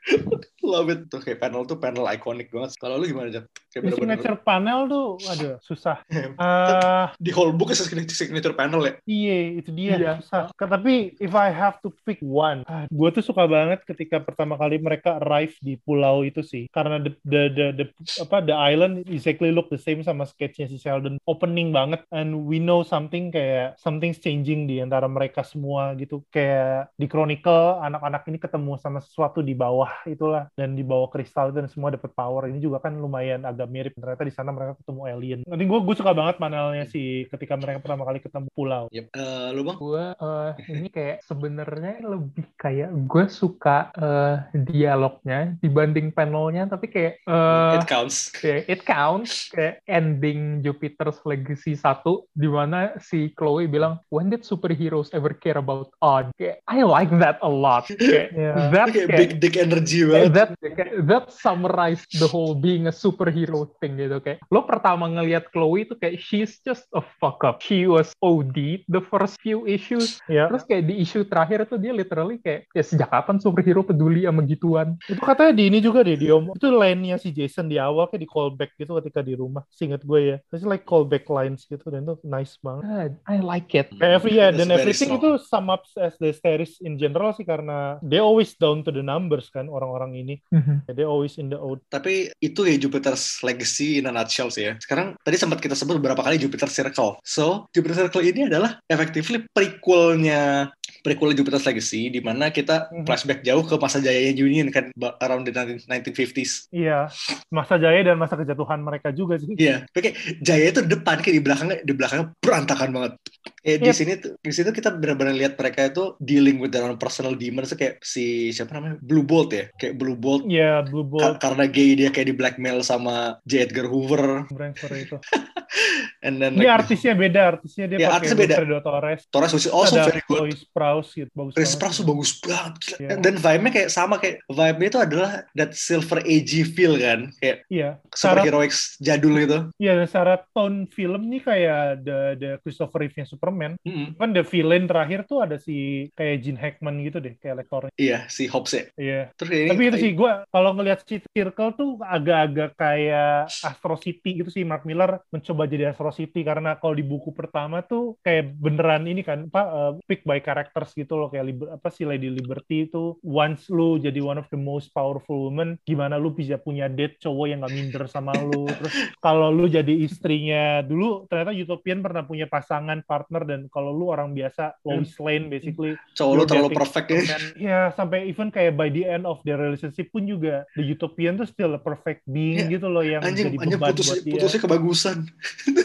love 0.69 0.93
it 0.93 1.09
tuh 1.09 1.19
kayak 1.19 1.41
panel 1.41 1.65
tuh 1.65 1.81
panel 1.81 2.05
ikonik 2.13 2.53
banget 2.53 2.77
kalau 2.77 3.01
lu 3.01 3.09
gimana 3.09 3.33
Jack? 3.33 3.49
Kayak 3.73 3.97
signature 3.97 4.37
panel 4.41 4.79
tuh, 4.85 5.07
aduh, 5.25 5.55
susah. 5.65 5.97
Eh, 6.39 7.05
di 7.19 7.31
whole 7.35 7.51
book 7.51 7.73
is 7.73 7.81
signature 8.15 8.55
panel 8.55 8.85
ya 8.85 8.93
iya, 9.09 9.37
itu 9.59 9.69
dia. 9.73 9.95
Iya. 9.97 10.11
Susah. 10.21 10.53
Tapi, 10.53 11.17
if 11.17 11.33
I 11.33 11.49
have 11.49 11.81
to 11.81 11.89
pick 12.05 12.21
one, 12.21 12.63
ah, 12.69 12.85
gue 12.87 13.09
tuh 13.11 13.25
suka 13.25 13.49
banget 13.49 13.83
ketika 13.83 14.21
pertama 14.21 14.55
kali 14.55 14.77
mereka 14.77 15.17
arrive 15.19 15.57
di 15.59 15.75
pulau 15.81 16.21
itu 16.21 16.45
sih. 16.45 16.69
Karena 16.69 17.01
the, 17.01 17.11
the, 17.25 17.41
the, 17.51 17.65
the- 17.83 17.91
apa, 18.21 18.45
the 18.45 18.55
island 18.55 19.03
exactly 19.09 19.49
look 19.49 19.67
the 19.73 19.81
same 19.81 20.05
sama 20.05 20.29
sketchnya 20.29 20.69
si 20.69 20.77
Sheldon. 20.77 21.17
Opening 21.25 21.73
banget. 21.73 22.05
And 22.13 22.45
we 22.45 22.61
know 22.61 22.85
something 22.85 23.33
kayak, 23.33 23.79
something's 23.81 24.21
changing 24.21 24.69
di 24.69 24.79
antara 24.79 25.09
mereka 25.09 25.41
semua 25.41 25.97
gitu. 25.97 26.23
Kayak 26.29 26.93
di 26.95 27.09
Chronicle, 27.09 27.81
anak-anak 27.81 28.23
ini 28.29 28.37
ketemu 28.37 28.77
sama 28.77 28.99
sesuatu 29.01 29.41
di 29.41 29.57
bawah 29.57 29.89
itulah. 30.05 30.51
Dan 30.59 30.75
di 30.75 30.83
bawah 30.83 31.07
kristal 31.07 31.55
itu 31.55 31.63
dan 31.63 31.71
semua 31.71 31.95
dapat 31.95 32.11
power. 32.11 32.51
Ini 32.51 32.59
juga 32.59 32.83
kan 32.83 32.99
lumayan 32.99 33.47
agak 33.47 33.71
mirip. 33.71 33.95
Ternyata 33.95 34.27
di 34.27 34.33
sana 34.35 34.51
mereka 34.51 34.75
ketemu 34.83 35.01
alien. 35.07 35.39
Nanti 35.47 35.63
gue 35.63 35.79
gue 35.79 35.95
suka 35.95 36.11
banget 36.11 36.35
panelnya 36.35 36.83
sih 36.91 37.23
ketika 37.31 37.55
mereka 37.55 37.79
pertama 37.79 38.03
kali 38.03 38.19
ketemu 38.19 38.51
pulau. 38.51 38.91
Yep. 38.91 39.15
Eh, 39.15 39.47
lu 39.55 39.61
bang 39.63 39.77
gue 39.79 40.05
eh, 40.11 40.51
ini 40.75 40.87
kayak 40.91 41.17
sebenarnya 41.23 41.93
lebih 42.03 42.45
kayak 42.59 42.89
gue 43.07 43.25
suka 43.31 43.93
eh, 43.95 44.35
dialognya 44.67 45.55
dibanding 45.63 46.11
panelnya 46.11 46.67
tapi 46.67 46.91
kayak 46.91 47.23
eh, 47.23 47.77
it 47.79 47.87
counts 47.87 48.33
kayak 48.33 48.63
it 48.67 48.81
counts 48.83 49.47
kayak 49.53 49.79
ending 49.87 50.59
Jupiter's 50.59 51.21
Legacy 51.23 51.77
1 51.77 52.03
di 52.35 52.49
mana 52.49 52.97
si 52.99 53.31
Chloe 53.37 53.69
bilang 53.69 54.01
when 54.11 54.27
did 54.27 54.43
superheroes 54.43 55.13
ever 55.15 55.31
care 55.31 55.61
about 55.61 55.93
odd 56.03 56.33
kayak 56.35 56.59
I 56.67 56.83
like 56.83 57.13
that 57.23 57.39
a 57.45 57.51
lot 57.51 57.87
kayak 57.87 58.31
Yeah. 58.39 58.71
that 58.71 58.87
Itu 58.89 58.95
kayak 58.95 59.09
kayak, 59.09 59.19
big 59.19 59.31
dick 59.43 59.55
energy 59.59 60.05
banget 60.07 60.31
that 60.35 60.48
Ya, 60.57 60.69
kayak 60.73 60.91
that 61.05 61.25
summarize 61.29 62.01
the 62.15 62.25
whole 62.25 62.53
being 62.53 62.85
a 62.85 62.93
superhero 62.93 63.69
thing 63.77 63.95
gitu 63.95 64.17
kayak 64.17 64.41
lo 64.49 64.65
pertama 64.65 65.05
ngelihat 65.05 65.49
Chloe 65.49 65.83
itu 65.83 65.93
kayak 65.93 66.17
she's 66.17 66.57
just 66.61 66.89
a 66.91 67.01
fuck 67.19 67.41
up 67.41 67.61
she 67.61 67.85
was 67.85 68.09
OD 68.19 68.83
the 68.87 69.01
first 69.03 69.37
few 69.37 69.63
issues 69.63 70.17
Ya. 70.25 70.49
terus 70.49 70.63
kayak 70.63 70.85
di 70.85 70.99
issue 70.99 71.21
terakhir 71.23 71.65
tuh 71.65 71.77
dia 71.77 71.91
literally 71.91 72.37
kayak 72.39 72.65
ya 72.71 72.81
sejak 72.81 73.09
kapan 73.09 73.37
superhero 73.37 73.81
peduli 73.81 74.25
sama 74.25 74.41
gituan 74.41 74.97
Itu 75.05 75.21
katanya 75.21 75.53
di 75.53 75.63
ini 75.67 75.79
juga 75.79 76.01
deh, 76.01 76.15
di 76.15 76.27
om 76.29 76.49
itu 76.49 76.67
line-nya 76.67 77.17
si 77.17 77.29
Jason 77.29 77.65
di 77.65 77.77
awal 77.77 78.07
kayak 78.07 78.21
di 78.23 78.29
callback 78.29 78.71
gitu 78.75 78.97
ketika 78.97 79.21
di 79.21 79.33
rumah. 79.33 79.61
Seinget 79.69 80.01
gue 80.01 80.19
ya. 80.21 80.37
It's 80.49 80.63
like 80.63 80.83
callback 80.83 81.27
lines 81.27 81.65
gitu 81.65 81.83
dan 81.89 82.05
itu 82.05 82.17
nice 82.23 82.57
banget. 82.59 82.83
God, 82.85 83.11
I 83.25 83.37
like 83.37 83.71
it 83.73 83.91
Kayak 83.91 84.13
every 84.15 84.33
yeah, 84.33 84.49
dan 84.49 84.69
very 84.69 84.81
everything 84.81 85.13
strong. 85.13 85.21
itu 85.21 85.29
sum 85.43 85.67
up 85.67 85.83
as 85.95 86.15
the 86.17 86.31
series 86.31 86.79
in 86.79 86.95
general 86.95 87.31
sih 87.31 87.43
karena 87.43 87.99
they 88.01 88.17
always 88.17 88.55
down 88.55 88.81
to 88.81 88.89
the 88.89 89.01
numbers 89.01 89.49
kan 89.49 89.67
orang-orang 89.67 90.15
ini. 90.15 90.38
Mhm. 90.49 90.89
They 90.89 91.05
always 91.05 91.37
in 91.37 91.51
the 91.51 91.59
old. 91.59 91.83
Tapi 91.91 92.33
itu 92.39 92.61
ya 92.65 92.75
Jupiter's 92.79 93.43
Legacy 93.45 94.01
in 94.01 94.09
a 94.09 94.11
nutshell 94.11 94.49
sih 94.49 94.71
ya. 94.71 94.73
Sekarang 94.79 95.13
tadi 95.21 95.35
sempat 95.37 95.59
kita 95.61 95.75
sebut 95.77 95.99
beberapa 95.99 96.23
kali 96.23 96.39
Jupiter 96.41 96.71
Circle. 96.71 97.21
So, 97.21 97.69
Jupiter 97.75 98.07
Circle 98.07 98.25
ini 98.25 98.49
adalah 98.49 98.81
effectively 98.89 99.45
prequelnya 99.51 100.73
prequel 100.99 101.31
Jupiter's 101.31 101.63
Legacy 101.63 102.07
di 102.07 102.19
mana 102.19 102.49
kita 102.49 102.89
Mhm. 102.89 103.03
flashback 103.03 103.39
jauh 103.41 103.61
ke 103.61 103.75
masa 103.75 103.97
jayanya 103.97 104.33
Union 104.35 104.67
kan 104.67 104.91
around 105.19 105.43
the 105.43 105.51
19- 105.51 105.85
1950s. 105.85 106.67
Iya, 106.69 107.07
masa 107.49 107.75
jaya 107.75 108.03
dan 108.03 108.15
masa 108.15 108.35
kejatuhan 108.35 108.79
mereka 108.79 109.09
juga 109.09 109.35
sih. 109.35 109.53
Iya, 109.53 109.87
kayak 109.89 110.15
Jaya 110.39 110.65
itu 110.69 110.81
di 110.81 110.91
depan 110.91 111.17
kayak 111.17 111.35
di 111.35 111.43
belakangnya 111.43 111.77
di 111.81 111.93
belakangnya 111.93 112.27
berantakan 112.37 112.89
banget. 112.89 113.13
Di 113.59 113.75
Yep. 113.81 113.95
sini 113.95 114.13
tuh 114.15 114.31
di 114.37 114.51
situ 114.51 114.69
kita 114.69 114.89
benar-benar 114.91 115.31
lihat 115.31 115.53
mereka 115.53 115.85
itu 115.85 116.15
dealing 116.17 116.57
with 116.57 116.69
their 116.69 116.83
own 116.83 116.95
personal 116.95 117.33
demons 117.33 117.71
kayak 117.71 117.99
si 118.01 118.49
siapa 118.49 118.71
namanya 118.71 118.99
Blue 118.99 119.21
Bolt 119.21 119.51
ya, 119.51 119.67
kayak 119.73 119.95
Blue 119.95 120.15
Bolt 120.15 120.43
Iya, 120.45 120.83
Blue 120.83 121.03
ka- 121.03 121.11
Bolt, 121.11 121.35
karena 121.37 121.63
gay 121.65 121.93
dia 121.93 122.09
kayak 122.09 122.27
di 122.27 122.35
blackmail 122.35 122.79
sama 122.81 123.39
J. 123.43 123.67
Edgar 123.67 123.85
Hoover 123.85 124.47
Brandster 124.47 124.91
itu. 124.95 125.17
and 126.25 126.39
then 126.39 126.55
Ini 126.55 126.65
like, 126.65 126.75
artisnya 126.83 127.13
beda, 127.13 127.41
artisnya 127.55 127.85
dia 127.87 127.97
Ya, 127.97 128.07
pakai 128.09 128.17
artisnya 128.31 128.37
beda. 128.39 128.55
Torres. 128.81 129.21
Torres 129.29 129.53
was 129.53 129.65
also 129.67 129.95
ada 129.97 130.07
very 130.07 130.23
good. 130.25 130.55
Sprouse 130.89 131.11
gitu, 131.13 131.31
bagus 131.37 131.53
Chris 131.53 131.73
tuh 131.77 132.05
bagus 132.05 132.31
banget 132.41 132.73
gila. 132.81 132.97
Iya. 132.99 133.09
Dan 133.21 133.35
vibe-nya 133.37 133.71
kayak 133.71 133.89
sama 133.93 134.15
kayak 134.17 134.41
vibe-nya 134.49 134.87
itu 134.89 134.99
adalah 134.99 135.31
that 135.53 135.71
silver 135.77 136.19
age 136.25 136.57
feel 136.73 136.97
kan, 136.97 137.29
kayak 137.37 137.61
Iya, 137.69 138.01
secara 138.09 138.41
superheroics 138.41 138.79
jadul 138.97 139.33
gitu. 139.37 139.59
Iya, 139.77 139.91
dan 140.01 140.07
secara 140.09 140.35
tone 140.51 140.89
film 140.89 141.21
nih 141.29 141.41
kayak 141.45 141.81
the 142.01 142.19
the 142.41 142.51
Christopher 142.65 143.05
Reeve-nya 143.05 143.29
Superman. 143.29 143.77
Mm-mm. 143.85 144.17
Kan 144.17 144.33
the 144.33 144.41
villain 144.41 144.89
terakhir 144.89 145.29
tuh 145.29 145.45
ada 145.45 145.61
si 145.61 146.09
kayak 146.17 146.41
Gene 146.41 146.59
Hackman 146.59 147.05
gitu 147.05 147.21
deh, 147.21 147.37
kayak 147.37 147.65
lektornya. 147.65 147.93
Iya, 147.93 148.25
si 148.31 148.49
Hobbs 148.49 148.73
ya. 148.73 148.83
Iya. 148.97 149.21
Terus 149.37 149.49
kayak 149.53 149.67
Tapi 149.69 149.83
ini, 149.85 149.89
itu 149.93 149.97
sih 150.01 150.11
gue 150.17 150.31
kalau 150.49 150.71
ngelihat 150.73 150.99
si 151.05 151.21
Circle 151.21 151.71
tuh 151.77 151.91
agak-agak 152.01 152.73
kayak 152.73 153.51
Astro 153.61 153.95
City 154.01 154.41
gitu 154.41 154.49
sih 154.49 154.65
Mark 154.65 154.83
Miller 154.89 155.21
mencoba 155.29 155.69
jadi 155.69 155.93
Astro 155.93 156.09
City 156.09 156.41
karena 156.41 156.79
kalau 156.81 156.97
di 156.97 157.05
buku 157.05 157.29
pertama 157.35 157.85
tuh 157.85 158.17
kayak 158.25 158.55
beneran 158.57 159.05
ini 159.05 159.21
kan 159.21 159.45
apa 159.51 159.63
uh, 159.69 159.91
pick 160.09 160.25
by 160.25 160.41
characters 160.79 160.95
gitu 160.95 161.13
loh 161.19 161.27
kayak 161.27 161.45
liber, 161.51 161.67
apa 161.75 161.91
si 161.91 162.07
Lady 162.07 162.31
Liberty 162.31 162.87
itu 162.87 163.19
once 163.19 163.67
lu 163.67 163.99
jadi 163.99 164.23
one 164.23 164.39
of 164.39 164.47
the 164.47 164.55
most 164.59 164.95
powerful 164.95 165.51
women 165.51 165.75
gimana 165.83 166.15
lu 166.15 166.31
bisa 166.31 166.55
punya 166.55 166.87
date 166.87 167.19
cowok 167.19 167.45
yang 167.51 167.59
gak 167.67 167.75
minder 167.75 168.03
sama 168.07 168.31
lu 168.39 168.63
terus 168.71 168.93
kalau 169.19 169.51
lu 169.51 169.67
jadi 169.67 169.91
istrinya 169.91 170.79
dulu 170.79 171.27
ternyata 171.27 171.51
Utopian 171.51 171.99
pernah 171.99 172.23
punya 172.23 172.47
pasangan 172.47 173.03
partner 173.03 173.43
dan 173.43 173.59
kalau 173.67 173.91
lu 173.91 174.07
orang 174.07 174.31
biasa 174.31 174.79
Lois 174.87 175.11
Lane 175.19 175.51
basically 175.51 175.99
cowok 176.15 176.33
lu 176.33 176.43
terlalu 176.47 176.69
perfect 176.71 177.07
ya. 177.11 177.37
ya 177.59 177.79
sampai 177.91 178.31
even 178.31 178.47
kayak 178.47 178.79
by 178.79 178.87
the 178.87 179.03
end 179.03 179.27
of 179.27 179.43
their 179.43 179.59
relationship 179.59 180.07
pun 180.15 180.23
juga 180.23 180.63
the 180.79 180.83
utopian 180.87 181.35
tuh 181.35 181.47
still 181.49 181.75
a 181.75 181.81
perfect 181.81 182.23
being 182.23 182.55
Ya, 182.59 182.67
gitu 182.75 182.91
loh 182.91 182.99
yang 183.05 183.23
Anjing, 183.23 183.55
jadi 183.55 183.57
anjing 183.61 183.79
beban 183.79 183.91
putus, 183.95 184.07
buat 184.11 184.19
dia. 184.25 184.33
putusnya 184.35 184.59
kebagusan. 184.67 185.17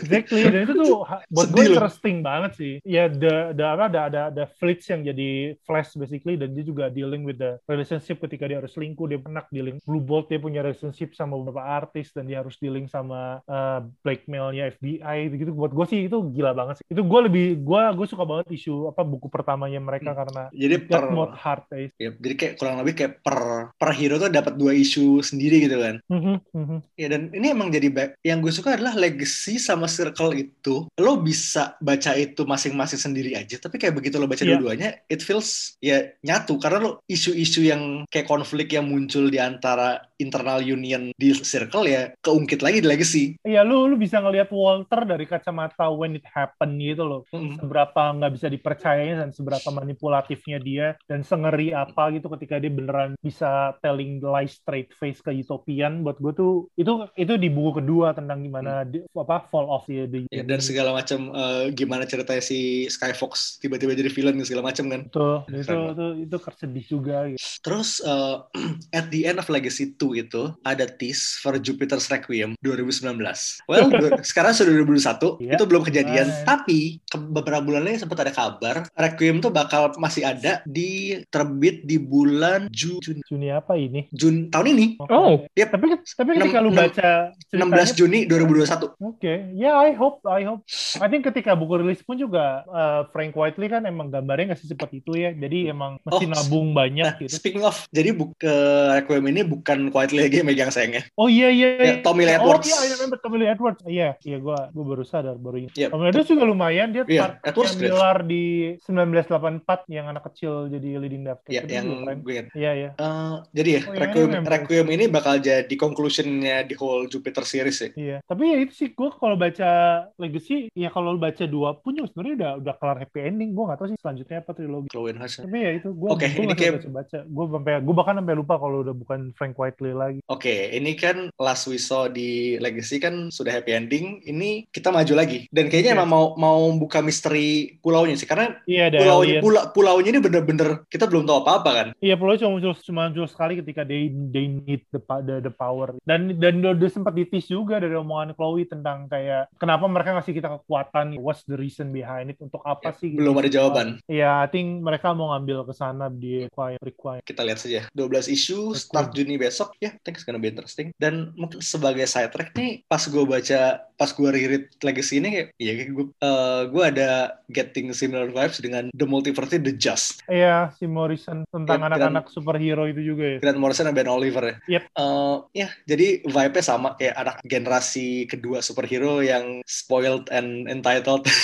Exactly 0.05 0.43
dan 0.49 0.61
itu 0.67 0.75
tuh 0.75 1.07
buat 1.31 1.49
gue 1.55 1.63
loh. 1.65 1.71
interesting 1.77 2.17
banget 2.21 2.53
sih. 2.59 2.73
Ya 2.83 3.07
the 3.07 3.55
the 3.57 3.65
apa 3.65 3.85
ada 3.89 4.01
ada 4.11 4.21
ada 4.35 4.45
Flitz 4.85 4.93
yang 4.93 5.01
jadi 5.01 5.31
Flash 5.65 5.97
basically 5.97 6.37
dan 6.37 6.53
dia 6.53 6.61
juga 6.61 6.93
dealing 6.93 7.25
with 7.25 7.41
the 7.41 7.57
relationship 7.65 8.21
ketika 8.21 8.45
dia 8.45 8.61
harus 8.61 8.77
selingkuh 8.77 9.09
dia 9.09 9.17
pernah 9.17 9.41
dealing 9.49 9.81
Blue 9.89 10.05
Bolt 10.05 10.29
dia 10.29 10.37
punya 10.37 10.61
relationship 10.61 11.17
sama 11.17 11.41
beberapa 11.41 11.65
artis 11.65 12.13
dan 12.13 12.29
dia 12.29 12.45
harus 12.45 12.61
dealing 12.61 12.85
sama 12.85 13.41
uh, 13.49 13.81
blackmailnya 14.05 14.77
FBI 14.77 15.33
gitu 15.41 15.57
buat 15.57 15.73
gue 15.73 15.87
sih 15.89 16.01
itu 16.13 16.21
gila 16.37 16.53
banget 16.53 16.85
sih. 16.85 16.87
Itu 16.93 17.01
gue 17.01 17.21
lebih 17.33 17.65
gue 17.65 17.83
gue 17.97 18.07
suka 18.07 18.29
banget 18.29 18.53
isu 18.53 18.93
apa 18.93 19.01
buku 19.01 19.33
pertamanya 19.33 19.81
mereka 19.81 20.03
Hmm. 20.05 20.21
karena 20.21 20.43
Jadi 20.53 20.77
per 20.85 21.05
hard 21.33 21.65
eh. 21.81 21.89
ya, 21.97 22.11
jadi 22.13 22.35
kayak 22.37 22.55
kurang 22.61 22.77
lebih 22.85 22.95
kayak 22.99 23.13
per 23.25 23.39
per 23.73 23.91
hero 23.97 24.21
tuh 24.21 24.29
dapat 24.29 24.59
dua 24.61 24.77
isu 24.77 25.25
sendiri 25.25 25.65
gitu 25.65 25.81
kan. 25.81 25.97
Mhm, 26.13 26.37
mhm. 26.53 26.79
Ya 26.99 27.09
dan 27.09 27.33
ini 27.33 27.57
emang 27.57 27.73
jadi 27.73 27.89
yang 28.21 28.45
gue 28.45 28.53
suka 28.53 28.77
adalah 28.77 28.93
legacy 28.93 29.57
sama 29.57 29.89
circle 29.89 30.35
itu 30.37 30.91
lo 31.01 31.13
bisa 31.25 31.79
baca 31.81 32.13
itu 32.19 32.45
masing-masing 32.45 33.01
sendiri 33.01 33.39
aja 33.39 33.57
tapi 33.57 33.81
kayak 33.81 33.97
begitu 33.97 34.19
lo 34.21 34.29
baca 34.29 34.43
Iya. 34.45 34.59
dua-duanya 34.59 34.74
it 34.83 35.21
feels 35.21 35.77
ya 35.79 36.03
nyatu. 36.25 36.57
Karena 36.59 36.79
lo 36.81 36.91
isu-isu 37.07 37.67
yang 37.67 38.09
kayak 38.09 38.27
konflik 38.27 38.73
yang 38.73 38.89
muncul 38.89 39.29
di 39.29 39.39
antara 39.39 40.01
internal 40.25 40.65
union 40.65 41.13
di 41.21 41.37
circle 41.37 41.85
ya 41.85 42.17
keungkit 42.25 42.65
lagi 42.65 42.81
di 42.81 42.89
legacy. 42.89 43.25
Iya, 43.45 43.61
lu 43.61 43.85
lu 43.85 44.01
bisa 44.01 44.25
ngelihat 44.25 44.49
Walter 44.49 45.05
dari 45.05 45.29
kacamata 45.29 45.93
when 45.93 46.17
it 46.17 46.25
happen 46.33 46.81
gitu 46.81 47.05
loh. 47.05 47.23
Mm. 47.31 47.61
Seberapa 47.61 48.03
nggak 48.17 48.33
bisa 48.33 48.47
dipercayanya 48.49 49.29
dan 49.29 49.31
seberapa 49.37 49.69
manipulatifnya 49.69 50.59
dia 50.59 50.87
dan 51.05 51.21
sengeri 51.21 51.77
apa 51.77 52.09
gitu 52.17 52.33
ketika 52.33 52.57
dia 52.57 52.73
beneran 52.73 53.13
bisa 53.21 53.77
telling 53.85 54.25
lies 54.25 54.57
straight 54.57 54.91
face 54.97 55.21
ke 55.21 55.31
Utopian. 55.45 56.01
Buat 56.01 56.19
gue 56.25 56.33
tuh 56.33 56.55
itu 56.81 57.05
itu 57.21 57.33
di 57.37 57.53
buku 57.53 57.85
kedua 57.85 58.17
tentang 58.17 58.41
gimana 58.41 58.89
di- 58.89 59.05
apa 59.13 59.45
fall 59.53 59.69
off 59.69 59.85
ya 59.87 60.09
di 60.09 60.27
Ya, 60.33 60.43
dan 60.43 60.59
segala 60.59 60.97
macam 60.97 61.31
eh, 61.31 61.71
gimana 61.77 62.09
ceritanya 62.09 62.41
si 62.41 62.89
Skyfox 62.89 63.61
tiba-tiba 63.61 63.93
jadi 63.93 64.11
villain 64.11 64.41
segala 64.43 64.73
macam 64.73 64.89
kan. 64.89 65.01
itu 65.05 65.29
itu 65.53 65.75
itu 65.95 66.07
itu 66.27 66.37
sedih 66.57 66.85
juga 66.87 67.17
gitu. 67.29 67.43
Terus 67.61 68.01
eh, 68.03 68.37
at 68.99 69.07
the 69.13 69.29
end 69.29 69.39
of 69.39 69.47
Legacy 69.51 69.95
2 69.95 70.14
itu 70.17 70.43
ada 70.61 70.87
tease 70.87 71.37
for 71.37 71.57
Jupiter's 71.57 72.07
Requiem 72.07 72.55
2019. 72.59 73.19
Well, 73.67 73.89
sekarang 74.21 74.53
sudah 74.53 74.73
2021, 74.75 75.41
Iya. 75.41 75.53
itu 75.53 75.65
belum 75.65 75.83
kejadian. 75.83 76.27
Nice. 76.27 76.45
Tapi 76.45 76.79
ke 77.03 77.17
beberapa 77.17 77.61
bulan 77.61 77.83
lagi 77.83 77.99
sempat 77.99 78.21
ada 78.21 78.31
kabar 78.31 78.85
Requiem 78.93 79.39
tuh 79.39 79.49
bakal 79.49 79.91
masih 79.97 80.23
ada 80.23 80.61
di 80.65 80.93
terbit 81.29 81.83
di 81.83 81.97
bulan 81.97 82.69
Ju- 82.69 83.01
Jun, 83.01 83.19
Juni 83.25 83.49
apa 83.49 83.75
ini? 83.75 84.07
Jun 84.11 84.49
tahun 84.49 84.67
ini. 84.71 84.87
Oh. 85.03 85.45
Yep. 85.51 85.69
Tapi 85.71 85.85
tapi 86.05 86.29
ketika 86.37 86.59
lu 86.59 86.71
baca 86.71 87.09
16 87.49 87.65
Juni 87.95 88.25
2021. 88.25 88.99
Oke, 89.01 89.33
ya 89.55 89.81
I 89.81 89.93
hope, 89.93 90.21
I 90.25 90.43
hope. 90.43 90.63
I 90.97 91.07
think 91.07 91.25
ketika 91.25 91.55
buku 91.55 91.79
rilis 91.79 92.01
pun 92.01 92.17
juga 92.17 92.63
uh, 92.67 93.07
Frank 93.09 93.33
Whiteley 93.33 93.69
kan 93.69 93.85
emang 93.85 94.09
gambarnya 94.09 94.53
nggak 94.53 94.61
secepat 94.61 94.91
itu 94.93 95.15
ya, 95.15 95.33
jadi 95.33 95.71
emang 95.71 95.97
mesti 96.01 96.25
Oh, 96.25 96.31
nabung 96.31 96.69
banyak 96.71 97.05
Nah, 97.07 97.19
gitu. 97.19 97.33
speaking 97.33 97.63
of, 97.63 97.87
jadi 97.89 98.11
bu- 98.11 98.33
ke 98.35 98.55
Requiem 98.95 99.27
ini 99.29 99.43
bukan 99.43 99.89
Quietly 99.95 100.21
lagi 100.21 100.37
yang 100.43 100.49
megang 100.51 100.75
sayangnya. 100.75 101.07
Oh 101.15 101.31
iya 101.31 101.47
iya. 101.49 101.69
Ya, 101.79 101.85
iya. 101.87 101.95
Tommy 102.03 102.27
Lee 102.27 102.35
Edwards. 102.35 102.67
Oh 102.67 102.75
iya, 102.75 102.79
I 102.83 102.93
remember 102.93 103.19
Tommy 103.23 103.37
Lee 103.39 103.47
Edwards. 103.49 103.81
Iya, 103.87 104.09
iya 104.21 104.37
gua 104.43 104.59
gua 104.75 104.85
baru 104.91 105.05
sadar 105.07 105.39
baru 105.39 105.57
ini. 105.57 105.69
Yep. 105.71 105.89
Tommy 105.89 106.03
Lee 106.03 106.11
Edwards 106.11 106.29
juga 106.29 106.43
lumayan 106.45 106.89
dia 106.91 107.03
Iya, 107.07 107.21
partnernya 107.39 107.47
Edwards. 107.47 107.75
Miller 107.79 108.19
di 108.27 108.45
1984 108.83 109.87
yang 109.89 110.07
anak 110.09 110.23
kecil 110.27 110.67
jadi 110.67 110.89
leading 110.99 111.23
Daft. 111.23 111.47
Ya, 111.47 111.63
Itu 111.63 111.71
yang 111.71 111.87
keren. 112.03 112.19
gue 112.21 112.33
ingat. 112.35 112.47
Iya 112.53 112.71
iya. 112.75 112.91
Eh, 112.97 113.35
jadi 113.55 113.71
ya, 113.71 113.81
Oh, 113.85 113.93
iya, 113.93 114.01
Requiem, 114.03 114.29
memang- 114.29 114.51
Requiem 114.51 114.87
ini 114.91 115.05
bakal 115.07 115.35
jadi 115.39 115.75
conclusionnya 115.77 116.67
di 116.67 116.75
whole 116.75 117.07
Jupiter 117.07 117.45
series 117.45 117.79
ya. 117.79 117.89
Iya, 117.95 118.17
tapi 118.27 118.43
ya 118.51 118.59
itu 118.61 118.73
sih 118.75 118.89
gue 118.91 119.09
kalau 119.15 119.39
baca 119.39 119.71
Legacy, 120.19 120.69
ya 120.73 120.91
kalau 120.91 121.15
lu 121.15 121.21
baca 121.21 121.45
dua 121.47 121.79
pun 121.79 121.95
juga 121.95 122.11
sebenarnya 122.11 122.35
udah 122.35 122.53
udah 122.61 122.75
kelar 122.77 122.99
happy 122.99 123.21
ending. 123.23 123.55
Gue 123.55 123.65
nggak 123.65 123.79
tahu 123.79 123.89
sih 123.93 123.99
selanjutnya 124.01 124.43
apa 124.43 124.51
trilogi. 124.53 124.89
Chloe. 124.91 125.13
Tapi 125.15 125.57
ya 125.57 125.71
itu 125.79 125.89
gue 125.95 126.09
Oke, 126.11 126.27
gue 126.27 126.47
baca 126.49 126.89
baca. 126.91 127.19
Gue 127.23 127.45
sampai 127.47 127.73
gue 127.79 127.95
bahkan 127.95 128.15
sampai 128.19 128.35
lupa 128.35 128.55
kalau 128.59 128.83
udah 128.83 128.95
bukan 128.95 129.21
Frank 129.37 129.55
Whiteley 129.85 129.93
lagi. 129.95 130.21
Oke, 130.27 130.73
ini 130.73 130.97
kan 130.97 131.29
last 131.37 131.69
we 131.69 131.77
saw 131.77 132.09
di 132.09 132.57
Legacy 132.57 132.97
kan 132.97 133.29
sudah 133.29 133.53
happy 133.53 133.77
ending. 133.77 134.25
Ini 134.25 134.65
kita 134.73 134.89
maju 134.89 135.13
lagi. 135.15 135.45
Dan 135.53 135.69
kayaknya 135.69 135.93
Yes. 135.93 135.99
emang 136.01 136.09
mau 136.09 136.25
mau 136.35 136.61
buka 136.75 137.05
misteri 137.05 137.77
pulaunya 137.79 138.17
sih. 138.17 138.25
Karena 138.25 138.57
Iya 138.65 138.89
ada 138.89 138.99
pulaunya 138.99 139.37
alien. 139.37 139.43
pula, 139.45 139.61
pulaunya 139.71 140.11
ini 140.11 140.21
bener-bener 140.21 140.69
kita 140.89 141.05
belum 141.05 141.29
tahu 141.29 141.45
apa-apa 141.45 141.71
kan. 141.71 141.89
Iya 142.01 142.17
pulau 142.17 142.35
cuma 142.35 142.57
muncul 142.57 142.73
cuma 142.81 143.07
muncul 143.07 143.29
sekali 143.29 143.61
ketika 143.61 143.85
they 143.85 144.09
they 144.33 144.49
need 144.49 144.81
the 144.89 145.01
the, 145.21 145.37
the 145.43 145.53
power. 145.53 145.93
Dan 146.03 146.41
dan 146.41 146.65
udah, 146.65 146.89
sempat 146.89 147.13
ditis 147.13 147.45
juga 147.47 147.77
dari 147.77 147.93
omongan 147.93 148.33
Chloe 148.33 148.65
tentang 148.65 149.11
kayak 149.11 149.51
kenapa 149.59 149.85
mereka 149.85 150.15
ngasih 150.15 150.33
kita 150.33 150.49
kekuatan, 150.49 151.19
what's 151.21 151.45
the 151.45 151.59
reason 151.59 151.91
behind 151.91 152.31
it, 152.31 152.39
untuk 152.41 152.63
apa 152.63 152.89
Ya, 152.89 152.97
sih? 152.97 153.09
gitu. 153.13 153.19
belum 153.21 153.35
ada 153.37 153.51
jawaban. 153.51 153.89
Iya, 154.07 154.41
I 154.41 154.49
think 154.49 154.81
mereka 154.81 155.11
mau 155.13 155.35
ngambil 155.35 155.67
ke 155.67 155.75
sana 155.75 156.07
di 156.09 156.47
require 156.47 156.79
require. 156.81 157.21
Kita 157.21 157.43
lihat 157.43 157.59
saja. 157.59 157.91
12 157.91 158.31
isu 158.31 158.73
start 158.73 159.11
Juni 159.13 159.35
besok. 159.37 159.74
Yeah, 159.81 159.93
I 159.95 160.01
think 160.03 160.19
it's 160.19 160.27
gonna 160.27 160.43
be 160.43 160.51
interesting. 160.51 160.93
Dan 160.99 161.33
mungkin 161.39 161.63
sebagai 161.65 162.05
side 162.07 162.31
track 162.31 162.55
nih, 162.55 162.83
pas 162.87 163.03
gue 163.03 163.25
baca, 163.25 163.85
pas 163.95 164.11
gue 164.11 164.29
reread 164.29 164.65
Legacy 164.83 165.23
ini 165.23 165.29
kayak, 165.31 165.49
kayak 165.57 165.89
gue, 165.95 166.07
uh, 166.23 166.63
gue 166.69 166.83
ada 166.85 167.39
getting 167.51 167.91
similar 167.95 168.31
vibes 168.31 168.59
dengan 168.61 168.91
The 168.95 169.07
Multiverse 169.07 169.59
The 169.59 169.75
Just. 169.75 170.27
Iya, 170.27 170.75
si 170.77 170.85
Morrison 170.91 171.47
tentang 171.49 171.85
anak-anak 171.87 172.31
superhero 172.31 172.87
itu 172.91 173.01
juga 173.03 173.37
ya. 173.37 173.39
Grant 173.43 173.61
Morrison 173.61 173.87
dan 173.91 173.95
Ben 173.95 174.11
Oliver 174.11 174.45
ya. 174.45 174.57
Yep. 174.79 174.83
Uh, 174.99 175.37
ya, 175.55 175.69
jadi 175.87 176.23
vibe-nya 176.27 176.65
sama 176.65 176.99
kayak 176.99 177.17
anak 177.19 177.37
generasi 177.47 178.27
kedua 178.27 178.65
superhero 178.65 179.21
yang 179.21 179.63
spoiled 179.67 180.29
and 180.31 180.67
entitled. 180.67 181.25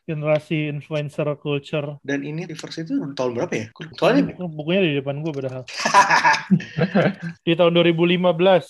Generasi 0.00 0.68
influencer 0.68 1.26
culture. 1.36 1.98
Dan 2.00 2.22
ini 2.22 2.44
reverse 2.44 2.82
itu 2.82 2.94
tahun 3.12 3.32
berapa 3.34 3.52
ya? 3.52 3.66
Soalnya 3.94 4.30
Buku- 4.30 4.52
Bukunya 4.52 4.80
di 4.80 4.92
depan 4.96 5.20
gue 5.20 5.32
padahal. 5.32 5.62
Di 7.40 7.54
tahun 7.54 7.72
2015, 7.72 8.20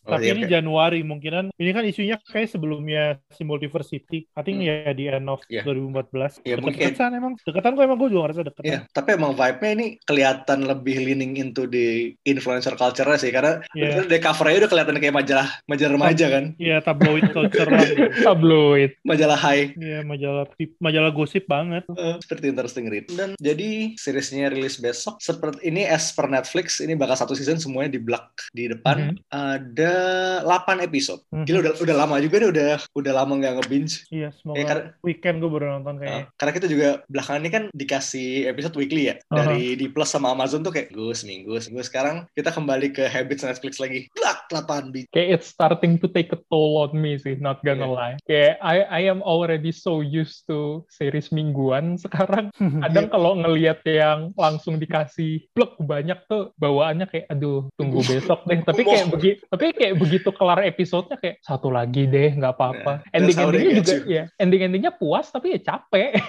Oh, 0.01 0.11
tapi 0.11 0.25
iya, 0.25 0.33
ini 0.33 0.43
oke. 0.43 0.51
Januari 0.51 1.01
mungkinan. 1.03 1.45
Ini 1.53 1.71
kan 1.71 1.85
isunya 1.85 2.17
kayak 2.23 2.49
sebelumnya 2.49 3.03
si 3.29 3.43
Multiversity. 3.43 4.29
I 4.31 4.43
think 4.43 4.59
Hmm. 4.59 4.69
ya 4.87 4.93
di 4.93 5.05
end 5.07 5.27
of 5.27 5.41
Iya. 5.47 5.65
2014. 5.65 6.41
Iya, 6.43 6.57
mungkin 6.57 6.77
kayak- 6.77 6.93
Deketan 6.95 7.11
emang. 7.13 7.33
Deketan 7.39 7.73
kok 7.73 7.83
emang 7.83 7.99
gue 7.99 8.09
juga 8.09 8.23
ngerasa 8.27 8.41
deketan. 8.45 8.67
Iya, 8.67 8.79
tapi 8.91 9.09
emang 9.13 9.33
vibe-nya 9.33 9.71
ini 9.73 9.87
kelihatan 10.01 10.59
lebih 10.63 10.97
leaning 10.99 11.33
into 11.37 11.65
the 11.65 11.89
influencer 12.23 12.75
culture 12.75 13.09
sih 13.17 13.31
karena 13.31 13.61
Iya. 13.73 14.05
dari 14.05 14.21
cover-nya 14.21 14.57
udah 14.61 14.71
kelihatan 14.71 14.97
kayak 14.97 15.17
majalah 15.17 15.49
majalah 15.67 15.93
remaja 15.93 16.27
kan, 16.29 16.45
Iya, 16.57 16.77
tabloid 16.81 17.25
culture. 17.31 17.69
Tabloid. 18.27 18.91
majalah 19.03 19.39
high. 19.39 19.73
Iya, 19.75 20.01
majalah 20.03 20.45
majalah 20.79 21.11
gosip 21.11 21.45
banget. 21.45 21.83
Eh, 21.91 22.17
seperti 22.21 22.47
interesting 22.49 22.87
read. 22.87 23.07
Dan 23.09 23.35
jadi 23.37 23.95
seriesnya 23.97 24.49
rilis 24.49 24.77
besok. 24.77 25.19
Seperti 25.19 25.65
ini 25.65 25.83
as 25.83 26.11
per 26.11 26.27
Netflix 26.27 26.79
ini 26.79 26.95
bakal 26.95 27.17
satu 27.17 27.35
season 27.35 27.57
semuanya 27.57 27.91
di 27.91 28.01
block 28.01 28.47
di 28.53 28.67
depan. 28.67 29.17
Ada 29.31 29.95
8 30.43 30.79
episode. 30.81 31.23
Mhm. 31.31 31.45
Gila 31.45 31.59
udah 31.61 31.73
udah 31.81 31.97
lama 31.97 32.17
juga 32.19 32.37
nih 32.39 32.49
udah 32.51 32.71
udah 32.93 33.13
lama 33.13 33.33
nggak 33.35 33.55
nge-binge. 33.59 33.95
Iya, 34.11 34.29
semoga 34.33 34.57
Ya, 34.57 34.65
karena- 34.67 34.87
weekend 35.01 35.37
gue 35.39 35.51
baru 35.51 35.67
nonton 35.75 35.95
kayaknya. 35.97 36.23
Eh, 36.23 36.25
karena 36.37 36.53
kita 36.53 36.67
juga 36.67 36.89
belakangan 37.07 37.41
ini 37.41 37.51
kan 37.51 37.65
dikasih 37.73 38.29
episode 38.47 38.77
weekly 38.77 39.09
ya 39.09 39.17
Aha. 39.27 39.37
dari 39.43 39.75
di 39.75 39.87
Plus 39.89 40.07
sama 40.07 40.31
Amazon 40.31 40.61
tuh 40.61 40.71
kayak 40.71 40.91
gue 40.91 41.13
seminggu 41.13 41.57
seminggu 41.57 41.83
sekarang 41.83 42.29
kita 42.33 42.51
kembali 42.51 42.93
ke 42.93 43.07
habits 43.07 43.43
Netflix 43.43 43.79
lagi 43.79 44.07
blak 44.13 44.39
8 44.49 44.91
biji 44.91 45.09
Kayak 45.11 45.29
it's 45.37 45.49
starting 45.49 45.97
to 45.97 46.07
take 46.07 46.31
a 46.31 46.41
toll 46.47 46.79
on 46.79 46.93
me 46.93 47.17
sih, 47.17 47.35
not 47.37 47.63
gonna 47.63 47.83
Iya. 47.83 47.97
lie. 47.97 48.15
Kayak 48.23 48.55
I 48.61 48.77
I 49.01 49.09
am 49.09 49.23
already 49.23 49.71
so 49.71 50.01
used 50.01 50.45
to 50.45 50.59
series 50.89 51.31
mingguan 51.31 51.95
sekarang. 52.05 52.51
Kadang 52.85 53.07
kalau 53.09 53.37
ngelihat 53.37 53.81
yang 53.85 54.31
langsung 54.35 54.77
dikasih 54.77 55.49
plek 55.53 55.79
banyak 55.79 56.19
tuh 56.27 56.53
bawaannya 56.57 57.07
kayak 57.07 57.27
aduh 57.29 57.69
tunggu 57.75 58.01
besok 58.11 58.45
deh. 58.45 58.61
Tapi 58.61 58.83
kayak 58.83 59.07
begitu 59.09 59.41
tapi 59.47 59.65
kayak 59.73 59.95
begitu 59.97 60.29
kelar 60.31 60.61
episodenya 60.63 61.17
kayak 61.17 61.37
satu 61.41 61.69
lagi 61.69 62.05
deh 62.05 62.35
nggak 62.35 62.55
apa-apa. 62.55 62.93
Yeah, 63.07 63.17
Ending-endingnya 63.17 63.73
get 63.73 63.79
juga 63.81 63.95
you. 63.95 64.05
ya 64.11 64.25
ending-endingnya 64.37 64.93
puas 64.93 65.29
tapi 65.29 65.55
ya 65.55 65.61
capek. 65.61 66.21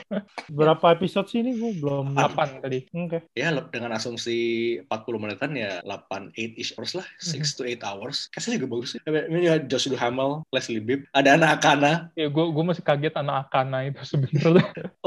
Berapa 0.47 0.93
episode 0.93 1.27
sih 1.27 1.41
ini 1.41 1.55
gue 1.55 1.71
belum. 1.79 2.13
Kapan 2.13 2.59
tadi? 2.59 2.79
Oke. 2.91 3.23
ya 3.33 3.49
lep- 3.49 3.71
dengan 3.71 3.95
asumsi 3.95 4.37
40 4.85 4.91
menitan 5.17 5.51
ya 5.55 5.79
8 5.81 6.11
8 6.35 6.59
ish 6.59 6.75
hours 6.75 6.93
lah 6.93 7.07
6 7.17 7.57
to 7.57 7.63
8 7.63 7.79
hours 7.81 8.27
kasih 8.29 8.59
juga 8.59 8.67
bagus 8.69 8.93
sih 8.93 8.99
ini 9.07 9.47
ya 9.47 9.55
Josh 9.63 9.87
Duhamel 9.87 10.43
Leslie 10.51 10.83
Bibb 10.83 11.07
ada 11.11 11.33
anak 11.33 11.61
Akana 11.61 12.11
Ya 12.13 12.27
gue 12.27 12.45
gue 12.45 12.63
masih 12.63 12.83
kaget 12.83 13.15
anak 13.15 13.47
Akana 13.47 13.87
itu 13.87 14.01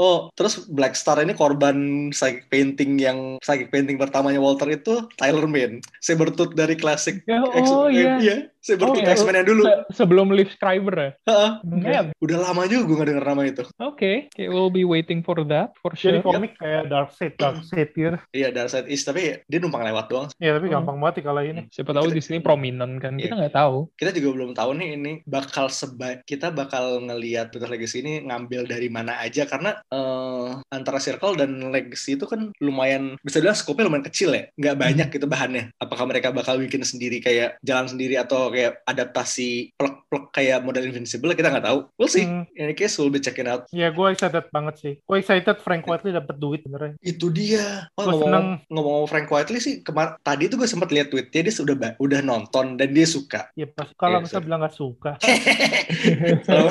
oh 0.01 0.29
terus 0.33 0.65
Black 0.71 0.95
Star 0.97 1.21
ini 1.21 1.35
korban 1.35 2.09
psychic 2.11 2.47
painting 2.49 2.97
yang 2.99 3.37
psychic 3.41 3.69
painting 3.69 3.95
pertamanya 3.99 4.39
Walter 4.39 4.67
itu 4.71 5.07
Tyler 5.19 5.47
Mane 5.47 5.83
Sabertooth 5.99 6.53
dari 6.53 6.75
klasik 6.75 7.21
Ya, 7.25 7.41
oh 7.41 7.87
eh, 7.89 7.95
iya. 7.95 8.13
iya 8.21 8.37
Sabertooth 8.65 8.97
Oh, 8.97 8.99
iya. 8.99 9.13
X-Men 9.13 9.35
yang 9.35 9.47
dulu 9.47 9.61
Se- 9.61 9.81
sebelum 9.93 10.27
Liv 10.29 10.49
Schreiber 10.51 10.95
ya. 10.95 11.09
Heeh. 11.23 11.51
Man, 11.63 12.05
udah 12.17 12.37
lama 12.41 12.65
juga 12.65 12.83
gue 12.83 12.95
gak 12.97 13.07
denger 13.07 13.25
nama 13.27 13.41
itu 13.43 13.61
Oke, 13.77 14.25
okay. 14.27 14.47
we'll 14.47 14.69
be 14.69 14.81
waiting 14.81 15.21
for 15.21 15.37
that 15.43 15.69
for 15.77 15.93
Jadi 15.93 16.17
sure. 16.17 16.25
komik 16.25 16.57
kayak 16.57 16.87
Darkseid, 16.87 17.37
Darkseid 17.37 17.89
gitu. 17.91 18.17
iya 18.31 18.49
Darkseid 18.49 18.87
East 18.87 19.05
tapi 19.05 19.37
dia 19.39 19.59
numpang 19.59 19.83
lewat 19.83 20.05
doang 20.07 20.27
Ya 20.37 20.51
tapi 20.51 20.65
Hmm. 20.65 20.81
gampang 20.81 20.97
banget 20.97 21.21
dikalahin. 21.21 21.57
Siapa 21.69 21.91
tahu 21.91 22.09
di 22.09 22.19
sini 22.19 22.39
prominent 22.39 22.97
kan? 22.97 23.13
Kita 23.15 23.35
nggak 23.35 23.53
tahu. 23.53 23.77
kita 23.93 24.09
juga 24.11 24.29
belum 24.33 24.51
tahu 24.51 24.71
nih 24.73 24.89
ini 24.95 25.13
bakal 25.23 25.67
seba 25.67 26.17
kita 26.19 26.49
bakal 26.49 26.99
ngelihat 27.01 27.49
Twitter 27.49 27.69
Legacy 27.69 28.01
ini 28.01 28.23
ngambil 28.23 28.65
dari 28.65 28.87
mana 28.87 29.19
aja 29.19 29.45
karena 29.45 29.77
eh, 29.85 30.49
antara 30.69 30.97
Circle 30.97 31.35
dan 31.35 31.51
Legacy 31.67 32.15
itu 32.15 32.25
kan 32.25 32.49
lumayan 32.57 33.13
bisa 33.19 33.37
bilang 33.37 33.53
skopnya 33.53 33.85
lumayan 33.85 34.05
kecil 34.05 34.31
ya 34.31 34.49
nggak 34.53 34.75
banyak 34.75 35.07
gitu 35.11 35.25
bahannya 35.25 35.69
apakah 35.77 36.05
mereka 36.05 36.31
bakal 36.31 36.57
bikin 36.57 36.81
sendiri 36.81 37.19
kayak 37.19 37.59
jalan 37.61 37.85
sendiri 37.85 38.15
atau 38.15 38.49
kayak 38.55 38.73
adaptasi 38.85 39.49
plek-plek 39.75 40.25
kayak 40.31 40.59
model 40.61 40.83
Invincible 40.83 41.31
kita 41.31 41.49
nggak 41.49 41.65
tahu 41.65 41.79
we'll 41.95 42.07
see 42.07 42.23
Hmm. 42.23 42.47
in 42.51 42.65
any 42.65 42.73
case 42.73 42.95
we'll 42.95 43.09
be 43.09 43.19
checking 43.19 43.45
out 43.45 43.67
Ya 43.69 43.89
gue 43.89 44.07
excited 44.07 44.47
banget 44.49 44.75
sih. 44.77 44.93
Gue 45.01 45.19
excited 45.19 45.59
Frank 45.59 45.83
Whiteley 45.83 46.11
dapat 46.11 46.35
duit 46.35 46.63
benernya. 46.63 46.95
itu 46.99 47.27
dia 47.27 47.91
oh, 47.93 48.07
ngomong 48.07 48.21
seneng. 48.23 48.45
ngomong 48.67 49.05
Frank 49.05 49.27
Whiteley 49.27 49.59
sih 49.59 49.75
kemar 49.79 50.15
tadi 50.19 50.47
tuh 50.47 50.55
gue 50.55 50.65
sempat 50.65 50.89
lihat 50.89 51.09
tweetnya 51.09 51.41
dia 51.43 51.53
sudah 51.53 51.75
ba- 51.75 51.97
udah 51.97 52.19
nonton 52.19 52.75
dan 52.75 52.89
dia 52.89 53.03
suka 53.03 53.51
Ya 53.53 53.67
pas 53.67 53.91
kalau 53.93 54.19
Iya, 54.19 54.31
sorry. 54.31 54.43
bilang 54.43 54.61
gak 54.61 54.73
suka. 54.73 55.11
Kalau 56.45 56.69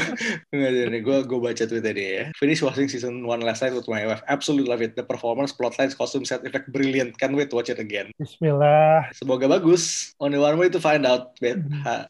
nggak 0.50 0.72
jadi 0.72 0.98
gue 1.00 1.18
gue 1.24 1.38
baca 1.40 1.62
tweetnya 1.62 1.92
dia 1.92 2.08
ya. 2.10 2.24
Finish 2.34 2.60
watching 2.60 2.86
season 2.86 3.22
one 3.22 3.40
last 3.40 3.60
night 3.60 3.72
with 3.72 3.86
my 3.86 4.04
wife. 4.04 4.22
Absolutely 4.26 4.64
love 4.64 4.80
it. 4.80 4.94
The 4.94 5.02
performance, 5.02 5.50
plot 5.50 5.76
lines, 5.76 5.92
costume 5.92 6.22
set 6.22 6.42
effect 6.42 6.68
brilliant. 6.68 7.14
Can't 7.14 7.32
wait 7.32 7.50
to 7.50 7.56
watch 7.56 7.68
it 7.68 7.78
again. 7.78 8.10
Bismillah. 8.16 9.10
Semoga 9.12 9.46
bagus. 9.48 10.14
Only 10.16 10.38
one 10.38 10.56
way 10.56 10.68
to 10.68 10.78
find 10.78 11.04
out 11.04 11.34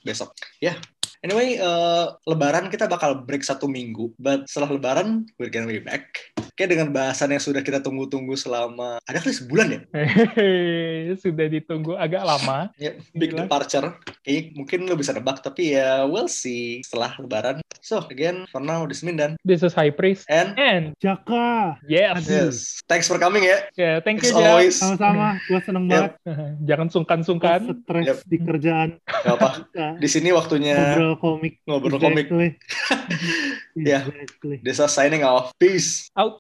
besok. 0.05 0.35
Ya. 0.61 0.77
Anyway, 1.25 1.57
eh, 1.57 2.07
Lebaran 2.23 2.69
kita 2.69 2.85
bakal 2.85 3.25
break 3.25 3.41
satu 3.41 3.65
minggu. 3.65 4.13
But 4.15 4.45
setelah 4.45 4.69
Lebaran, 4.71 5.09
we're 5.35 5.49
gonna 5.49 5.65
be 5.65 5.81
back. 5.81 6.05
Kayak 6.53 6.71
dengan 6.71 6.89
bahasan 6.93 7.33
yang 7.33 7.41
sudah 7.41 7.59
kita 7.59 7.81
tunggu-tunggu 7.81 8.37
selama 8.37 9.01
ada 9.03 9.19
kali 9.19 9.33
sebulan 9.33 9.67
ya. 9.67 9.81
Hehehe, 9.91 11.17
Sudah 11.17 11.49
ditunggu 11.49 11.97
agak 11.97 12.23
lama. 12.23 12.69
Ya, 12.77 12.93
big 13.11 13.33
Gila. 13.33 13.49
departure. 13.49 13.97
Kayaknya 14.21 14.43
mungkin 14.55 14.79
lo 14.85 14.95
bisa 14.95 15.11
nebak, 15.11 15.41
tapi 15.41 15.75
ya 15.75 16.05
we'll 16.05 16.29
see 16.29 16.85
setelah 16.85 17.17
Lebaran. 17.17 17.59
So 17.81 18.01
again, 18.07 18.45
for 18.49 18.61
now, 18.61 18.85
this 18.85 19.01
is 19.01 19.05
Mindan. 19.05 19.37
This 19.43 19.61
is 19.61 19.73
High 19.73 19.93
Priest. 19.93 20.25
And 20.27 20.55
And 20.55 20.85
Jaka. 20.97 21.81
yes, 21.85 22.25
yes, 22.25 22.55
thanks 22.85 23.05
for 23.05 23.17
coming 23.17 23.45
ya. 23.45 23.65
yeah, 23.75 23.99
thank 23.99 24.21
you 24.21 24.31
Jack. 24.31 24.41
always. 24.43 24.77
Sama-sama. 24.77 25.41
Gue 25.43 25.61
seneng 25.61 25.85
Yep. 25.85 25.91
banget. 25.91 26.13
Jangan 26.69 26.89
sungkan-sungkan. 26.89 27.61
stres 27.83 28.05
Yep. 28.07 28.19
di 28.25 28.37
kerjaan. 28.39 28.89
Gak 29.05 29.35
apa. 29.35 29.49
Di 29.97 30.07
sini 30.07 30.31
waktunya 30.31 30.77
Ngobrol 30.77 31.14
komik. 31.21 31.61
ngobrol 31.69 32.01
komik. 32.01 32.27
Exactly. 32.31 32.49
Ya. 33.75 34.07
Exactly. 34.07 34.63
Desa 34.63 34.87
signing 34.87 35.27
off. 35.27 35.51
Peace. 35.59 36.07
Out. 36.15 36.33